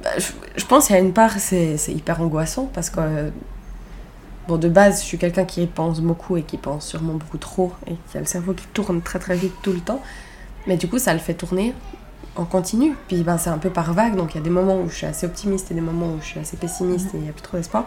Bah, 0.03 0.09
je, 0.57 0.65
pense 0.65 0.87
qu'il 0.87 0.95
y 0.95 0.99
a 0.99 1.01
une 1.01 1.13
part, 1.13 1.39
c'est 1.39 1.77
hyper 1.87 2.21
angoissant 2.21 2.69
parce 2.73 2.89
que, 2.89 3.31
bon, 4.49 4.57
de 4.57 4.67
base, 4.67 5.01
je 5.01 5.05
suis 5.05 5.17
quelqu'un 5.17 5.45
qui 5.45 5.65
pense 5.65 6.01
beaucoup 6.01 6.35
et 6.35 6.43
qui 6.43 6.57
pense 6.57 6.87
sûrement 6.87 7.13
beaucoup 7.13 7.37
trop 7.37 7.71
et 7.87 7.95
qui 8.09 8.17
a 8.17 8.19
le 8.19 8.25
cerveau 8.25 8.53
qui 8.53 8.65
tourne 8.67 9.01
très 9.01 9.19
très 9.19 9.35
vite 9.35 9.53
tout 9.61 9.71
le 9.71 9.79
temps. 9.79 10.01
Mais 10.67 10.75
du 10.75 10.89
coup, 10.89 10.99
ça 10.99 11.13
le 11.13 11.19
fait 11.19 11.33
tourner 11.33 11.73
en 12.35 12.43
continu. 12.43 12.95
Puis 13.07 13.23
ben, 13.23 13.37
c'est 13.37 13.49
un 13.49 13.57
peu 13.59 13.69
par 13.69 13.93
vague, 13.93 14.15
donc 14.15 14.33
il 14.33 14.37
y 14.37 14.41
a 14.41 14.43
des 14.43 14.49
moments 14.49 14.81
où 14.81 14.89
je 14.89 14.95
suis 14.95 15.05
assez 15.05 15.25
optimiste 15.25 15.71
et 15.71 15.73
des 15.73 15.81
moments 15.81 16.13
où 16.13 16.19
je 16.21 16.25
suis 16.25 16.39
assez 16.39 16.57
pessimiste 16.57 17.13
mmh. 17.13 17.17
et 17.17 17.19
il 17.19 17.23
n'y 17.23 17.29
a 17.29 17.33
plus 17.33 17.43
trop 17.43 17.57
d'espoir. 17.57 17.85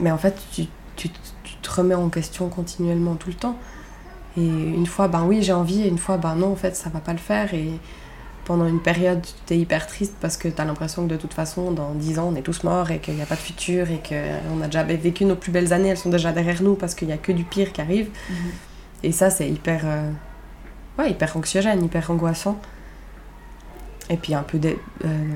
Mais 0.00 0.10
en 0.10 0.18
fait, 0.18 0.36
tu, 0.52 0.66
tu, 0.96 1.10
te 1.68 1.74
remets 1.74 1.94
en 1.94 2.08
question 2.08 2.48
continuellement 2.48 3.14
tout 3.14 3.28
le 3.28 3.34
temps. 3.34 3.58
Et 4.36 4.46
une 4.46 4.86
fois, 4.86 5.08
ben 5.08 5.24
oui, 5.24 5.42
j'ai 5.42 5.52
envie, 5.52 5.82
et 5.82 5.88
une 5.88 5.98
fois, 5.98 6.16
ben 6.16 6.34
non, 6.36 6.52
en 6.52 6.56
fait, 6.56 6.76
ça 6.76 6.90
va 6.90 7.00
pas 7.00 7.12
le 7.12 7.18
faire. 7.18 7.54
Et 7.54 7.70
pendant 8.44 8.66
une 8.66 8.80
période, 8.80 9.26
tu 9.46 9.54
es 9.54 9.58
hyper 9.58 9.86
triste 9.86 10.14
parce 10.20 10.36
que 10.36 10.48
tu 10.48 10.60
as 10.60 10.64
l'impression 10.64 11.04
que 11.06 11.10
de 11.10 11.16
toute 11.16 11.34
façon, 11.34 11.70
dans 11.72 11.92
10 11.92 12.18
ans, 12.18 12.30
on 12.32 12.36
est 12.36 12.42
tous 12.42 12.62
morts 12.64 12.90
et 12.90 12.98
qu'il 12.98 13.14
n'y 13.14 13.22
a 13.22 13.26
pas 13.26 13.34
de 13.34 13.40
futur 13.40 13.90
et 13.90 14.00
qu'on 14.00 14.62
a 14.62 14.66
déjà 14.66 14.84
vécu 14.84 15.24
nos 15.24 15.36
plus 15.36 15.52
belles 15.52 15.72
années, 15.72 15.88
elles 15.88 15.98
sont 15.98 16.08
déjà 16.08 16.32
derrière 16.32 16.62
nous 16.62 16.74
parce 16.74 16.94
qu'il 16.94 17.08
n'y 17.08 17.14
a 17.14 17.18
que 17.18 17.32
du 17.32 17.44
pire 17.44 17.72
qui 17.72 17.80
arrive. 17.80 18.08
Mhm. 18.30 18.36
Et 19.02 19.12
ça, 19.12 19.30
c'est 19.30 19.48
hyper, 19.48 19.82
euh, 19.84 20.10
ouais, 20.98 21.10
hyper 21.10 21.36
anxiogène, 21.36 21.84
hyper 21.84 22.10
angoissant. 22.10 22.58
Et 24.10 24.16
puis 24.16 24.34
un 24.34 24.42
peu. 24.42 24.58
De, 24.58 24.76
euh, 25.04 25.34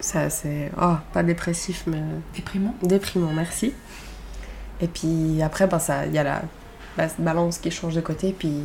ça, 0.00 0.30
c'est. 0.30 0.70
Oh, 0.80 0.94
pas 1.12 1.22
dépressif, 1.22 1.84
mais. 1.86 2.02
Déprimant 2.34 2.74
Déprimant, 2.82 3.32
merci. 3.32 3.74
Et 4.80 4.88
puis 4.88 5.42
après, 5.42 5.66
ben, 5.66 5.78
il 6.06 6.12
y 6.12 6.18
a 6.18 6.24
la, 6.24 6.42
balance 7.18 7.58
qui 7.58 7.70
change 7.70 7.94
de 7.94 8.00
côté, 8.00 8.34
puis 8.36 8.64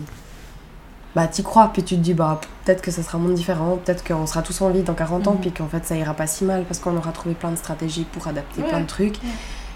bah 1.16 1.28
t'y 1.28 1.44
crois, 1.44 1.70
puis 1.72 1.84
tu 1.84 1.96
te 1.96 2.00
dis 2.02 2.16
bah 2.16 2.42
peut-être 2.66 2.82
que 2.82 2.90
ça 2.90 3.04
sera 3.04 3.20
un 3.20 3.22
monde 3.22 3.36
différent, 3.36 3.78
peut-être 3.78 4.04
qu'on 4.04 4.26
sera 4.26 4.42
tous 4.42 4.60
en 4.62 4.72
vie 4.72 4.82
dans 4.82 4.96
40 4.96 5.28
ans, 5.28 5.34
mhm. 5.34 5.40
puis 5.40 5.52
qu'en 5.52 5.68
fait 5.68 5.86
ça 5.86 5.96
ira 5.96 6.16
pas 6.16 6.26
si 6.26 6.44
mal 6.44 6.64
parce 6.64 6.80
qu'on 6.80 6.98
aura 6.98 7.12
trouvé 7.12 7.36
plein 7.36 7.52
de 7.52 7.56
stratégies 7.56 8.06
pour 8.06 8.28
adapter 8.28 8.64
plein 8.64 8.80
de 8.80 8.88
trucs. 8.88 9.18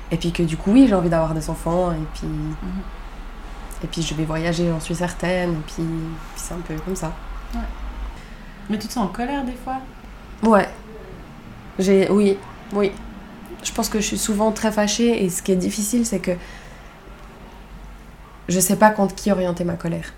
Et 0.09 0.17
puis 0.17 0.31
que 0.31 0.41
du 0.41 0.57
coup 0.57 0.71
oui 0.71 0.87
j'ai 0.87 0.95
envie 0.95 1.09
d'avoir 1.09 1.35
des 1.35 1.49
enfants 1.51 1.91
et 1.91 2.05
puis 2.15 2.27
mhm. 2.27 2.55
et 3.83 3.87
puis 3.87 4.01
je 4.01 4.15
vais 4.15 4.25
voyager, 4.25 4.67
j'en 4.69 4.79
suis 4.79 4.95
certaine, 4.95 5.51
et 5.51 5.63
puis, 5.67 5.83
c'est 6.35 6.55
un 6.55 6.61
peu 6.67 6.73
comme 6.83 6.95
ça. 6.95 7.11
Mais 8.69 8.79
tu 8.79 8.87
te 8.87 8.93
sens 8.93 9.05
en 9.05 9.13
colère 9.13 9.45
des 9.45 9.53
fois? 9.53 9.77
Ouais. 10.41 10.67
J'ai 11.77 12.09
oui, 12.09 12.37
oui 12.73 12.91
je 13.63 13.71
pense 13.71 13.89
que 13.89 13.99
je 13.99 14.05
suis 14.05 14.17
souvent 14.17 14.51
très 14.51 14.71
fâchée 14.71 15.23
et 15.23 15.29
ce 15.29 15.41
qui 15.41 15.51
est 15.51 15.57
difficile, 15.57 16.05
c'est 16.05 16.19
que 16.19 16.31
je 18.47 18.59
sais 18.59 18.75
pas 18.75 18.89
contre 18.91 19.15
qui 19.15 19.31
orienter 19.31 19.63
ma 19.63 19.75
colère. 19.75 20.13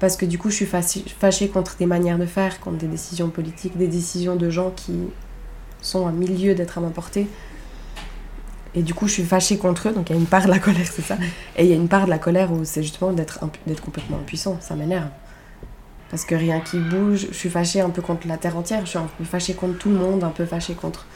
Parce 0.00 0.16
que 0.16 0.26
du 0.26 0.38
coup, 0.38 0.50
je 0.50 0.56
suis 0.56 0.66
fâchée 0.66 1.48
contre 1.48 1.76
des 1.76 1.86
manières 1.86 2.18
de 2.18 2.26
faire, 2.26 2.60
contre 2.60 2.78
des 2.78 2.88
décisions 2.88 3.30
politiques, 3.30 3.76
des 3.76 3.86
décisions 3.86 4.36
de 4.36 4.50
gens 4.50 4.70
qui 4.74 4.92
sont 5.80 6.06
à 6.06 6.12
milieu 6.12 6.54
d'être 6.54 6.78
à 6.78 6.80
ma 6.80 6.90
portée. 6.90 7.26
Et 8.74 8.82
du 8.82 8.92
coup, 8.92 9.06
je 9.06 9.12
suis 9.12 9.24
fâchée 9.24 9.56
contre 9.56 9.88
eux, 9.88 9.92
donc 9.92 10.10
il 10.10 10.14
y 10.14 10.16
a 10.16 10.18
une 10.18 10.26
part 10.26 10.44
de 10.44 10.50
la 10.50 10.58
colère, 10.58 10.86
c'est 10.92 11.02
ça. 11.02 11.16
Et 11.56 11.64
il 11.64 11.70
y 11.70 11.72
a 11.72 11.76
une 11.76 11.88
part 11.88 12.06
de 12.06 12.10
la 12.10 12.18
colère 12.18 12.52
où 12.52 12.64
c'est 12.64 12.82
justement 12.82 13.12
d'être 13.12 13.38
complètement 13.82 14.18
impuissant, 14.18 14.58
ça 14.60 14.74
m'énerve. 14.74 15.08
Parce 16.10 16.24
que 16.24 16.34
rien 16.34 16.60
qui 16.60 16.78
bouge, 16.78 17.28
je 17.30 17.34
suis 17.34 17.48
fâchée 17.48 17.80
un 17.80 17.90
peu 17.90 18.02
contre 18.02 18.26
la 18.26 18.36
terre 18.36 18.56
entière, 18.56 18.80
je 18.84 18.90
suis 18.90 18.98
un 18.98 19.08
peu 19.16 19.24
fâchée 19.24 19.54
contre 19.54 19.78
tout 19.78 19.90
le 19.90 19.96
monde, 19.96 20.24
un 20.24 20.30
peu 20.30 20.44
fâchée 20.44 20.74
contre 20.74 21.06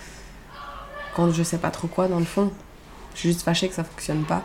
je 1.31 1.42
sais 1.42 1.59
pas 1.59 1.70
trop 1.70 1.88
quoi 1.88 2.09
dans 2.09 2.18
le 2.18 2.24
fond. 2.24 2.50
Je 3.14 3.20
suis 3.20 3.28
juste 3.31 3.42
fâchée 3.42 3.68
que 3.68 3.74
ça 3.74 3.85
fonctionne 3.85 4.24
pas. 4.24 4.42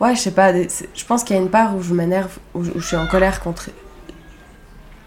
Ouais, 0.00 0.14
je 0.14 0.20
sais 0.20 0.30
pas, 0.30 0.52
je 0.52 1.04
pense 1.04 1.24
qu'il 1.24 1.34
y 1.34 1.38
a 1.38 1.42
une 1.42 1.50
part 1.50 1.74
où 1.74 1.82
je 1.82 1.92
m'énerve, 1.92 2.38
où, 2.54 2.62
je 2.62 2.78
suis 2.78 2.96
en 2.96 3.08
colère 3.08 3.40
contre 3.40 3.70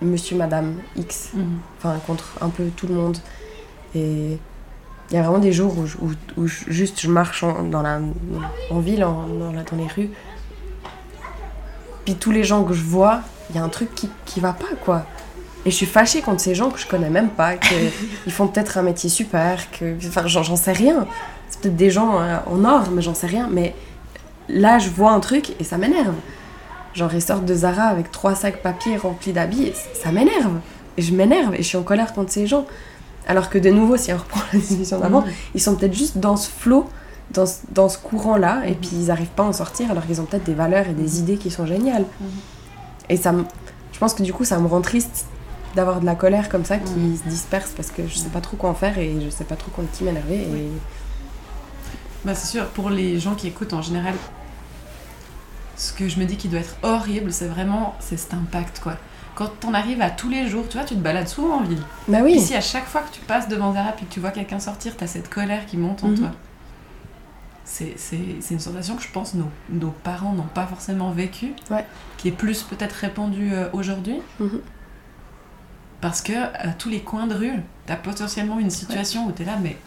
monsieur, 0.01 0.35
madame 0.35 0.75
X, 0.97 1.29
mhm. 1.33 1.59
enfin 1.77 1.97
contre 2.05 2.33
un 2.41 2.49
peu 2.49 2.67
tout 2.75 2.87
le 2.87 2.95
monde. 2.95 3.17
Et 3.95 4.37
il 5.09 5.15
y 5.15 5.17
a 5.17 5.21
vraiment 5.21 5.39
des 5.39 5.53
jours 5.53 5.75
où, 5.77 5.85
où, 6.37 6.47
juste 6.47 6.99
je 6.99 7.09
marche 7.09 7.43
en, 7.43 7.63
dans 7.63 7.81
la, 7.81 7.99
en 8.69 8.79
ville, 8.79 9.05
en, 9.05 9.27
dans, 9.27 9.51
dans, 9.51 9.77
les 9.77 9.87
rues. 9.87 10.09
Puis 12.03 12.15
tous 12.15 12.31
les 12.31 12.43
gens 12.43 12.65
que 12.65 12.73
je 12.73 12.83
vois, 12.83 13.21
il 13.49 13.55
y 13.55 13.59
a 13.59 13.63
un 13.63 13.69
truc 13.69 13.95
qui, 13.95 14.09
qui 14.25 14.41
va 14.41 14.51
pas, 14.51 14.75
quoi. 14.83 15.05
Et 15.65 15.71
je 15.71 15.75
suis 15.75 15.85
fâchée 15.85 16.21
contre 16.21 16.41
ces 16.41 16.55
gens 16.55 16.69
que 16.69 16.79
je 16.79 16.87
connais 16.87 17.09
même 17.09 17.29
pas, 17.29 17.55
qu'ils 17.55 17.91
font 18.31 18.47
peut-être 18.47 18.77
un 18.77 18.81
métier 18.81 19.09
super, 19.09 19.69
que. 19.71 19.95
Enfin, 20.07 20.27
j'en 20.27 20.55
sais 20.55 20.71
rien. 20.71 21.07
C'est 21.49 21.61
peut-être 21.61 21.75
des 21.75 21.91
gens 21.91 22.19
euh, 22.19 22.37
en 22.47 22.65
or, 22.65 22.89
mais 22.91 23.01
j'en 23.01 23.13
sais 23.13 23.27
rien. 23.27 23.47
Mais 23.51 23.75
là, 24.49 24.79
je 24.79 24.89
vois 24.89 25.11
un 25.11 25.19
truc 25.19 25.53
et 25.59 25.63
ça 25.63 25.77
m'énerve. 25.77 26.15
Genre, 26.93 27.13
ils 27.13 27.21
sortent 27.21 27.45
de 27.45 27.53
Zara 27.53 27.83
avec 27.83 28.11
trois 28.11 28.35
sacs 28.35 28.61
papier 28.61 28.97
remplis 28.97 29.33
d'habits, 29.33 29.71
ça 29.93 30.11
m'énerve. 30.11 30.59
Et 30.97 31.01
je 31.01 31.13
m'énerve 31.13 31.53
et 31.53 31.57
je 31.57 31.67
suis 31.67 31.77
en 31.77 31.83
colère 31.83 32.13
contre 32.13 32.31
ces 32.31 32.47
gens. 32.47 32.65
Alors 33.27 33.49
que 33.49 33.57
de 33.57 33.69
nouveau, 33.69 33.97
si 33.97 34.11
on 34.11 34.17
reprend 34.17 34.41
la 34.51 34.59
discussion 34.59 34.99
d'avant, 34.99 35.23
ils 35.53 35.61
sont 35.61 35.75
peut-être 35.75 35.93
juste 35.93 36.17
dans 36.17 36.35
ce 36.35 36.49
flot, 36.49 36.89
dans 37.29 37.45
ce, 37.45 37.59
dans 37.71 37.87
ce 37.87 37.97
courant-là, 37.97 38.63
et 38.65 38.73
puis 38.73 38.89
ils 38.93 39.05
n'arrivent 39.05 39.27
pas 39.27 39.43
à 39.43 39.45
en 39.45 39.53
sortir 39.53 39.89
alors 39.91 40.05
qu'ils 40.05 40.19
ont 40.19 40.25
peut-être 40.25 40.43
des 40.43 40.53
valeurs 40.53 40.87
et 40.87 40.93
des 40.93 41.19
idées 41.19 41.37
qui 41.37 41.51
sont 41.51 41.65
géniales. 41.65 42.05
Et 43.07 43.15
ça 43.15 43.33
je 43.91 43.99
pense 43.99 44.15
que 44.15 44.23
du 44.23 44.33
coup, 44.33 44.45
ça 44.45 44.57
me 44.57 44.65
rend 44.65 44.81
triste 44.81 45.27
d'avoir 45.75 45.99
de 45.99 46.05
la 46.05 46.15
colère 46.15 46.49
comme 46.49 46.65
ça 46.65 46.77
qui 46.77 46.93
mm. 46.93 47.17
se 47.17 47.29
disperse 47.29 47.71
parce 47.75 47.91
que 47.91 48.07
je 48.07 48.15
sais 48.15 48.29
pas 48.29 48.41
trop 48.41 48.57
quoi 48.57 48.69
en 48.69 48.75
faire 48.75 48.97
et 48.97 49.15
je 49.23 49.29
sais 49.29 49.43
pas 49.43 49.55
trop 49.55 49.71
contre 49.71 49.91
qui 49.91 50.03
m'énerver. 50.03 50.41
Et... 50.41 50.71
Bah, 52.25 52.35
c'est 52.35 52.47
sûr, 52.47 52.67
pour 52.67 52.89
les 52.89 53.19
gens 53.19 53.35
qui 53.35 53.47
écoutent 53.47 53.73
en 53.73 53.81
général, 53.81 54.13
ce 55.75 55.93
que 55.93 56.07
je 56.07 56.19
me 56.19 56.25
dis 56.25 56.37
qui 56.37 56.47
doit 56.47 56.59
être 56.59 56.75
horrible, 56.83 57.31
c'est 57.33 57.47
vraiment 57.47 57.95
c'est 57.99 58.17
cet 58.17 58.33
impact 58.33 58.79
quoi. 58.81 58.97
Quand 59.33 59.49
on 59.65 59.73
arrive 59.73 60.01
à 60.01 60.09
tous 60.09 60.29
les 60.29 60.47
jours, 60.47 60.65
tu 60.67 60.77
vois, 60.77 60.85
tu 60.85 60.93
te 60.95 60.99
balades 60.99 61.27
souvent 61.27 61.59
en 61.59 61.63
ville. 61.63 61.81
Bah 62.07 62.19
oui. 62.21 62.33
Ici, 62.33 62.53
à 62.53 62.61
chaque 62.61 62.85
fois 62.85 63.01
que 63.01 63.13
tu 63.13 63.21
passes 63.21 63.47
devant 63.47 63.73
Zara 63.73 63.91
et 63.91 64.05
que 64.05 64.11
tu 64.11 64.19
vois 64.19 64.31
quelqu'un 64.31 64.59
sortir, 64.59 64.95
tu 64.97 65.03
as 65.03 65.07
cette 65.07 65.29
colère 65.29 65.65
qui 65.65 65.77
monte 65.77 66.03
en 66.03 66.09
mm-hmm. 66.09 66.19
toi. 66.19 66.31
C'est 67.63 67.95
une 68.51 68.59
sensation 68.59 68.97
que 68.97 69.01
je 69.01 69.09
pense 69.11 69.33
nos, 69.33 69.49
nos 69.69 69.91
parents 69.91 70.33
n'ont 70.33 70.43
pas 70.43 70.67
forcément 70.67 71.11
vécue, 71.11 71.53
ouais. 71.69 71.85
qui 72.17 72.27
est 72.27 72.33
plus 72.33 72.63
peut-être 72.63 72.91
répandue 72.93 73.53
euh, 73.53 73.69
aujourd'hui. 73.71 74.19
Mm-hmm. 74.41 74.59
Parce 76.01 76.21
que 76.21 76.33
à 76.33 76.69
tous 76.77 76.89
les 76.89 77.01
coins 77.01 77.27
de 77.27 77.35
rue, 77.35 77.53
t'as 77.85 77.95
potentiellement 77.95 78.59
une 78.59 78.71
situation 78.71 79.27
où 79.27 79.31
t'es 79.31 79.45
là, 79.45 79.57
mais 79.61 79.77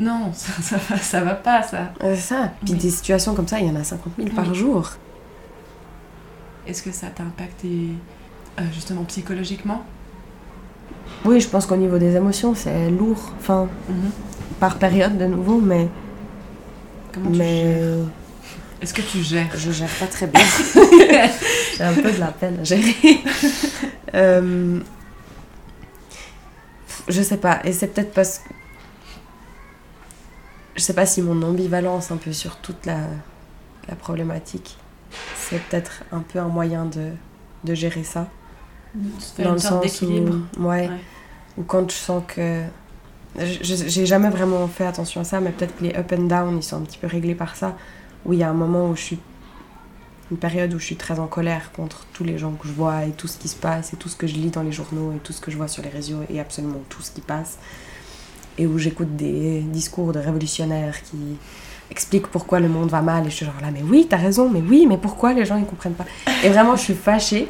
non, 0.00 0.30
ça, 0.34 0.52
ça, 0.62 0.76
va, 0.88 0.96
ça 0.96 1.20
va 1.20 1.34
pas, 1.34 1.62
ça. 1.62 1.92
Euh, 2.02 2.14
C'est 2.14 2.20
ça. 2.34 2.52
Puis 2.64 2.72
Oui. 2.74 2.78
des 2.78 2.90
situations 2.90 3.34
comme 3.34 3.46
ça, 3.48 3.60
il 3.60 3.66
y 3.66 3.70
en 3.70 3.76
a 3.76 3.84
50 3.84 4.12
000 4.16 4.30
par 4.30 4.48
Oui. 4.48 4.54
jour. 4.54 4.90
Est-ce 6.66 6.82
que 6.82 6.92
ça 6.92 7.08
t'a 7.08 7.22
impacté 7.22 7.88
euh, 8.58 8.62
justement 8.72 9.04
psychologiquement? 9.04 9.82
Oui, 11.24 11.40
je 11.40 11.48
pense 11.48 11.66
qu'au 11.66 11.76
niveau 11.76 11.98
des 11.98 12.14
émotions, 12.16 12.54
c'est 12.54 12.90
lourd. 12.90 13.32
Enfin, 13.38 13.68
Mhm. 13.88 14.10
par 14.60 14.76
période 14.76 15.16
de 15.18 15.26
nouveau, 15.26 15.60
mais, 15.60 15.88
Comment 17.12 17.30
tu 17.30 17.38
mais 17.38 17.74
gères? 17.74 17.96
Est-ce 18.80 18.94
que 18.94 19.02
tu 19.02 19.22
gères? 19.22 19.48
je 19.56 19.72
gère 19.72 19.88
pas 19.98 20.06
très 20.06 20.26
bien. 20.26 20.40
J'ai 21.76 21.82
un 21.84 21.92
peu 21.94 22.12
de 22.12 22.18
la 22.20 22.28
peine 22.28 22.58
à 22.60 22.64
gérer. 22.64 22.94
Euh, 24.14 24.80
je 27.08 27.22
sais 27.22 27.36
pas. 27.38 27.60
Et 27.64 27.72
c'est 27.72 27.88
peut-être 27.88 28.12
parce 28.12 28.38
que. 28.40 28.48
Je 30.76 30.82
sais 30.82 30.94
pas 30.94 31.06
si 31.06 31.22
mon 31.22 31.42
ambivalence 31.42 32.10
un 32.12 32.16
peu 32.18 32.32
sur 32.32 32.56
toute 32.56 32.86
la, 32.86 32.98
la 33.88 33.96
problématique, 33.96 34.76
c'est 35.36 35.60
peut-être 35.64 36.04
un 36.12 36.20
peu 36.20 36.38
un 36.38 36.46
moyen 36.48 36.84
de, 36.84 37.10
de 37.64 37.74
gérer 37.74 38.04
ça. 38.04 38.28
Dans 38.94 39.02
une 39.44 39.52
le 39.54 39.58
sorte 39.58 39.60
sens 39.60 39.82
d'équilibre. 39.82 40.36
où, 40.58 40.62
ouais, 40.64 40.88
Ouais. 40.88 40.90
ou 41.56 41.62
quand 41.64 41.90
je 41.90 41.96
sens 41.96 42.22
que 42.28 42.62
j'ai 43.38 44.06
jamais 44.06 44.30
vraiment 44.30 44.66
fait 44.68 44.86
attention 44.86 45.20
à 45.20 45.24
ça 45.24 45.38
mais 45.40 45.50
peut-être 45.50 45.76
que 45.76 45.84
les 45.84 45.94
up 45.94 46.12
and 46.16 46.22
down 46.24 46.56
ils 46.56 46.62
sont 46.62 46.78
un 46.78 46.80
petit 46.80 46.98
peu 46.98 47.06
réglés 47.06 47.34
par 47.34 47.54
ça 47.54 47.76
où 48.24 48.32
il 48.32 48.38
y 48.38 48.42
a 48.42 48.48
un 48.48 48.54
moment 48.54 48.88
où 48.88 48.96
je 48.96 49.02
suis 49.02 49.20
une 50.30 50.36
période 50.36 50.72
où 50.74 50.78
je 50.78 50.84
suis 50.84 50.96
très 50.96 51.18
en 51.18 51.26
colère 51.26 51.72
contre 51.72 52.06
tous 52.12 52.24
les 52.24 52.38
gens 52.38 52.52
que 52.52 52.68
je 52.68 52.72
vois 52.72 53.04
et 53.04 53.10
tout 53.10 53.28
ce 53.28 53.38
qui 53.38 53.48
se 53.48 53.56
passe 53.56 53.92
et 53.92 53.96
tout 53.96 54.08
ce 54.08 54.16
que 54.16 54.26
je 54.26 54.34
lis 54.34 54.50
dans 54.50 54.62
les 54.62 54.72
journaux 54.72 55.12
et 55.12 55.18
tout 55.18 55.32
ce 55.32 55.40
que 55.40 55.50
je 55.50 55.56
vois 55.56 55.68
sur 55.68 55.82
les 55.82 55.88
réseaux 55.88 56.20
et 56.30 56.40
absolument 56.40 56.82
tout 56.88 57.02
ce 57.02 57.10
qui 57.10 57.20
passe. 57.20 57.58
Et 58.58 58.66
où 58.66 58.78
j'écoute 58.78 59.16
des 59.16 59.60
discours 59.60 60.12
de 60.12 60.18
révolutionnaires 60.18 61.02
qui 61.02 61.38
expliquent 61.90 62.26
pourquoi 62.26 62.60
le 62.60 62.68
monde 62.68 62.90
va 62.90 63.00
mal 63.00 63.26
et 63.26 63.30
je 63.30 63.36
suis 63.36 63.46
genre 63.46 63.54
là 63.62 63.70
mais 63.70 63.82
oui 63.82 64.06
t'as 64.10 64.18
raison 64.18 64.50
mais 64.50 64.60
oui 64.60 64.84
mais 64.86 64.98
pourquoi 64.98 65.32
les 65.32 65.46
gens 65.46 65.56
ils 65.56 65.64
comprennent 65.64 65.94
pas? 65.94 66.04
Et 66.44 66.50
vraiment 66.50 66.76
je 66.76 66.82
suis 66.82 66.94
fâchée. 66.94 67.48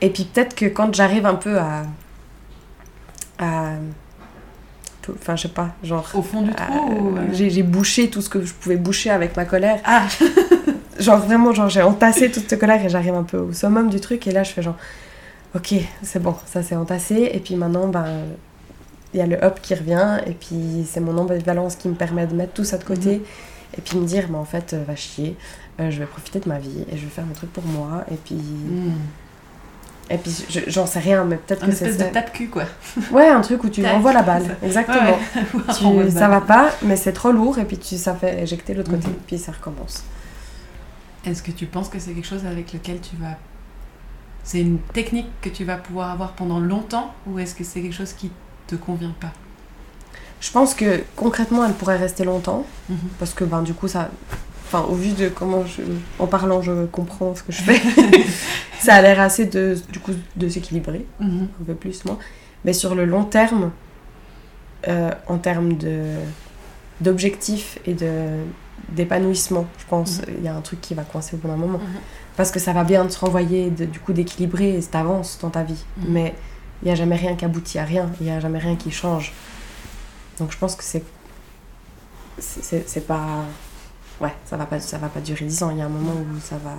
Et 0.00 0.10
puis 0.10 0.24
peut-être 0.24 0.54
que 0.54 0.66
quand 0.66 0.94
j'arrive 0.94 1.26
un 1.26 1.34
peu 1.34 1.58
à 1.58 1.84
à 3.38 3.72
enfin 5.12 5.36
je 5.36 5.42
sais 5.42 5.48
pas 5.48 5.70
genre 5.82 6.08
Au 6.14 6.22
fond 6.22 6.42
du 6.42 6.52
trou 6.52 6.90
ou, 6.90 7.16
euh, 7.16 7.26
j'ai 7.32 7.50
j'ai 7.50 7.62
bouché 7.62 8.10
tout 8.10 8.20
ce 8.20 8.28
que 8.28 8.44
je 8.44 8.52
pouvais 8.52 8.76
boucher 8.76 9.10
avec 9.10 9.36
ma 9.36 9.44
colère. 9.44 9.80
Ah 9.84 10.06
genre 11.00 11.18
vraiment 11.18 11.52
genre 11.52 11.68
j'ai 11.68 11.82
entassé 11.82 12.30
toute 12.30 12.48
cette 12.48 12.58
colère 12.60 12.84
et 12.84 12.88
j'arrive 12.88 13.14
un 13.14 13.22
peu 13.22 13.38
au 13.38 13.52
summum 13.52 13.88
du 13.90 14.00
truc 14.00 14.26
et 14.26 14.30
là 14.32 14.42
je 14.42 14.52
fais 14.52 14.62
genre 14.62 14.76
ok 15.54 15.74
c'est 16.02 16.22
bon 16.22 16.34
ça 16.46 16.62
c'est 16.62 16.76
entassé 16.76 17.30
et 17.32 17.40
puis 17.40 17.56
maintenant 17.56 17.88
ben 17.88 18.06
il 19.14 19.20
y 19.20 19.22
a 19.22 19.26
le 19.26 19.42
up 19.42 19.60
qui 19.62 19.74
revient 19.74 20.18
et 20.26 20.32
puis 20.32 20.86
c'est 20.90 21.00
mon 21.00 21.16
ambivalence 21.18 21.76
qui 21.76 21.88
me 21.88 21.94
permet 21.94 22.26
de 22.26 22.34
mettre 22.34 22.52
tout 22.52 22.64
ça 22.64 22.76
de 22.78 22.84
côté 22.84 23.16
Mhm. 23.18 23.22
et 23.78 23.80
puis 23.82 23.98
me 23.98 24.06
dire 24.06 24.26
mais 24.30 24.38
en 24.38 24.44
fait 24.44 24.72
euh, 24.74 24.82
va 24.86 24.96
chier 24.96 25.36
euh, 25.80 25.90
je 25.90 25.98
vais 25.98 26.06
profiter 26.06 26.40
de 26.40 26.48
ma 26.48 26.58
vie 26.58 26.84
et 26.90 26.96
je 26.96 27.04
vais 27.04 27.10
faire 27.10 27.26
mes 27.26 27.34
trucs 27.34 27.52
pour 27.52 27.64
moi 27.64 28.04
et 28.10 28.16
puis 28.16 28.34
Hmm. 28.36 28.92
et 30.10 30.18
puis 30.18 30.44
je- 30.48 30.60
j'en 30.68 30.86
sais 30.86 31.00
rien 31.00 31.24
mais 31.24 31.36
peut-être 31.36 31.64
que 31.66 31.72
c'est 31.72 31.86
espèce 31.86 31.98
de 31.98 32.04
ça. 32.04 32.10
tape-cul, 32.10 32.48
quoi. 32.48 32.64
ouais 33.12 33.28
un 33.28 33.40
truc 33.40 33.64
où 33.64 33.68
tu 33.68 33.82
Tac, 33.82 33.92
renvoies 33.92 34.12
la 34.20 34.20
ça. 34.20 34.24
balle 34.26 34.56
exactement 34.62 35.16
Ouais. 35.54 35.60
Tu- 35.78 35.84
On 35.84 35.92
voit 35.92 36.10
ça 36.10 36.28
va 36.28 36.40
pas 36.40 36.70
mais 36.82 36.96
c'est 36.96 37.12
trop 37.12 37.32
lourd 37.32 37.58
et 37.58 37.64
puis 37.64 37.78
tu 37.78 37.96
ça 37.96 38.14
fait 38.14 38.42
éjecter 38.42 38.74
l'autre 38.74 38.90
côté 38.90 39.08
Mhm. 39.08 39.14
puis 39.26 39.38
ça 39.38 39.52
recommence 39.52 40.04
Est-ce 41.26 41.42
que 41.42 41.50
tu 41.50 41.66
penses 41.66 41.88
que 41.88 41.98
c'est 41.98 42.12
quelque 42.12 42.26
chose 42.26 42.46
avec 42.46 42.72
lequel 42.72 43.00
tu 43.00 43.16
vas... 43.16 43.36
C'est 44.44 44.60
une 44.60 44.78
technique 44.78 45.26
que 45.42 45.48
tu 45.48 45.64
vas 45.64 45.76
pouvoir 45.76 46.10
avoir 46.12 46.32
pendant 46.32 46.60
longtemps 46.60 47.12
ou 47.26 47.38
est-ce 47.40 47.54
que 47.54 47.64
c'est 47.64 47.80
quelque 47.82 47.94
chose 47.94 48.12
qui 48.12 48.30
te 48.68 48.76
convient 48.76 49.14
pas? 49.20 49.32
Je 50.40 50.50
pense 50.52 50.72
que 50.74 51.02
concrètement, 51.16 51.64
elle 51.64 51.72
pourrait 51.72 51.96
rester 51.96 52.24
longtemps 52.24 52.64
Mhm. 52.88 52.96
parce 53.18 53.34
que 53.34 53.42
ben 53.44 53.62
du 53.62 53.74
coup 53.74 53.88
ça, 53.88 54.10
enfin 54.66 54.82
au 54.82 54.94
vu 54.94 55.12
de 55.14 55.28
comment 55.28 55.64
je, 55.66 55.82
en 56.20 56.26
parlant, 56.28 56.62
je 56.62 56.84
comprends 56.86 57.34
ce 57.34 57.42
que 57.42 57.50
je 57.52 57.62
fais. 57.62 57.80
ça 58.78 58.94
a 58.94 59.02
l'air 59.02 59.18
assez 59.20 59.46
de 59.46 59.76
du 59.90 59.98
coup 59.98 60.12
de 60.36 60.48
s'équilibrer 60.48 61.04
Mhm. 61.18 61.48
un 61.60 61.64
peu 61.64 61.74
plus 61.74 62.04
moi, 62.04 62.18
mais 62.64 62.72
sur 62.72 62.94
le 62.94 63.04
long 63.04 63.24
terme, 63.24 63.72
euh, 64.86 65.10
en 65.26 65.38
termes 65.38 65.72
de 65.76 66.02
d'objectifs 67.00 67.78
et 67.86 67.94
de 67.94 68.10
d'épanouissement, 68.90 69.66
je 69.78 69.84
pense, 69.86 70.18
Mhm. 70.20 70.34
il 70.38 70.44
y 70.44 70.48
a 70.48 70.54
un 70.54 70.60
truc 70.60 70.80
qui 70.80 70.94
va 70.94 71.02
coincer 71.04 71.36
au 71.36 71.38
bout 71.38 71.48
d'un 71.48 71.56
moment. 71.56 71.78
Mhm. 71.78 72.00
Parce 72.36 72.50
que 72.50 72.58
ça 72.60 72.72
va 72.72 72.84
bien 72.84 73.04
de 73.04 73.10
se 73.10 73.18
renvoyer, 73.18 73.70
de, 73.70 73.84
du 73.86 73.98
coup 74.00 74.12
d'équilibrer 74.12 74.76
et 74.78 74.82
t'avances 74.82 75.38
dans 75.40 75.50
ta 75.50 75.62
vie. 75.62 75.82
Mhm. 75.98 76.04
Mais 76.12 76.34
il 76.82 76.86
n'y 76.86 76.92
a 76.92 76.94
jamais 76.94 77.16
rien 77.16 77.34
qui 77.36 77.44
aboutit 77.44 77.78
à 77.78 77.84
rien, 77.84 78.10
il 78.20 78.26
n'y 78.26 78.32
a 78.32 78.40
jamais 78.40 78.58
rien 78.58 78.76
qui 78.76 78.90
change. 78.90 79.32
Donc 80.38 80.52
je 80.52 80.58
pense 80.58 80.76
que 80.76 80.84
c'est. 80.84 81.02
c'est- 82.38 83.06
pas. 83.06 83.44
Ouais, 84.20 84.34
ça 84.44 84.56
va 84.58 84.66
pas, 84.66 84.78
ça 84.80 84.98
va 84.98 85.08
pas 85.08 85.20
durer 85.20 85.44
10 85.46 85.62
ans. 85.62 85.70
Il 85.70 85.78
y 85.78 85.82
a 85.82 85.86
un 85.86 85.90
moment 85.90 86.12
où 86.12 86.38
ça 86.40 86.56
va, 86.58 86.74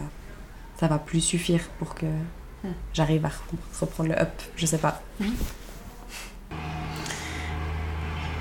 ça 0.79 0.87
va 0.87 0.99
plus 0.99 1.21
suffire 1.21 1.61
pour 1.79 1.95
que 1.95 2.05
Mhm. 2.05 2.73
j'arrive 2.93 3.25
à 3.25 3.29
re- 3.29 3.31
reprendre 3.81 4.09
le 4.09 4.19
up. 4.19 4.29
Je 4.55 4.65
sais 4.67 4.77
pas. 4.77 5.01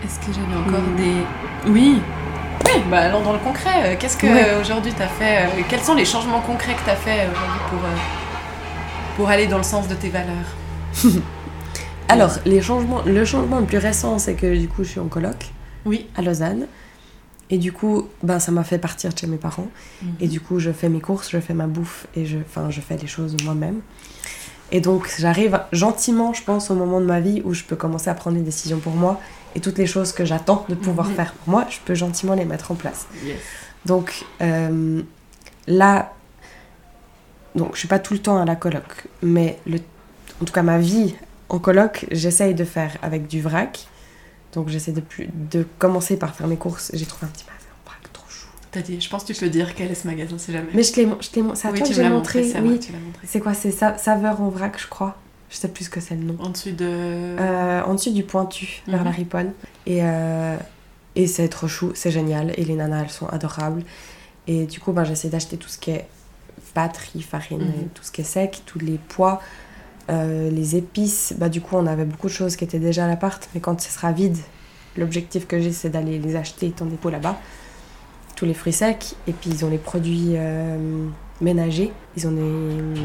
Est-ce 0.05 0.19
que 0.27 0.33
j'avais 0.33 0.55
encore 0.57 0.81
Mhm. 0.91 0.97
des... 0.97 1.71
Oui 1.71 2.01
Oui, 2.65 2.83
bah 2.91 2.99
allons 3.01 3.23
dans 3.23 3.33
le 3.33 3.39
concret. 3.39 3.71
Euh, 3.93 3.97
Qu'est-ce 3.99 4.17
que 4.17 4.27
Ouais. 4.27 4.45
euh, 4.49 4.61
aujourd'hui 4.61 4.93
t'as 4.97 5.07
fait 5.09 5.45
euh, 5.47 5.63
Quels 5.69 5.81
sont 5.81 5.95
les 5.95 6.05
changements 6.05 6.41
concrets 6.41 6.75
que 6.75 6.81
t'as 6.85 6.97
fait 6.97 7.27
aujourd'hui 7.31 7.61
pour, 7.71 7.79
euh, 7.85 7.97
pour 9.17 9.29
aller 9.29 9.47
dans 9.47 9.59
le 9.59 9.63
sens 9.65 9.89
de 9.89 9.95
tes 9.95 10.09
valeurs 10.09 10.35
Alors, 12.09 12.31
les 12.45 12.63
changements, 12.63 13.03
le 13.05 13.25
changement 13.25 13.59
le 13.61 13.67
plus 13.67 13.79
récent, 13.79 14.19
c'est 14.19 14.35
que 14.35 14.57
du 14.57 14.69
coup, 14.69 14.85
je 14.85 14.91
suis 14.91 15.01
en 15.01 15.09
coloc 15.09 15.51
Oui. 15.85 16.07
à 16.17 16.23
Lausanne. 16.23 16.67
Et 17.51 17.59
du 17.59 17.73
coup, 17.73 18.09
ben, 18.23 18.39
ça 18.41 18.51
m'a 18.53 18.65
fait 18.65 18.79
partir 18.79 19.13
de 19.13 19.19
chez 19.19 19.27
mes 19.29 19.37
parents. 19.37 19.69
Et 20.21 20.27
du 20.29 20.41
coup, 20.41 20.59
je 20.59 20.71
fais 20.73 20.89
mes 20.89 21.01
courses, 21.01 21.31
je 21.31 21.39
fais 21.39 21.55
ma 21.55 21.67
bouffe 21.67 22.07
et 22.17 22.27
je, 22.27 22.39
je 22.71 22.81
fais 22.81 22.97
les 22.97 23.07
choses 23.07 23.37
moi-même. 23.45 23.81
Et 24.73 24.81
donc, 24.81 25.13
j'arrive 25.19 25.61
gentiment, 25.73 26.33
je 26.33 26.43
pense, 26.43 26.71
au 26.73 26.75
moment 26.75 27.01
de 27.01 27.07
ma 27.07 27.21
vie 27.21 27.43
où 27.45 27.55
je 27.55 27.63
peux 27.63 27.77
commencer 27.77 28.11
à 28.11 28.15
prendre 28.15 28.37
les 28.37 28.43
décisions 28.43 28.79
pour 28.79 28.95
moi. 28.95 29.21
Et 29.57 29.61
toutes 29.61 29.79
les 29.79 29.87
choses 29.87 30.13
que 30.13 30.25
j'attends 30.25 30.65
de 30.69 30.75
pouvoir 30.77 31.09
Mhm. 31.09 31.15
faire 31.15 31.33
pour 31.33 31.49
moi, 31.51 31.67
je 31.71 31.79
peux 31.85 31.95
gentiment 31.95 32.35
les 32.35 32.45
mettre 32.45 32.71
en 32.71 32.75
place. 32.77 33.07
Yes. 33.25 33.39
Donc, 33.87 34.25
euh, 34.43 35.03
là, 35.67 36.13
donc, 37.55 37.71
je 37.75 37.79
suis 37.79 37.89
pas 37.89 37.99
tout 37.99 38.13
le 38.13 38.21
temps 38.21 38.37
à 38.41 38.45
la 38.45 38.55
coloc. 38.55 39.07
Mais 39.23 39.59
le, 39.67 39.79
en 40.41 40.45
tout 40.45 40.53
cas, 40.53 40.63
ma 40.63 40.79
vie 40.79 41.15
en 41.49 41.59
coloc, 41.59 42.07
j'essaye 42.11 42.55
de 42.55 42.65
faire 42.65 42.97
avec 43.03 43.27
du 43.29 43.41
vrac. 43.41 43.87
Donc, 44.53 44.69
j'essaie 44.69 44.93
de, 44.93 45.01
plus, 45.01 45.29
de 45.33 45.67
commencer 45.79 46.17
par 46.19 46.35
faire 46.35 46.47
mes 46.49 46.57
courses. 46.57 46.91
J'ai 46.95 47.07
trouvé 47.07 47.27
un 47.27 47.31
petit 47.31 47.45
magasin 47.47 47.67
en 47.85 47.89
vrac 47.91 48.13
trop 48.13 48.25
chou. 48.29 48.47
T'as 48.73 48.83
dit, 48.83 49.01
je 49.01 49.09
pense 49.09 49.25
que 49.25 49.33
tu 49.33 49.41
peux 49.41 49.49
dire 49.49 49.75
quel 49.75 49.91
est 49.91 49.95
ce 49.95 50.07
magasin 50.07 50.37
si 50.39 50.53
jamais. 50.53 50.69
Mais 50.75 50.83
je 50.83 50.93
t'ai, 50.93 51.09
je 51.21 51.31
t'ai, 51.31 51.43
c'est 51.55 51.69
à 51.69 51.71
oui, 51.71 51.79
toi 51.79 51.87
tu 51.87 51.93
que 51.93 51.97
j'ai 51.97 52.03
l'as 52.03 52.11
montré. 52.11 52.41
montré, 52.41 52.53
c'est 52.53 52.59
à 52.59 52.63
oui. 52.63 52.69
moi 52.69 52.79
que 52.79 52.83
tu 52.85 52.93
l'as 52.93 52.99
montré. 52.99 53.27
C'est 53.27 53.41
quoi 53.41 53.55
C'est 53.55 53.71
sa- 53.71 53.97
saveur 53.97 54.43
en 54.43 54.51
vrac, 54.51 54.79
je 54.79 54.87
crois. 54.89 55.17
Je 55.51 55.57
sais 55.57 55.69
plus 55.69 55.85
ce 55.85 55.91
que 55.91 56.01
c'est 56.01 56.15
le 56.17 56.23
nom. 56.25 56.37
En 56.41 56.51
dessus 56.51 56.73
de... 56.73 56.85
Euh, 57.39 57.83
en 57.85 57.95
dessus 57.95 58.13
du 58.13 58.25
pointu, 58.25 58.83
vers 58.89 59.01
Mhm. 59.01 59.05
la 59.05 59.11
riponne. 59.11 59.53
Et, 59.87 60.01
euh, 60.03 60.57
et 61.15 61.27
c'est 61.27 61.49
trop 61.49 61.69
chou, 61.69 61.93
c'est 61.95 62.11
génial. 62.11 62.53
Et 62.57 62.65
les 62.65 62.75
nanas, 62.75 63.03
elles 63.05 63.11
sont 63.11 63.27
adorables. 63.29 63.83
Et 64.49 64.67
du 64.67 64.81
coup, 64.81 64.93
ben, 64.93 65.05
j'essaie 65.05 65.29
d'acheter 65.29 65.57
tout 65.57 65.69
ce 65.69 65.79
qui 65.79 65.93
est 65.93 66.07
pâte, 66.75 66.97
riz, 66.97 67.23
farine, 67.23 67.61
Mhm. 67.61 67.89
tout 67.95 68.03
ce 68.03 68.11
qui 68.11 68.21
est 68.21 68.25
sec, 68.25 68.63
tous 68.67 68.79
les 68.81 68.99
pois, 69.09 69.41
euh, 70.11 70.51
les 70.51 70.77
épices. 70.77 71.35
Bah, 71.39 71.49
du 71.49 71.61
coup, 71.61 71.77
on 71.77 71.87
avait 71.87 72.05
beaucoup 72.05 72.27
de 72.27 72.33
choses 72.33 72.55
qui 72.57 72.65
étaient 72.65 72.79
déjà 72.81 73.05
à 73.05 73.09
l'appart. 73.09 73.49
Mais 73.55 73.61
quand 73.61 73.81
ce 73.81 73.91
sera 73.91 74.13
vide, 74.13 74.37
l'objectif 74.97 75.47
que 75.47 75.61
j'ai, 75.61 75.73
c'est 75.73 75.91
d'aller 75.91 76.19
les 76.19 76.37
acheter 76.37 76.73
dans 76.77 76.87
dépôt 76.87 77.11
là-bas. 77.11 77.39
Tous 78.35 78.45
les 78.47 78.55
fruits 78.55 78.73
secs. 78.73 79.15
Et 79.27 79.33
puis, 79.33 79.51
ils 79.51 79.65
ont 79.65 79.71
les 79.71 79.79
produits 79.79 80.37
ménagers. 81.41 81.93
Ils 82.17 82.27
ont 82.27 82.31
les, 82.31 83.01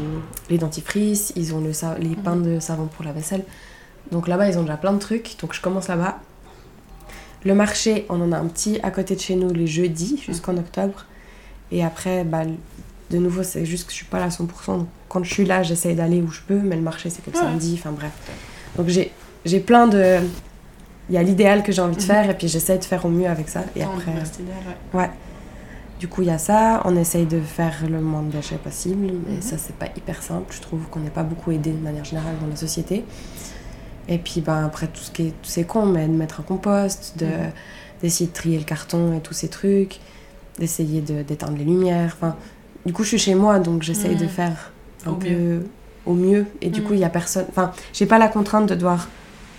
les 0.50 0.58
dentifrices, 0.58 1.32
ils 1.36 1.54
ont 1.54 1.60
le, 1.60 1.72
les 2.00 2.16
pains 2.16 2.36
de 2.36 2.60
savon 2.60 2.86
pour 2.86 3.04
la 3.04 3.12
vaisselle. 3.12 3.44
Donc 4.10 4.28
là-bas, 4.28 4.48
ils 4.48 4.58
ont 4.58 4.62
déjà 4.62 4.76
plein 4.76 4.92
de 4.92 4.98
trucs. 4.98 5.36
Donc 5.40 5.52
je 5.54 5.60
commence 5.60 5.88
là-bas. 5.88 6.18
Le 7.44 7.54
marché, 7.54 8.06
on 8.08 8.20
en 8.20 8.30
a 8.32 8.38
un 8.38 8.46
petit 8.46 8.78
à 8.82 8.90
côté 8.90 9.14
de 9.16 9.20
chez 9.20 9.34
nous 9.34 9.52
les 9.52 9.66
jeudis 9.66 10.16
jusqu'en 10.24 10.56
octobre. 10.56 11.06
Et 11.72 11.84
après, 11.84 12.22
bah, 12.24 12.42
de 13.10 13.18
nouveau, 13.18 13.42
c'est 13.42 13.64
juste 13.64 13.84
que 13.86 13.90
je 13.90 13.96
suis 13.96 14.06
pas 14.06 14.18
là 14.18 14.26
à 14.26 14.28
100%. 14.28 14.46
Donc, 14.78 14.86
quand 15.08 15.24
je 15.24 15.32
suis 15.32 15.44
là, 15.44 15.62
j'essaye 15.62 15.94
d'aller 15.96 16.22
où 16.22 16.30
je 16.30 16.40
peux. 16.46 16.58
Mais 16.60 16.76
le 16.76 16.82
marché, 16.82 17.10
c'est 17.10 17.24
que 17.24 17.30
le 17.30 17.36
Ouais. 17.36 17.42
samedi. 17.42 17.76
Enfin 17.78 17.90
bref. 17.92 18.12
Donc 18.76 18.88
j'ai 19.44 19.60
plein 19.60 19.86
de... 19.88 20.18
Il 21.08 21.14
y 21.16 21.18
a 21.18 21.22
l'idéal 21.22 21.62
que 21.64 21.72
j'ai 21.72 21.82
envie 21.82 21.96
de 21.96 22.00
Mhm. 22.00 22.06
faire. 22.06 22.30
Et 22.30 22.34
puis 22.38 22.46
j'essaye 22.48 22.78
de 22.78 22.84
faire 22.84 23.04
au 23.04 23.08
mieux 23.08 23.26
avec 23.28 23.48
ça. 23.48 23.64
Et 23.74 23.82
après... 23.82 24.12
idéal, 24.12 24.56
ouais. 24.94 25.10
Du 26.02 26.08
coup, 26.08 26.22
il 26.22 26.26
y 26.26 26.30
a 26.32 26.38
ça. 26.38 26.82
On 26.84 26.96
essaye 26.96 27.26
de 27.26 27.38
faire 27.40 27.74
le 27.88 28.00
moins 28.00 28.22
de 28.22 28.32
déchets 28.32 28.56
possible, 28.56 29.06
mais 29.24 29.36
Mhm. 29.36 29.40
ça, 29.40 29.56
c'est 29.56 29.76
pas 29.76 29.86
hyper 29.96 30.20
simple. 30.20 30.52
Je 30.52 30.60
trouve 30.60 30.80
qu'on 30.90 30.98
n'est 30.98 31.10
pas 31.10 31.22
beaucoup 31.22 31.52
aidé 31.52 31.70
de 31.70 31.78
manière 31.78 32.04
générale 32.04 32.34
dans 32.40 32.48
la 32.48 32.56
société. 32.56 33.04
Et 34.08 34.18
puis, 34.18 34.40
ben, 34.40 34.64
après, 34.64 34.88
tout 34.88 34.98
ce 35.00 35.12
qui 35.12 35.28
est, 35.28 35.34
c'est 35.44 35.62
con, 35.62 35.86
mais 35.86 36.08
de 36.08 36.12
mettre 36.12 36.40
un 36.40 36.42
compost, 36.42 37.14
de, 37.18 37.26
Mhm. 37.26 37.32
d'essayer 38.02 38.26
de 38.28 38.32
trier 38.34 38.58
le 38.58 38.64
carton 38.64 39.16
et 39.16 39.20
tous 39.20 39.32
ces 39.32 39.46
trucs, 39.46 40.00
d'essayer 40.58 41.02
de, 41.02 41.22
d'éteindre 41.22 41.56
les 41.56 41.62
lumières. 41.64 42.16
Enfin, 42.20 42.34
du 42.84 42.92
coup, 42.92 43.04
je 43.04 43.10
suis 43.10 43.18
chez 43.20 43.36
moi, 43.36 43.60
donc 43.60 43.84
j'essaye 43.84 44.16
de 44.16 44.24
Mhm. 44.24 44.28
faire 44.28 44.72
un 45.06 45.10
Au 45.12 45.14
peu 45.14 45.28
mieux. 45.28 45.66
au 46.04 46.14
mieux. 46.14 46.46
Et 46.62 46.70
du 46.70 46.82
coup, 46.82 46.94
il 46.94 46.98
y 46.98 47.04
a 47.04 47.10
personne. 47.10 47.46
Enfin, 47.48 47.70
j'ai 47.92 48.06
pas 48.06 48.18
la 48.18 48.26
contrainte 48.26 48.68
de 48.68 48.74
devoir 48.74 49.06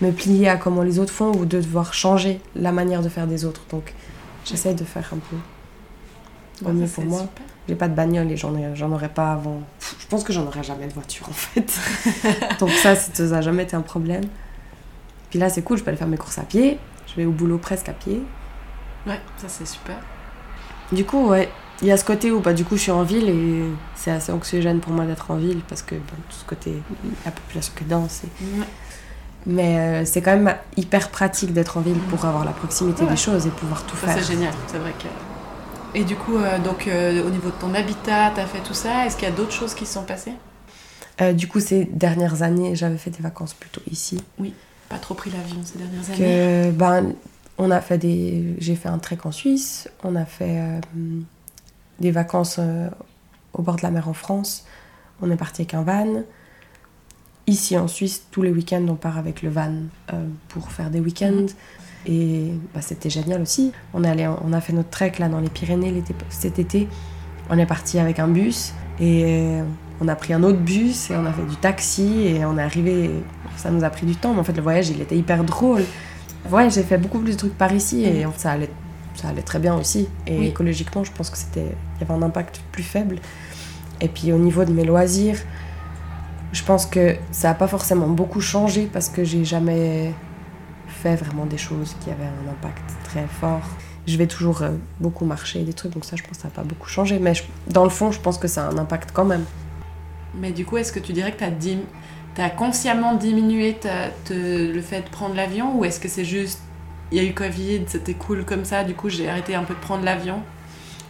me 0.01 0.11
plier 0.11 0.49
à 0.49 0.57
comment 0.57 0.83
les 0.83 0.99
autres 0.99 1.13
font 1.13 1.31
ou 1.37 1.45
de 1.45 1.61
devoir 1.61 1.93
changer 1.93 2.41
la 2.53 2.73
manière 2.73 3.01
de 3.01 3.07
faire 3.07 3.27
des 3.27 3.45
autres. 3.45 3.61
Donc, 3.71 3.93
j'essaie 4.43 4.73
de 4.73 4.83
faire 4.83 5.09
un 5.13 5.19
peu 5.19 5.37
au 6.65 6.69
mieux 6.71 6.87
pour 6.87 7.05
moi. 7.05 7.25
J'ai 7.67 7.75
pas 7.75 7.87
de 7.87 7.95
bagnole 7.95 8.29
et 8.31 8.35
j'en 8.37 8.55
ai- 8.57 8.75
j'en 8.75 8.91
aurais 8.91 9.09
pas 9.09 9.31
avant. 9.31 9.61
Je 9.99 10.05
pense 10.07 10.23
que 10.23 10.33
j'en 10.33 10.45
aurais 10.45 10.63
jamais 10.63 10.87
de 10.87 10.93
voiture 10.93 11.27
en 11.29 11.33
fait. 11.33 11.79
Donc 12.59 12.69
ça, 12.71 12.95
ça 12.95 13.23
n'a 13.23 13.41
jamais 13.41 13.63
été 13.63 13.75
un 13.75 13.81
problème. 13.81 14.23
Puis 15.29 15.39
là, 15.39 15.49
c'est 15.49 15.61
cool, 15.61 15.77
je 15.77 15.83
peux 15.83 15.89
aller 15.89 15.97
faire 15.97 16.07
mes 16.07 16.17
courses 16.17 16.37
à 16.39 16.43
pied. 16.43 16.77
Je 17.07 17.15
vais 17.15 17.25
au 17.25 17.31
boulot 17.31 17.57
presque 17.57 17.87
à 17.89 17.93
pied. 17.93 18.21
Ouais, 19.07 19.19
ça 19.37 19.47
c'est 19.47 19.65
super. 19.67 19.95
Du 20.91 21.05
coup, 21.05 21.27
ouais, 21.29 21.49
il 21.81 21.87
y 21.87 21.91
a 21.91 21.97
ce 21.97 22.03
côté 22.05 22.31
où 22.31 22.39
bah, 22.41 22.53
du 22.53 22.65
coup 22.65 22.75
je 22.77 22.81
suis 22.83 22.91
en 22.91 23.03
ville 23.03 23.29
et 23.29 23.63
c'est 23.95 24.11
assez 24.11 24.31
anxiogène 24.31 24.79
pour 24.79 24.91
moi 24.93 25.05
d'être 25.05 25.31
en 25.31 25.37
ville 25.37 25.61
parce 25.67 25.81
que 25.81 25.95
bah, 25.95 26.13
tout 26.29 26.35
ce 26.37 26.45
côté, 26.45 26.73
la 27.25 27.31
population 27.31 27.73
qui 27.77 27.83
est 27.83 27.87
dense. 27.87 28.21
et- 28.25 28.59
Ouais. 28.59 28.65
Mais 29.45 29.77
euh, 29.77 30.05
c'est 30.05 30.21
quand 30.21 30.31
même 30.37 30.55
hyper 30.77 31.09
pratique 31.09 31.51
d'être 31.51 31.75
en 31.77 31.81
ville 31.81 31.97
pour 32.09 32.23
avoir 32.25 32.45
la 32.45 32.51
proximité 32.51 33.03
Ouais. 33.03 33.09
des 33.09 33.17
choses 33.17 33.45
et 33.45 33.49
pouvoir 33.49 33.83
tout 33.85 33.97
Ça 33.97 34.07
faire. 34.07 34.17
c'est 34.23 34.31
génial, 34.33 34.53
c'est 34.67 34.77
vrai 34.77 34.93
que. 34.97 35.07
Et 35.95 36.03
du 36.03 36.15
coup, 36.15 36.37
euh, 36.37 36.57
donc 36.59 36.87
euh, 36.87 37.25
au 37.25 37.29
niveau 37.29 37.49
de 37.49 37.55
ton 37.55 37.73
habitat, 37.73 38.31
t'as 38.35 38.45
fait 38.45 38.61
tout 38.61 38.73
ça. 38.73 39.05
Est-ce 39.05 39.15
qu'il 39.15 39.27
y 39.27 39.31
a 39.31 39.35
d'autres 39.35 39.51
choses 39.51 39.73
qui 39.73 39.85
se 39.85 39.93
sont 39.93 40.03
passées? 40.03 40.33
Euh, 41.21 41.33
du 41.33 41.47
coup, 41.47 41.59
ces 41.59 41.85
dernières 41.85 42.41
années, 42.41 42.75
j'avais 42.75 42.97
fait 42.97 43.11
des 43.11 43.21
vacances 43.21 43.53
plutôt 43.53 43.81
ici. 43.91 44.19
Pas 44.89 44.97
trop 44.97 45.13
pris 45.13 45.29
l'avion 45.29 45.59
ces 45.63 45.77
dernières 45.77 46.09
années. 46.09 46.17
que 46.17 46.71
ben 46.71 47.13
on 47.57 47.69
a 47.69 47.81
fait 47.81 47.99
des 47.99 48.55
j'ai 48.57 48.75
fait 48.75 48.89
un 48.89 48.97
trek 48.97 49.19
en 49.23 49.31
Suisse 49.31 49.87
on 50.03 50.15
a 50.15 50.25
fait 50.25 50.59
des 51.99 52.11
vacances 52.11 52.59
au 53.53 53.61
bord 53.61 53.75
de 53.75 53.83
la 53.83 53.91
mer 53.91 54.07
en 54.07 54.13
France 54.13 54.65
on 55.21 55.31
est 55.31 55.35
parti 55.35 55.61
avec 55.61 55.73
un 55.75 55.83
van 55.83 56.23
ici 57.47 57.77
en 57.77 57.87
Suisse 57.87 58.23
tous 58.31 58.41
les 58.41 58.51
week-ends 58.51 58.85
on 58.87 58.95
part 58.95 59.17
avec 59.17 59.41
le 59.41 59.49
van 59.49 59.73
pour 60.49 60.71
faire 60.71 60.89
des 60.89 60.99
week-ends 60.99 61.45
et 62.05 62.51
bah, 62.73 62.81
c'était 62.81 63.09
génial 63.09 63.41
aussi 63.41 63.71
on 63.93 64.03
en- 64.27 64.39
on 64.45 64.53
a 64.53 64.61
fait 64.61 64.73
notre 64.73 64.89
trek 64.89 65.13
là 65.19 65.29
dans 65.29 65.39
les 65.39 65.49
Pyrénées 65.49 65.91
cet 66.29 66.59
été 66.59 66.87
on 67.49 67.57
est 67.57 67.65
parti 67.65 67.99
avec 67.99 68.19
un 68.19 68.27
bus 68.27 68.73
et 68.99 69.23
euh, 69.25 69.63
on 70.01 70.07
a 70.07 70.15
pris 70.15 70.33
un 70.33 70.43
autre 70.43 70.59
bus 70.59 71.11
et 71.11 71.15
on 71.15 71.25
a 71.25 71.31
fait 71.31 71.45
du 71.45 71.55
taxi 71.55 72.23
et 72.27 72.45
on 72.45 72.57
est 72.57 72.61
arrivé 72.61 73.09
ça 73.57 73.69
nous 73.71 73.83
a 73.83 73.89
pris 73.89 74.05
du 74.05 74.15
temps 74.15 74.33
mais 74.33 74.39
en 74.39 74.43
fait 74.43 74.53
le 74.53 74.61
voyage 74.61 74.89
il 74.89 75.01
était 75.01 75.17
hyper 75.17 75.43
drôle 75.43 75.83
Ouais, 76.51 76.69
j'ai 76.69 76.83
fait 76.83 76.97
beaucoup 76.97 77.19
plus 77.19 77.31
de 77.31 77.37
trucs 77.37 77.57
par 77.57 77.71
ici 77.73 78.03
et 78.03 78.25
fait, 78.25 78.27
ça 78.35 78.51
allait, 78.51 78.69
ça 79.15 79.29
allait 79.29 79.43
très 79.43 79.59
bien 79.59 79.75
aussi. 79.75 80.09
Et 80.27 80.37
Oui. 80.39 80.47
écologiquement, 80.47 81.05
je 81.05 81.11
pense 81.13 81.29
que 81.29 81.37
c'était, 81.37 81.67
il 81.95 82.01
y 82.01 82.03
avait 82.03 82.13
un 82.13 82.21
impact 82.21 82.59
plus 82.73 82.83
faible. 82.83 83.19
Et 84.01 84.09
puis 84.09 84.33
au 84.33 84.37
niveau 84.37 84.65
de 84.65 84.73
mes 84.73 84.83
loisirs, 84.83 85.37
je 86.51 86.61
pense 86.63 86.85
que 86.85 87.15
ça 87.31 87.47
n'a 87.47 87.53
pas 87.53 87.67
forcément 87.67 88.07
beaucoup 88.07 88.41
changé 88.41 88.89
parce 88.91 89.07
que 89.07 89.23
j'ai 89.23 89.45
jamais 89.45 90.13
fait 91.03 91.15
vraiment 91.17 91.45
des 91.45 91.57
choses 91.57 91.95
qui 92.01 92.09
avaient 92.09 92.23
un 92.23 92.49
impact 92.51 92.83
très 93.03 93.27
fort. 93.27 93.61
Je 94.07 94.17
vais 94.17 94.27
toujours 94.27 94.61
euh, 94.61 94.71
beaucoup 94.99 95.25
marcher 95.25 95.63
des 95.63 95.73
trucs, 95.73 95.91
donc 95.93 96.05
ça, 96.05 96.15
je 96.15 96.23
pense 96.23 96.37
que 96.37 96.41
ça 96.43 96.47
n'a 96.47 96.53
pas 96.53 96.63
beaucoup 96.63 96.87
changé. 96.89 97.19
Mais 97.19 97.33
je- 97.35 97.43
dans 97.67 97.83
le 97.83 97.89
fond, 97.89 98.11
je 98.11 98.19
pense 98.19 98.37
que 98.37 98.47
ça 98.47 98.65
a 98.65 98.69
un 98.71 98.77
impact 98.77 99.11
quand 99.13 99.25
même. 99.25 99.43
Mais 100.35 100.51
du 100.51 100.65
coup, 100.65 100.77
est-ce 100.77 100.91
que 100.91 100.99
tu 100.99 101.13
dirais 101.13 101.31
que 101.33 101.43
tu 101.43 102.41
as, 102.41 102.49
consciemment 102.49 103.15
diminué 103.15 103.73
ta- 103.75 104.09
te- 104.25 104.71
le 104.73 104.81
fait 104.81 105.01
de 105.01 105.09
prendre 105.09 105.35
l'avion 105.35 105.77
ou 105.77 105.85
est-ce 105.85 105.99
que 105.99 106.07
c'est 106.07 106.25
juste 106.25 106.59
il 107.11 107.17
y 107.17 107.19
a 107.19 107.29
eu 107.29 107.33
Covid, 107.33 107.81
c'était 107.87 108.15
cool 108.15 108.43
comme 108.43 108.65
ça, 108.65 108.83
du 108.83 108.95
coup 108.95 109.07
j'ai 109.07 109.29
arrêté 109.29 109.53
un 109.53 109.63
peu 109.63 109.75
de 109.75 109.79
prendre 109.79 110.03
l'avion? 110.03 110.41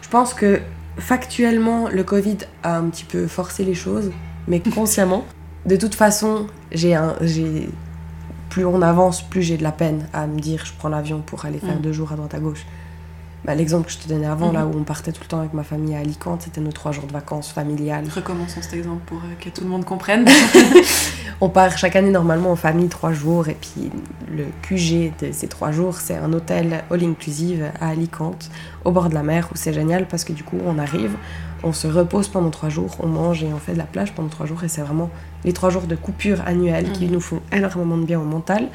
Je 0.01 0.09
pense 0.09 0.33
que 0.33 0.59
factuellement, 0.97 1.87
le 1.87 2.03
Covid 2.03 2.39
a 2.63 2.77
un 2.77 2.89
petit 2.89 3.05
peu 3.05 3.27
forcé 3.27 3.63
les 3.63 3.73
choses, 3.75 4.11
mais 4.47 4.59
consciemment. 4.59 5.23
De 5.65 5.77
toute 5.77 5.95
façon, 5.95 6.47
j'ai 6.73 6.93
un, 6.93 7.15
j'ai 7.21 7.69
plus 8.53 8.65
on 8.65 8.83
avance, 8.83 9.23
plus 9.23 9.41
j'ai 9.41 9.57
de 9.57 9.63
la 9.63 9.71
peine 9.71 10.05
à 10.13 10.27
me 10.27 10.39
dire 10.39 10.63
je 10.63 10.73
prends 10.77 10.89
l'avion 10.89 11.21
pour 11.25 11.45
aller 11.45 11.57
faire 11.57 11.75
Mm. 11.77 11.81
deux 11.81 11.91
jours 11.91 12.11
à 12.11 12.15
droite 12.15 12.35
à 12.35 12.39
gauche. 12.39 12.63
Bah, 13.45 13.55
L'exemple 13.55 13.87
que 13.87 13.91
je 13.91 13.97
te 13.97 14.07
donnais 14.07 14.27
avant, 14.27 14.51
là 14.51 14.65
où 14.67 14.71
on 14.77 14.83
partait 14.83 15.11
tout 15.11 15.21
le 15.23 15.27
temps 15.27 15.39
avec 15.39 15.53
ma 15.53 15.63
famille 15.63 15.95
à 15.95 15.99
Alicante, 15.99 16.43
c'était 16.43 16.61
nos 16.61 16.71
trois 16.71 16.91
jours 16.91 17.05
de 17.07 17.11
vacances 17.11 17.51
familiales. 17.51 18.05
Recommençons 18.15 18.61
cet 18.61 18.75
exemple 18.75 19.01
pour 19.07 19.17
euh, 19.17 19.33
que 19.43 19.49
tout 19.49 19.63
le 19.63 19.69
monde 19.69 19.85
comprenne. 19.85 20.25
On 21.41 21.49
part 21.49 21.75
chaque 21.77 21.95
année 21.95 22.11
normalement 22.11 22.51
en 22.51 22.55
famille 22.55 22.87
trois 22.89 23.11
jours 23.11 23.49
et 23.49 23.57
puis 23.59 23.89
le 24.31 24.45
QG 24.61 25.11
de 25.19 25.31
ces 25.33 25.47
trois 25.47 25.71
jours 25.71 25.95
c'est 25.97 26.15
un 26.15 26.31
hôtel 26.31 26.83
all 26.91 27.03
inclusive 27.03 27.65
à 27.81 27.89
Alicante 27.89 28.49
au 28.85 28.91
bord 28.91 29.09
de 29.09 29.15
la 29.15 29.23
mer 29.23 29.49
où 29.51 29.55
c'est 29.55 29.73
génial 29.73 30.07
parce 30.07 30.23
que 30.23 30.31
du 30.31 30.43
coup 30.43 30.59
on 30.65 30.77
arrive, 30.77 31.15
on 31.63 31.73
se 31.73 31.87
repose 31.87 32.27
pendant 32.29 32.49
trois 32.51 32.69
jours, 32.69 32.95
on 32.99 33.07
mange 33.07 33.43
et 33.43 33.51
on 33.53 33.57
fait 33.57 33.73
de 33.73 33.77
la 33.79 33.83
plage 33.85 34.13
pendant 34.13 34.29
trois 34.29 34.45
jours 34.45 34.63
et 34.63 34.69
c'est 34.69 34.81
vraiment 34.83 35.09
les 35.45 35.53
trois 35.53 35.69
jours 35.69 35.83
de 35.83 35.95
coupure 35.95 36.41
annuelle 36.45 36.91
qui 36.91 37.05
Mhm. 37.05 37.11
nous 37.11 37.19
font 37.21 37.41
énormément 37.51 37.97
de 37.97 38.05
bien 38.05 38.19
au 38.19 38.23
mental. 38.25 38.69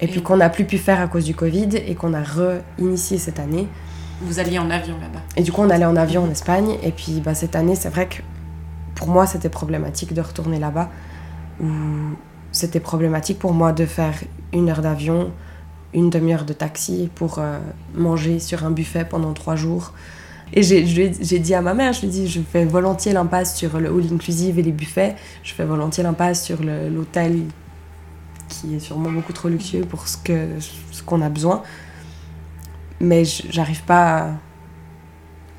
Et, 0.00 0.06
Et 0.06 0.08
puis 0.08 0.22
qu'on 0.22 0.36
n'a 0.38 0.50
plus 0.50 0.64
pu 0.64 0.78
faire 0.78 1.00
à 1.00 1.06
cause 1.06 1.24
du 1.24 1.34
Covid 1.34 1.68
et 1.76 1.94
qu'on 1.94 2.12
a 2.14 2.22
re-initié 2.22 3.18
cette 3.18 3.38
année. 3.38 3.68
Vous 4.20 4.38
alliez 4.40 4.58
en 4.58 4.68
avion 4.70 4.96
là-bas. 5.00 5.20
Et 5.36 5.42
du 5.42 5.52
coup, 5.52 5.62
on 5.62 5.70
allait 5.70 5.84
en 5.84 5.96
avion 5.96 6.24
en 6.24 6.30
Espagne. 6.30 6.76
Et 6.82 6.90
puis, 6.92 7.20
bah, 7.24 7.34
cette 7.34 7.54
année, 7.56 7.74
c'est 7.76 7.88
vrai 7.88 8.08
que 8.08 8.22
pour 8.94 9.08
moi, 9.08 9.26
c'était 9.26 9.48
problématique 9.48 10.12
de 10.12 10.20
retourner 10.20 10.58
là-bas. 10.58 10.90
Où 11.60 11.66
c'était 12.50 12.80
problématique 12.80 13.38
pour 13.38 13.52
moi 13.52 13.72
de 13.72 13.86
faire 13.86 14.14
une 14.52 14.68
heure 14.68 14.82
d'avion, 14.82 15.30
une 15.94 16.10
demi-heure 16.10 16.44
de 16.44 16.52
taxi 16.52 17.08
pour 17.14 17.38
euh, 17.38 17.58
manger 17.94 18.38
sur 18.40 18.64
un 18.64 18.70
buffet 18.70 19.04
pendant 19.04 19.32
trois 19.32 19.56
jours. 19.56 19.92
Et 20.54 20.62
j'ai 20.62 21.38
dit 21.38 21.54
à 21.54 21.62
ma 21.62 21.72
mère, 21.72 21.92
je 21.94 22.00
lui 22.02 22.08
ai 22.08 22.10
dit, 22.10 22.28
je 22.28 22.40
fais 22.42 22.64
volontiers 22.66 23.12
l'impasse 23.12 23.56
sur 23.56 23.78
le 23.80 23.88
all 23.88 24.12
inclusive 24.12 24.58
et 24.58 24.62
les 24.62 24.72
buffets. 24.72 25.16
Je 25.42 25.54
fais 25.54 25.64
volontiers 25.64 26.02
l'impasse 26.02 26.44
sur 26.44 26.58
l'hôtel 26.62 27.44
qui 28.48 28.74
est 28.74 28.80
sûrement 28.80 29.10
beaucoup 29.10 29.32
trop 29.32 29.48
luxueux 29.48 29.80
pour 29.86 30.06
ce 30.08 30.18
que 30.18 30.48
ce 30.90 31.02
qu'on 31.02 31.22
a 31.22 31.30
besoin. 31.30 31.62
Mais 33.00 33.24
j'arrive 33.24 33.82
pas 33.84 34.34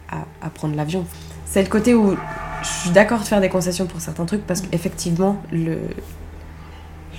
à, 0.09 0.17
à- 0.17 0.25
à 0.43 0.49
prendre 0.51 0.75
l'avion. 0.75 1.05
C'est 1.45 1.63
le 1.63 1.69
côté 1.69 1.95
où 1.95 2.15
je 2.61 2.67
suis 2.67 2.89
d'accord 2.91 3.19
de 3.19 3.25
faire 3.25 3.41
des 3.41 3.49
concessions 3.49 3.87
pour 3.87 3.99
certains 3.99 4.25
trucs 4.25 4.45
parce 4.45 4.61
qu'effectivement, 4.61 5.41
le, 5.51 5.79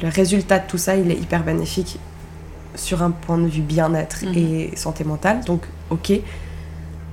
le 0.00 0.08
résultat 0.08 0.60
de 0.60 0.66
tout 0.68 0.78
ça, 0.78 0.96
il 0.96 1.10
est 1.10 1.16
hyper 1.18 1.42
bénéfique 1.42 1.98
sur 2.76 3.02
un 3.02 3.10
point 3.10 3.38
de 3.38 3.46
vue 3.48 3.62
bien-être 3.62 4.24
Mhm. 4.24 4.32
et 4.36 4.76
santé 4.76 5.02
mentale. 5.04 5.40
Donc, 5.44 5.62
ok. 5.90 6.12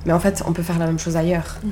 Mais 0.05 0.13
en 0.13 0.19
fait, 0.19 0.43
on 0.47 0.53
peut 0.53 0.63
faire 0.63 0.79
la 0.79 0.87
même 0.87 0.99
chose 0.99 1.15
ailleurs. 1.17 1.57
Mhm. 1.63 1.71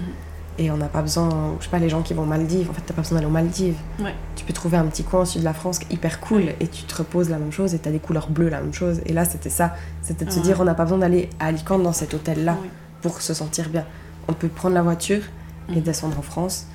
Et 0.61 0.69
on 0.71 0.75
n'a 0.77 0.87
pas 0.87 1.01
besoin, 1.01 1.55
je 1.59 1.63
sais 1.63 1.69
pas, 1.69 1.79
les 1.79 1.87
gens 1.87 2.01
qui 2.01 2.13
vont 2.13 2.23
aux 2.23 2.25
Maldives, 2.25 2.69
en 2.69 2.73
fait, 2.73 2.81
t'as 2.85 2.93
pas 2.93 3.01
besoin 3.01 3.15
d'aller 3.15 3.27
aux 3.27 3.33
Maldives. 3.33 3.77
Ouais. 3.99 4.13
Tu 4.35 4.43
peux 4.43 4.51
trouver 4.51 4.75
un 4.75 4.85
petit 4.87 5.03
coin 5.03 5.21
au 5.21 5.25
sud 5.25 5.39
de 5.39 5.45
la 5.45 5.53
France 5.53 5.79
est 5.89 5.93
hyper 5.93 6.19
cool 6.19 6.49
et 6.59 6.67
tu 6.67 6.83
te 6.83 6.95
reposes 6.95 7.29
la 7.29 7.37
même 7.37 7.51
chose 7.53 7.73
et 7.73 7.79
t'as 7.79 7.91
des 7.91 7.99
couleurs 7.99 8.29
bleues 8.29 8.49
la 8.49 8.59
même 8.59 8.73
chose. 8.73 8.99
Et 9.05 9.13
là, 9.13 9.23
c'était 9.23 9.49
ça. 9.49 9.73
C'était 10.01 10.25
de 10.25 10.31
se 10.31 10.39
dire, 10.39 10.59
on 10.59 10.65
n'a 10.65 10.73
pas 10.73 10.83
besoin 10.83 10.97
d'aller 10.97 11.29
à 11.39 11.45
Alicante 11.45 11.81
dans 11.83 11.93
cet 11.93 12.13
hôtel-là 12.13 12.57
pour 13.01 13.21
se 13.21 13.33
sentir 13.33 13.69
bien. 13.69 13.85
On 14.27 14.33
peut 14.33 14.49
prendre 14.49 14.75
la 14.75 14.81
voiture 14.81 15.21
et 15.69 15.75
Mhm. 15.77 15.81
descendre 15.81 16.19
en 16.19 16.23
France. 16.23 16.65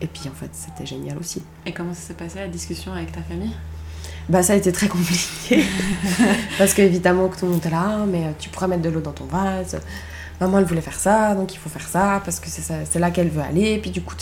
Et 0.00 0.06
puis, 0.06 0.28
en 0.28 0.34
fait, 0.34 0.50
c'était 0.52 0.86
génial 0.86 1.18
aussi. 1.18 1.42
Et 1.66 1.72
comment 1.72 1.92
ça 1.94 2.00
s'est 2.00 2.14
passé 2.14 2.38
la 2.38 2.46
discussion 2.46 2.92
avec 2.92 3.10
ta 3.10 3.20
famille? 3.22 3.50
Bah, 4.28 4.44
ça 4.44 4.52
a 4.52 4.56
été 4.56 4.70
très 4.70 4.86
compliqué. 4.86 5.64
Parce 6.58 6.72
qu'évidemment, 6.72 7.26
que 7.28 7.36
tout 7.36 7.46
le 7.46 7.50
monde 7.50 7.60
était 7.60 7.70
là, 7.70 7.98
Ah, 8.02 8.04
mais 8.06 8.26
euh, 8.26 8.30
tu 8.38 8.48
pourras 8.48 8.68
mettre 8.68 8.82
de 8.82 8.90
l'eau 8.90 9.00
dans 9.00 9.10
ton 9.12 9.24
vase. 9.24 9.80
Maman, 10.40 10.58
elle 10.58 10.64
voulait 10.64 10.80
faire 10.80 10.98
ça, 10.98 11.34
donc 11.34 11.54
il 11.54 11.58
faut 11.58 11.68
faire 11.68 11.86
ça, 11.88 12.20
parce 12.24 12.40
que 12.40 12.48
c'est 12.48 12.98
là 12.98 13.10
qu'elle 13.10 13.28
veut 13.28 13.42
aller. 13.42 13.72
Et 13.72 13.78
puis, 13.78 13.90
du 13.90 14.02
coup, 14.02 14.14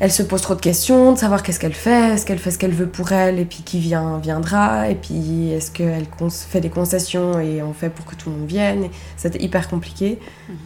elle 0.00 0.10
se 0.10 0.22
pose 0.22 0.40
trop 0.40 0.54
de 0.54 0.60
questions, 0.60 1.12
de 1.12 1.18
savoir 1.18 1.42
qu'est-ce 1.42 1.60
qu'elle 1.60 1.74
fait, 1.74 2.14
est-ce 2.14 2.24
qu'elle 2.24 2.38
fait 2.38 2.50
ce 2.50 2.58
qu'elle 2.58 2.72
veut 2.72 2.88
pour 2.88 3.12
elle, 3.12 3.38
et 3.38 3.44
puis 3.44 3.62
qui 3.62 3.78
vient, 3.78 4.18
viendra, 4.18 4.88
et 4.88 4.94
puis 4.94 5.50
est-ce 5.50 5.70
qu'elle 5.70 6.06
fait 6.30 6.60
des 6.60 6.70
concessions 6.70 7.38
et 7.38 7.62
on 7.62 7.74
fait 7.74 7.90
pour 7.90 8.06
que 8.06 8.14
tout 8.14 8.30
le 8.30 8.36
monde 8.36 8.48
vienne. 8.48 8.88
C'était 9.16 9.42
hyper 9.42 9.68
compliqué. 9.68 10.18
Mhm. 10.48 10.56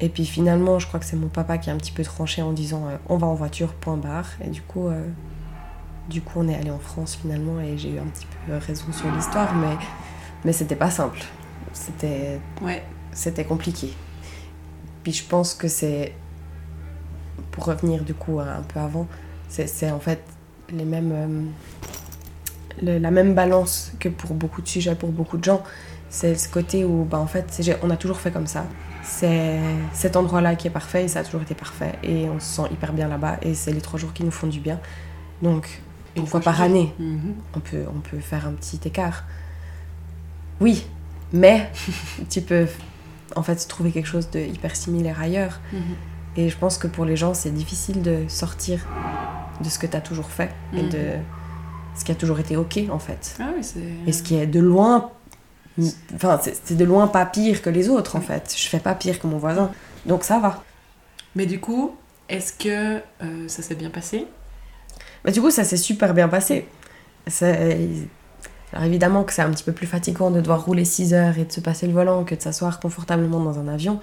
Et 0.00 0.08
puis 0.10 0.26
finalement, 0.26 0.78
je 0.78 0.86
crois 0.86 1.00
que 1.00 1.06
c'est 1.06 1.16
mon 1.16 1.28
papa 1.28 1.56
qui 1.56 1.70
a 1.70 1.72
un 1.72 1.76
petit 1.78 1.92
peu 1.92 2.02
tranché 2.02 2.42
en 2.42 2.52
disant 2.52 2.84
euh, 2.88 2.96
on 3.08 3.16
va 3.16 3.26
en 3.26 3.34
voiture, 3.34 3.72
point 3.72 3.96
barre. 3.96 4.28
Et 4.44 4.50
du 4.50 4.60
coup, 4.60 4.88
euh, 4.88 5.02
du 6.10 6.20
coup, 6.20 6.40
on 6.40 6.48
est 6.48 6.54
allé 6.54 6.70
en 6.70 6.78
France 6.78 7.18
finalement 7.20 7.60
et 7.60 7.78
j'ai 7.78 7.90
eu 7.90 7.98
un 7.98 8.06
petit 8.06 8.26
peu 8.46 8.54
raison 8.54 8.84
sur 8.92 9.10
l'histoire, 9.12 9.54
mais, 9.54 9.76
mais 10.44 10.52
c'était 10.52 10.76
pas 10.76 10.90
simple. 10.90 11.20
C'était 11.72 12.38
Ouais. 12.60 12.82
C'était 13.14 13.44
compliqué. 13.44 13.92
Puis 15.02 15.12
je 15.12 15.24
pense 15.24 15.54
que 15.54 15.68
c'est, 15.68 16.12
pour 17.50 17.64
revenir 17.66 18.04
du 18.04 18.14
coup 18.14 18.40
un 18.40 18.62
peu 18.62 18.80
avant, 18.80 19.06
c'est 19.48 19.90
en 19.90 20.00
fait 20.00 20.22
les 20.70 20.84
mêmes, 20.84 21.12
euh, 21.12 21.42
le- 22.82 22.98
la 22.98 23.10
même 23.10 23.34
balance 23.34 23.92
que 24.00 24.08
pour 24.08 24.34
beaucoup 24.34 24.62
de 24.62 24.68
sujets, 24.68 24.94
pour 24.94 25.10
beaucoup 25.12 25.36
de 25.38 25.44
gens. 25.44 25.62
C'est 26.10 26.36
ce 26.36 26.48
côté 26.48 26.84
où, 26.84 27.04
bah, 27.04 27.18
en 27.18 27.26
fait, 27.26 27.60
on 27.82 27.90
a 27.90 27.96
toujours 27.96 28.18
fait 28.18 28.30
comme 28.30 28.46
ça. 28.46 28.66
C'est 29.02 29.58
cet 29.92 30.16
endroit-là 30.16 30.54
qui 30.54 30.68
est 30.68 30.70
parfait 30.70 31.04
et 31.04 31.08
ça 31.08 31.20
a 31.20 31.24
toujours 31.24 31.42
été 31.42 31.54
parfait. 31.54 31.92
Et 32.02 32.28
on 32.28 32.38
se 32.40 32.46
sent 32.62 32.68
hyper 32.72 32.92
bien 32.92 33.08
là-bas 33.08 33.38
et 33.42 33.54
c'est 33.54 33.72
les 33.72 33.80
trois 33.80 33.98
jours 33.98 34.12
qui 34.12 34.22
nous 34.24 34.30
font 34.30 34.46
du 34.46 34.60
bien. 34.60 34.78
Donc, 35.42 35.82
une 36.16 36.26
fois 36.26 36.40
par 36.40 36.60
année, 36.62 36.92
Mhm. 36.98 37.34
on 37.56 37.60
peut, 37.60 37.84
on 37.94 37.98
peut 38.00 38.18
faire 38.20 38.46
un 38.46 38.52
petit 38.52 38.80
écart. 38.84 39.24
Oui, 40.60 40.86
mais 41.32 41.70
tu 42.30 42.40
peux 42.42 42.66
en 43.36 43.42
fait 43.42 43.56
trouver 43.68 43.90
quelque 43.92 44.06
chose 44.08 44.30
de 44.30 44.40
hyper 44.40 44.74
similaire 44.76 45.20
ailleurs. 45.20 45.60
Mhm. 45.72 45.80
Et 46.36 46.48
je 46.48 46.56
pense 46.56 46.78
que 46.78 46.86
pour 46.88 47.04
les 47.04 47.16
gens, 47.16 47.32
c'est 47.34 47.50
difficile 47.52 48.02
de 48.02 48.24
sortir 48.28 48.86
de 49.62 49.68
ce 49.68 49.78
que 49.78 49.86
tu 49.86 49.96
as 49.96 50.00
toujours 50.00 50.30
fait 50.30 50.50
et 50.72 50.82
Mhm. 50.82 50.88
de 50.90 50.98
ce 51.96 52.04
qui 52.04 52.10
a 52.12 52.14
toujours 52.16 52.40
été 52.40 52.56
ok 52.56 52.80
en 52.90 52.98
fait. 52.98 53.36
Ah 53.40 53.50
oui. 53.56 53.64
Et 54.06 54.12
ce 54.12 54.22
qui 54.22 54.34
est 54.36 54.46
de 54.48 54.58
loin, 54.60 55.10
enfin 56.14 56.40
c'est 56.42 56.76
de 56.76 56.84
loin 56.84 57.06
pas 57.06 57.24
pire 57.26 57.62
que 57.62 57.70
les 57.70 57.88
autres 57.88 58.16
en 58.16 58.20
Oui. 58.20 58.24
fait. 58.26 58.54
Je 58.56 58.68
fais 58.68 58.80
pas 58.80 58.94
pire 58.94 59.20
que 59.20 59.26
mon 59.28 59.38
voisin, 59.38 59.70
donc 60.06 60.24
ça 60.24 60.38
va. 60.40 60.62
Mais 61.36 61.46
du 61.46 61.60
coup, 61.60 61.94
est-ce 62.28 62.52
que 62.52 62.96
euh, 63.22 63.48
ça 63.48 63.62
s'est 63.62 63.74
bien 63.76 63.90
passé? 63.90 64.26
Bah, 65.24 65.30
du 65.30 65.40
coup, 65.40 65.50
ça 65.50 65.64
s'est 65.64 65.76
super 65.76 66.14
bien 66.14 66.28
passé. 66.28 66.66
C'est- 67.26 67.88
Alors 68.74 68.84
évidemment 68.86 69.22
que 69.24 69.32
c'est 69.32 69.42
un 69.42 69.50
petit 69.50 69.64
peu 69.64 69.72
plus 69.72 69.86
fatigant 69.86 70.30
de 70.30 70.40
devoir 70.40 70.64
rouler 70.64 70.84
6 70.84 71.14
heures 71.14 71.38
et 71.38 71.44
de 71.44 71.52
se 71.52 71.60
passer 71.60 71.86
le 71.86 71.92
volant 71.94 72.24
que 72.24 72.34
de 72.34 72.42
s'asseoir 72.42 72.80
confortablement 72.80 73.40
dans 73.40 73.58
un 73.58 73.68
avion. 73.68 74.00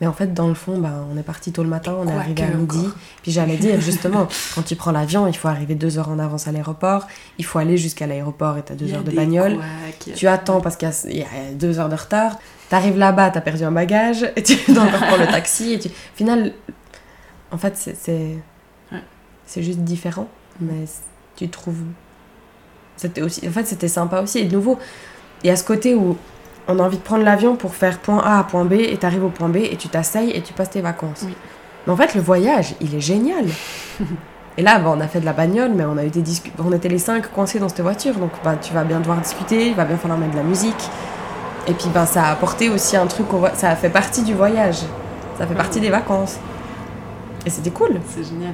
Mais 0.00 0.06
en 0.06 0.14
fait, 0.14 0.32
dans 0.32 0.48
le 0.48 0.54
fond, 0.54 0.78
bah, 0.78 1.04
on 1.12 1.18
est 1.18 1.22
parti 1.22 1.52
tôt 1.52 1.62
le 1.62 1.68
matin, 1.68 1.94
on 2.00 2.08
est 2.08 2.12
arrivé 2.12 2.42
à 2.44 2.46
midi. 2.46 2.78
encore. 2.78 2.92
Puis 3.22 3.32
j'allais 3.32 3.56
dire, 3.58 3.78
justement, 3.82 4.28
quand 4.54 4.62
tu 4.62 4.74
prends 4.74 4.92
l'avion, 4.92 5.26
il 5.26 5.36
faut 5.36 5.48
arriver 5.48 5.74
deux 5.74 5.98
heures 5.98 6.08
en 6.08 6.18
avance 6.18 6.48
à 6.48 6.52
l'aéroport. 6.52 7.06
Il 7.36 7.44
faut 7.44 7.58
aller 7.58 7.76
jusqu'à 7.76 8.06
l'aéroport 8.06 8.56
et 8.56 8.62
t'as 8.62 8.74
deux 8.76 8.94
heures 8.94 9.04
de 9.04 9.10
bagnole. 9.10 9.56
couacs. 9.56 10.14
Tu 10.16 10.26
attends 10.26 10.62
parce 10.62 10.76
qu'il 10.76 10.88
y 10.88 10.90
a- 10.92 11.10
il 11.10 11.16
y, 11.18 11.22
a 11.22 11.52
deux 11.54 11.78
heures 11.80 11.90
de 11.90 11.96
retard. 11.96 12.38
T'arrives 12.70 12.96
là-bas, 12.96 13.28
t'as 13.30 13.42
perdu 13.42 13.64
un 13.64 13.72
bagage, 13.72 14.24
et 14.36 14.42
tu 14.42 14.56
dois 14.72 14.84
encore 14.84 15.00
prendre 15.00 15.20
le 15.20 15.26
taxi. 15.26 15.72
Et 15.74 15.78
tu... 15.80 15.88
Au 15.88 15.90
final, 16.16 16.52
en 17.50 17.58
fait, 17.58 17.76
c'est 17.76 17.94
c'est 17.98 18.36
Ouais. 18.92 19.62
juste 19.62 19.80
différent, 19.80 20.28
mais 20.60 20.86
c- 20.86 21.00
tu 21.36 21.48
trouves. 21.50 21.82
C'était 23.00 23.22
aussi... 23.22 23.46
En 23.48 23.50
fait, 23.50 23.66
c'était 23.66 23.88
sympa 23.88 24.20
aussi. 24.20 24.40
Et 24.40 24.44
de 24.44 24.54
nouveau, 24.54 24.78
il 25.42 25.46
y 25.46 25.50
a 25.50 25.56
ce 25.56 25.64
côté 25.64 25.94
où 25.94 26.18
on 26.68 26.78
a 26.78 26.82
envie 26.82 26.98
de 26.98 27.02
prendre 27.02 27.24
l'avion 27.24 27.56
pour 27.56 27.74
faire 27.74 27.98
point 27.98 28.18
A 28.18 28.38
à 28.38 28.44
point 28.44 28.64
B, 28.64 28.74
et 28.74 28.96
t'arrives 28.98 29.24
au 29.24 29.30
point 29.30 29.48
B, 29.48 29.56
et 29.56 29.76
tu 29.76 29.88
t'asseyes 29.88 30.36
et 30.36 30.42
tu 30.42 30.52
passes 30.52 30.70
tes 30.70 30.82
vacances. 30.82 31.22
Oui. 31.24 31.34
Mais 31.86 31.92
en 31.92 31.96
fait, 31.96 32.14
le 32.14 32.20
voyage, 32.20 32.74
il 32.80 32.94
est 32.94 33.00
génial. 33.00 33.46
Et 34.58 34.62
là, 34.62 34.78
bah, 34.78 34.92
on 34.94 35.00
a 35.00 35.06
fait 35.06 35.20
de 35.20 35.24
la 35.24 35.32
bagnole, 35.32 35.70
mais 35.74 35.84
on, 35.84 35.96
a 35.96 36.04
eu 36.04 36.10
des 36.10 36.22
on 36.58 36.72
était 36.72 36.88
les 36.88 36.98
cinq 36.98 37.32
coincés 37.32 37.58
dans 37.58 37.68
cette 37.68 37.80
voiture. 37.80 38.16
Donc, 38.16 38.32
bah, 38.44 38.56
tu 38.60 38.74
vas 38.74 38.84
bien 38.84 38.98
devoir 38.98 39.18
discuter, 39.18 39.68
il 39.68 39.74
va 39.74 39.84
bien 39.84 39.96
falloir 39.96 40.18
mettre 40.18 40.32
de 40.32 40.36
la 40.36 40.42
musique. 40.42 40.90
Et 41.66 41.72
puis, 41.72 41.86
bah, 41.94 42.04
ça 42.04 42.24
a 42.24 42.32
apporté 42.32 42.68
aussi 42.68 42.96
un 42.96 43.06
truc, 43.06 43.26
ça 43.54 43.70
a 43.70 43.76
fait 43.76 43.88
partie 43.88 44.22
du 44.22 44.34
voyage. 44.34 44.80
Ça 45.38 45.46
fait 45.46 45.54
partie 45.54 45.80
des 45.80 45.88
vacances. 45.88 46.36
Et 47.46 47.50
c'était 47.50 47.70
cool. 47.70 48.00
C'est 48.14 48.24
génial. 48.24 48.52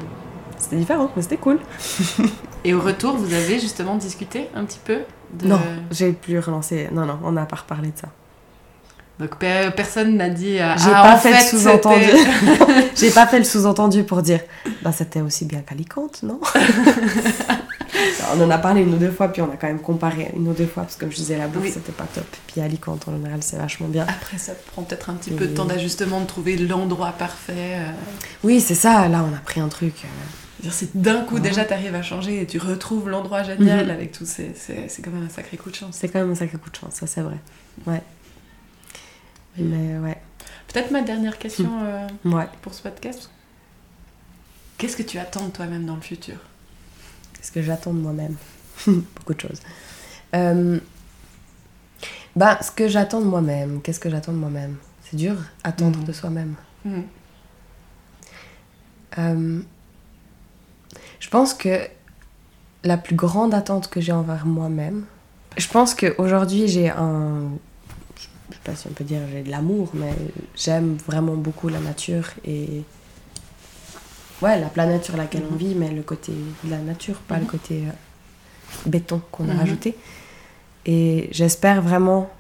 C'était 0.59 0.77
différent, 0.77 1.11
mais 1.17 1.23
c'était 1.23 1.39
cool. 1.39 1.59
Et 2.67 2.75
au 2.75 2.81
retour, 2.81 3.17
vous 3.17 3.33
avez 3.33 3.59
justement 3.61 3.97
discuté 3.97 4.49
un 4.55 4.65
petit 4.65 4.81
peu 4.85 4.99
de... 5.33 5.47
Non, 5.47 5.61
j'ai 5.91 6.13
plus 6.13 6.39
relancé. 6.39 6.89
Non, 6.93 7.07
non, 7.07 7.19
on 7.23 7.33
n'a 7.33 7.47
pas 7.47 7.57
reparlé 7.57 7.89
de 7.89 7.97
ça. 7.99 8.09
Donc 9.19 9.37
pe- 9.39 9.71
personne 9.75 10.17
n'a 10.17 10.29
dit. 10.29 10.59
euh, 10.59 10.75
J'ai 10.77 10.91
ah, 10.95 11.03
pas 11.03 11.15
en 11.15 11.17
fait 11.19 11.33
c'était- 11.41 11.57
sous-entendu. 11.57 12.05
J'ai 12.97 13.11
pas 13.11 13.27
fait 13.27 13.39
le 13.39 13.45
sous-entendu 13.45 14.03
pour 14.05 14.21
dire 14.21 14.41
bah 14.83 14.93
c'était 14.93 15.23
aussi 15.23 15.47
bien 15.47 15.61
qu'Alicante, 15.61 16.23
non? 16.23 16.39
On 18.37 18.43
en 18.43 18.51
a 18.51 18.59
parlé 18.59 18.83
une 18.83 18.95
ou 18.95 18.99
deux 18.99 19.11
fois, 19.11 19.29
puis 19.29 19.41
on 19.41 19.47
a 19.51 19.57
quand 19.57 19.69
même 19.69 19.81
comparé 19.81 20.31
une 20.37 20.47
ou 20.49 20.53
deux 20.53 20.67
fois, 20.67 20.83
parce 20.83 20.97
que 20.97 21.01
comme 21.01 21.11
je 21.13 21.17
disais, 21.17 21.39
la 21.39 21.47
bouffe 21.49 21.63
Oui. 21.63 21.71
c'était 21.73 21.93
pas 21.93 22.05
top. 22.15 22.27
Puis 22.47 22.61
Alicante 22.61 23.07
en 23.09 23.13
général 23.13 23.39
c'est 23.43 23.57
vachement 23.57 23.89
bien. 23.89 24.03
Après, 24.09 24.37
ça 24.39 24.53
prend 24.73 24.83
peut-être 24.83 25.09
un 25.09 25.15
petit 25.15 25.31
Et- 25.31 25.37
peu 25.37 25.47
de 25.47 25.55
temps 25.55 25.65
d'ajustement, 25.65 26.21
de 26.21 26.27
trouver 26.27 26.57
l'endroit 26.57 27.13
parfait. 27.13 27.53
euh. 27.79 27.91
Oui, 28.45 28.61
c'est 28.61 28.75
ça, 28.75 29.09
là 29.09 29.25
on 29.31 29.35
a 29.35 29.39
pris 29.39 29.61
un 29.61 29.69
truc. 29.69 29.95
euh, 30.05 30.09
C'est 30.71 30.97
d'un 30.97 31.23
coup 31.25 31.37
Ouais. 31.37 31.41
déjà 31.41 31.65
t'arrives 31.65 31.95
à 31.95 32.03
changer 32.03 32.41
et 32.43 32.47
tu 32.47 32.59
retrouves 32.59 33.09
l'endroit 33.09 33.43
génial 33.43 33.85
Mhm. 33.87 33.91
avec 33.91 34.13
tout. 34.13 34.25
C'est 34.27 34.57
c'est- 34.57 34.89
c'est 34.89 35.03
quand 35.03 35.11
même 35.11 35.25
un 35.25 35.29
sacré 35.29 35.57
coup 35.57 35.71
de 35.71 35.75
chance. 35.77 35.97
C'est 35.99 36.09
quand 36.09 36.21
même 36.21 36.31
un 36.31 36.35
sacré 36.35 36.59
coup 36.59 36.71
de 36.71 36.77
chance, 36.77 36.95
ça 36.95 37.07
c'est 37.07 37.21
vrai. 37.23 37.37
Ouais. 37.87 38.03
Mais 39.59 39.99
ouais. 39.99 40.19
Peut-être 40.69 40.91
ma 40.91 41.03
dernière 41.03 41.39
question 41.39 41.71
euh, 41.83 42.07
Ouais. 42.25 42.47
pour 42.63 42.75
ce 42.75 42.83
podcast. 42.83 43.31
Qu'est-ce 44.79 44.97
que 44.97 45.03
tu 45.03 45.19
attends 45.19 45.47
de 45.47 45.51
toi-même 45.53 45.87
dans 45.87 45.95
le 45.95 46.03
futur? 46.03 46.37
Qu'est-ce 47.35 47.51
que 47.53 47.63
j'attends 47.63 47.95
de 47.95 47.99
moi-même? 48.01 48.37
Beaucoup 48.87 49.35
de 49.35 49.41
choses. 49.41 49.61
Euh, 50.35 50.79
Bah, 52.35 52.59
ce 52.61 52.71
que 52.71 52.87
j'attends 52.87 53.21
de 53.23 53.27
moi-même, 53.27 53.81
qu'est-ce 53.81 53.99
que 54.01 54.11
j'attends 54.11 54.33
de 54.33 54.37
moi-même? 54.37 54.77
C'est 55.03 55.17
dur, 55.17 55.37
attendre 55.65 55.99
Mhm. 56.01 56.05
de 56.05 56.13
soi-même. 56.13 56.55
Mhm. 56.85 57.05
Euh, 59.19 59.61
je 61.27 61.31
pense 61.31 61.55
que 61.55 61.81
la 62.85 62.97
plus 62.97 63.17
grande 63.17 63.53
attente 63.53 63.89
que 63.91 64.01
j'ai 64.01 64.13
envers 64.13 64.47
moi-même, 64.47 65.07
je 65.57 65.67
pense 65.67 65.93
qu'aujourd'hui 65.93 66.69
j'ai 66.69 66.89
un. 66.89 67.49
Je 68.17 68.55
sais 68.55 68.61
pas 68.63 68.77
si 68.77 68.87
on 68.87 68.91
peut 68.93 69.03
dire 69.03 69.23
j'ai 69.33 69.43
de 69.43 69.51
l'amour, 69.51 69.91
mais 69.93 70.15
j'aime 70.55 70.97
vraiment 71.05 71.35
beaucoup 71.35 71.69
la 71.69 71.81
nature 71.81 72.29
et. 72.45 72.85
Ouais, 74.41 74.61
la 74.61 74.69
planète 74.69 75.05
sur 75.05 75.17
laquelle 75.17 75.43
on 75.51 75.55
Mhm. 75.55 75.59
vit, 75.59 75.75
mais 75.75 75.91
le 75.91 76.03
côté 76.03 76.31
de 76.63 76.71
la 76.71 76.79
nature, 76.79 77.17
pas 77.27 77.39
le 77.39 77.43
Mhm. 77.43 77.51
côté 77.51 77.85
euh, 77.89 77.91
béton 78.89 79.21
qu'on 79.33 79.49
a 79.49 79.53
Mhm. 79.55 79.59
rajouté. 79.59 79.97
Et 80.85 81.29
j'espère 81.33 81.83
vraiment. 81.83 82.31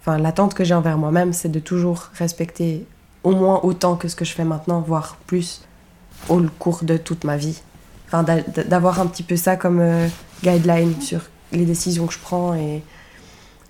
Enfin, 0.00 0.16
l'attente 0.16 0.54
que 0.54 0.64
j'ai 0.64 0.72
envers 0.74 0.96
moi-même, 0.96 1.34
c'est 1.34 1.50
de 1.50 1.58
toujours 1.60 2.08
respecter 2.14 2.86
au 3.22 3.32
moins 3.32 3.60
autant 3.64 3.96
que 3.96 4.08
ce 4.08 4.16
que 4.16 4.24
je 4.24 4.32
fais 4.32 4.44
maintenant, 4.44 4.80
voire 4.80 5.16
plus, 5.26 5.60
au 6.30 6.40
cours 6.58 6.84
de 6.84 6.96
toute 6.96 7.24
ma 7.24 7.36
vie. 7.36 7.60
D'avoir 8.22 9.00
un 9.00 9.06
petit 9.06 9.22
peu 9.22 9.36
ça 9.36 9.56
comme 9.56 9.80
euh, 9.80 10.08
guideline 10.42 11.00
sur 11.00 11.20
les 11.52 11.64
décisions 11.64 12.06
que 12.06 12.12
je 12.12 12.18
prends 12.18 12.54
et, 12.54 12.82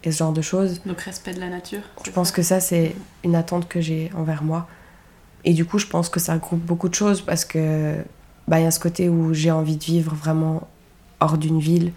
et 0.05 0.13
ce 0.13 0.19
genre 0.19 0.33
de 0.33 0.43
choses. 0.43 0.81
Donc 0.85 1.01
respect 1.01 1.35
de 1.35 1.41
la 1.41 1.49
nature. 1.49 1.81
Je 2.05 2.11
pense 2.11 2.31
que 2.31 2.43
ça, 2.43 2.61
c'est 2.61 2.95
une 3.23 3.35
attente 3.35 3.69
que 3.69 3.81
j'ai 3.81 4.11
envers 4.17 4.43
moi. 4.43 4.67
Et 5.45 5.53
du 5.53 5.65
coup, 5.65 5.79
je 5.79 5.87
pense 5.87 6.09
que 6.09 6.21
ça 6.21 6.35
regroupe 6.35 6.61
beaucoup 6.61 6.89
de 6.89 6.95
choses 6.95 7.21
parce 7.21 7.45
que 7.45 7.97
bah, 8.49 8.61
il 8.61 8.65
y 8.65 8.67
a 8.67 8.71
ce 8.71 8.81
côté 8.81 9.09
où 9.09 9.35
j'ai 9.35 9.51
envie 9.51 9.77
de 9.77 9.85
vivre 9.85 10.15
vraiment 10.15 10.69
hors 11.21 11.39
d'une 11.39 11.61
ville, 11.61 11.93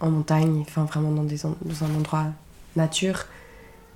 en 0.00 0.10
montagne, 0.10 0.60
enfin 0.60 0.84
vraiment 0.84 1.10
dans, 1.10 1.24
des, 1.24 1.38
dans 1.38 1.84
un 1.84 1.94
endroit 1.96 2.26
nature. 2.76 3.26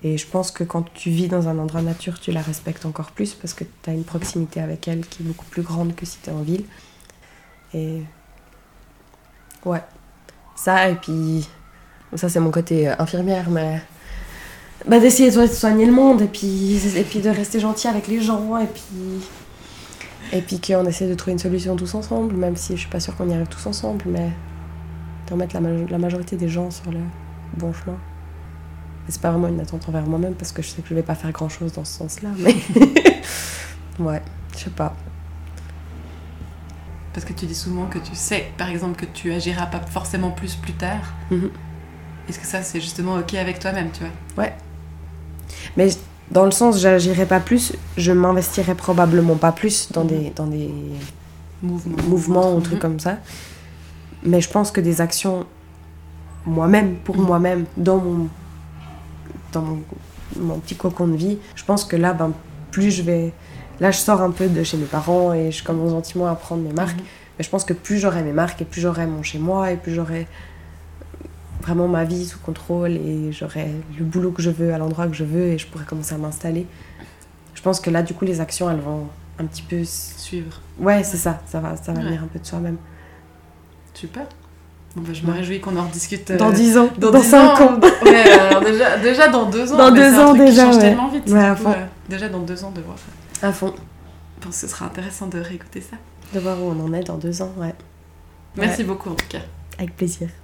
Et 0.03 0.17
je 0.17 0.27
pense 0.27 0.51
que 0.51 0.65
quand 0.65 0.85
tu 0.95 1.11
vis 1.11 1.29
dans 1.29 1.49
un 1.49 1.59
endroit 1.59 1.83
nature, 1.83 2.21
tu 2.21 2.31
la 2.31 2.41
respectes 2.41 2.87
encore 2.87 3.11
plus 3.11 3.35
parce 3.35 3.53
que 3.53 3.65
tu 3.83 3.91
as 3.91 3.93
une 3.93 4.05
proximité 4.05 4.61
avec 4.61 4.87
elle 4.87 5.01
qui 5.07 5.23
est 5.23 5.27
beaucoup 5.27 5.47
plus 5.47 5.63
grande 5.63 5.95
que 5.95 6.07
si 6.07 6.19
tu 6.23 6.31
es 6.31 6.33
en 6.33 6.43
ville. 6.43 6.65
Et 7.75 8.03
ouais, 9.65 9.83
ça, 10.57 10.89
et 10.89 10.95
puis 10.97 11.49
ça, 12.15 12.29
c'est 12.29 12.41
mon 12.41 12.51
côté 12.51 12.89
euh, 12.89 12.95
infirmière, 12.99 13.51
mais 13.51 13.83
bah, 14.87 14.99
d'essayer 15.01 15.31
de 15.31 15.47
soigner 15.47 15.87
le 15.87 15.93
monde 15.93 16.23
et 16.23 16.29
puis, 16.29 16.81
et 16.97 17.05
puis 17.05 17.21
de 17.21 17.29
rester 17.31 17.61
gentil 17.61 17.89
avec 17.89 18.07
les 18.09 18.21
gens 18.21 18.57
et 18.59 18.67
puis 18.67 18.83
et 20.33 20.43
puis 20.43 20.61
qu'on 20.61 20.85
essaie 20.87 21.09
de 21.09 21.15
trouver 21.15 21.33
une 21.33 21.39
solution 21.39 21.75
tous 21.75 21.95
ensemble 21.95 22.35
même 22.37 22.55
si 22.57 22.75
je 22.77 22.81
suis 22.81 22.89
pas 22.91 23.01
sûre 23.01 23.17
qu'on 23.17 23.29
y 23.31 23.35
arrive 23.35 23.47
tous 23.49 23.67
ensemble 23.67 24.05
mais 24.07 24.31
de 25.27 25.33
remettre 25.33 25.55
la, 25.55 25.61
ma- 25.61 25.89
la 25.91 25.99
majorité 25.99 26.37
des 26.37 26.49
gens 26.49 26.71
sur 26.71 26.91
le 26.91 26.99
bon 27.57 27.73
chemin. 27.73 27.97
C'est 29.09 29.21
pas 29.23 29.31
vraiment 29.31 29.49
une 29.49 29.61
attente 29.61 29.89
envers 29.89 30.07
moi-même 30.07 30.35
parce 30.35 30.53
que 30.53 30.61
je 30.61 30.69
sais 30.69 30.83
que 30.83 30.89
je 30.89 30.95
vais 30.95 31.03
pas 31.03 31.15
faire 31.15 31.33
grand 31.33 31.49
chose 31.49 31.73
dans 31.73 31.85
ce 31.85 31.95
sens 31.99 32.21
là 32.23 32.29
mais 32.39 32.55
ouais 33.99 34.23
je 34.55 34.65
sais 34.65 34.71
pas 34.71 34.95
Parce 37.19 37.27
que 37.29 37.37
tu 37.37 37.47
dis 37.47 37.55
souvent 37.57 37.87
que 37.87 37.99
tu 37.99 38.15
sais, 38.15 38.53
par 38.57 38.69
exemple, 38.69 38.95
que 38.95 39.05
tu 39.05 39.33
agiras 39.33 39.67
pas 39.67 39.81
forcément 39.81 40.31
plus 40.31 40.55
plus 40.55 40.75
tard. 40.75 41.01
Mhm. 41.33 41.51
Est-ce 42.29 42.39
que 42.39 42.47
ça, 42.47 42.63
c'est 42.63 42.81
justement 42.81 43.17
OK 43.17 43.35
avec 43.35 43.59
toi-même, 43.59 43.91
tu 43.91 44.05
vois? 44.37 44.47
Mais 45.77 45.89
dans 46.31 46.45
le 46.45 46.53
sens 46.53 46.79
j'agirais 46.79 47.27
pas 47.27 47.41
plus 47.41 47.73
je 47.97 48.13
m'investirais 48.13 48.77
probablement 48.77 49.35
pas 49.35 49.51
plus 49.51 49.91
dans 49.91 50.05
des 50.05 50.33
dans 50.37 50.47
des 50.47 50.71
Mouvement. 51.61 51.97
mouvements 52.05 52.53
ou 52.55 52.59
Mhm. 52.59 52.63
trucs 52.63 52.79
comme 52.79 53.01
ça. 53.01 53.17
Mais 54.23 54.41
je 54.41 54.49
pense 54.49 54.71
que 54.71 54.81
des 54.81 55.01
actions 55.01 55.45
moi-même, 56.47 56.95
pour 56.99 57.17
Mhm. 57.17 57.25
moi-même, 57.27 57.65
dans 57.77 57.97
mon, 57.99 58.29
dans 59.53 59.63
mon, 59.63 59.83
mon 60.39 60.59
petit 60.61 60.77
cocon 60.77 61.09
de 61.09 61.17
vie, 61.17 61.39
je 61.57 61.65
pense 61.65 61.85
que 61.85 61.97
là, 61.97 62.13
ben, 62.13 62.31
plus 62.71 62.93
je 62.93 63.03
vais. 63.03 63.33
Là, 63.81 63.91
je 63.91 63.99
sors 63.99 64.21
un 64.21 64.31
peu 64.31 64.47
de 64.49 64.63
chez 64.65 64.77
mes 64.77 64.87
parents 64.87 65.33
et 65.33 65.51
je 65.53 65.63
commence 65.63 65.91
gentiment 65.91 66.27
à 66.27 66.35
prendre 66.35 66.63
mes 66.63 66.73
marques. 66.73 66.97
Mhm. 66.99 67.05
Mais 67.39 67.45
je 67.45 67.51
pense 67.51 67.65
que 67.65 67.73
plus 67.73 67.99
j'aurai 67.99 68.23
mes 68.23 68.33
marques 68.33 68.61
et 68.63 68.65
plus 68.65 68.81
j'aurai 68.81 69.07
mon 69.07 69.23
chez 69.23 69.39
moi 69.39 69.71
et 69.71 69.77
plus 69.77 69.95
j'aurai 69.95 70.27
vraiment 71.63 71.87
ma 71.89 72.05
vie 72.05 72.25
sous 72.27 72.39
contrôle 72.39 72.93
et 72.93 73.31
j'aurai 73.33 73.69
le 73.99 74.05
boulot 74.05 74.31
que 74.33 74.43
je 74.43 74.51
veux 74.51 74.73
à 74.75 74.79
l'endroit 74.79 75.07
que 75.07 75.15
je 75.15 75.25
veux 75.25 75.49
et 75.49 75.59
je 75.59 75.67
pourrai 75.67 75.85
commencer 75.85 76.15
à 76.15 76.19
m'installer. 76.19 76.67
Je 77.55 77.63
pense 77.63 77.81
que 77.81 77.91
là, 77.91 78.03
du 78.03 78.15
coup, 78.15 78.25
les 78.25 78.41
actions, 78.41 78.71
elles 78.71 78.81
vont 78.81 79.07
un 79.39 79.45
petit 79.45 79.63
peu. 79.63 79.83
Suivre. 79.85 80.61
Ouais, 80.79 81.03
c'est 81.05 81.17
ça, 81.17 81.41
ça 81.47 81.61
va, 81.61 81.77
ça 81.77 81.93
va 81.93 81.99
Ouais. 82.01 82.05
venir 82.07 82.23
un 82.23 82.27
peu 82.27 82.39
de 82.39 82.47
soi-même. 82.47 82.77
Super. 83.95 84.25
Bon, 84.97 85.03
bah, 85.03 85.11
je 85.13 85.23
me 85.23 85.31
Ouais. 85.33 85.39
réjouis 85.39 85.61
qu'on 85.61 85.77
en 85.77 85.85
rediscute. 85.87 86.31
euh, 86.31 86.37
Dans 86.39 86.51
10 86.51 86.79
ans, 86.79 86.89
dans, 86.99 87.11
dans 87.11 87.23
5 87.23 87.57
10 87.57 87.63
ans. 87.63 87.81
Ouais, 88.05 88.31
alors 88.31 88.63
déjà, 88.63 88.97
déjà 88.99 89.29
dans 89.29 89.47
deux 89.51 89.73
ans. 89.73 89.77
Dans 89.77 89.91
mais 89.93 89.99
deux 90.01 90.11
c'est 90.11 90.17
un 90.17 90.27
ans 90.27 90.35
truc 90.35 90.45
qui 90.45 90.51
déjà, 90.51 90.65
change 90.65 90.79
tellement 90.79 91.09
vite. 91.09 91.25
Coup, 91.27 91.35
euh, 91.35 91.85
déjà 92.09 92.29
dans 92.29 92.41
deux 92.41 92.65
ans 92.65 92.71
de 92.71 92.81
voir. 92.81 92.97
À 93.43 93.53
fond. 93.53 93.75
Je 94.39 94.45
pense 94.45 94.55
que 94.61 94.61
ce 94.61 94.69
sera 94.69 94.87
intéressant 94.87 95.27
de 95.27 95.39
réécouter 95.39 95.81
ça. 95.81 95.97
De 96.35 96.41
voir 96.41 96.59
où 96.61 96.65
on 96.71 96.81
en 96.85 96.93
est 96.93 97.05
dans 97.05 97.17
deux 97.19 97.43
ans, 97.43 97.53
ouais. 97.57 97.75
Merci 98.57 98.81
Ouais, 98.83 98.87
beaucoup 98.89 99.11
en 99.11 99.15
tout 99.15 99.27
cas. 99.29 99.41
avec 99.79 99.97
plaisir. 99.97 100.29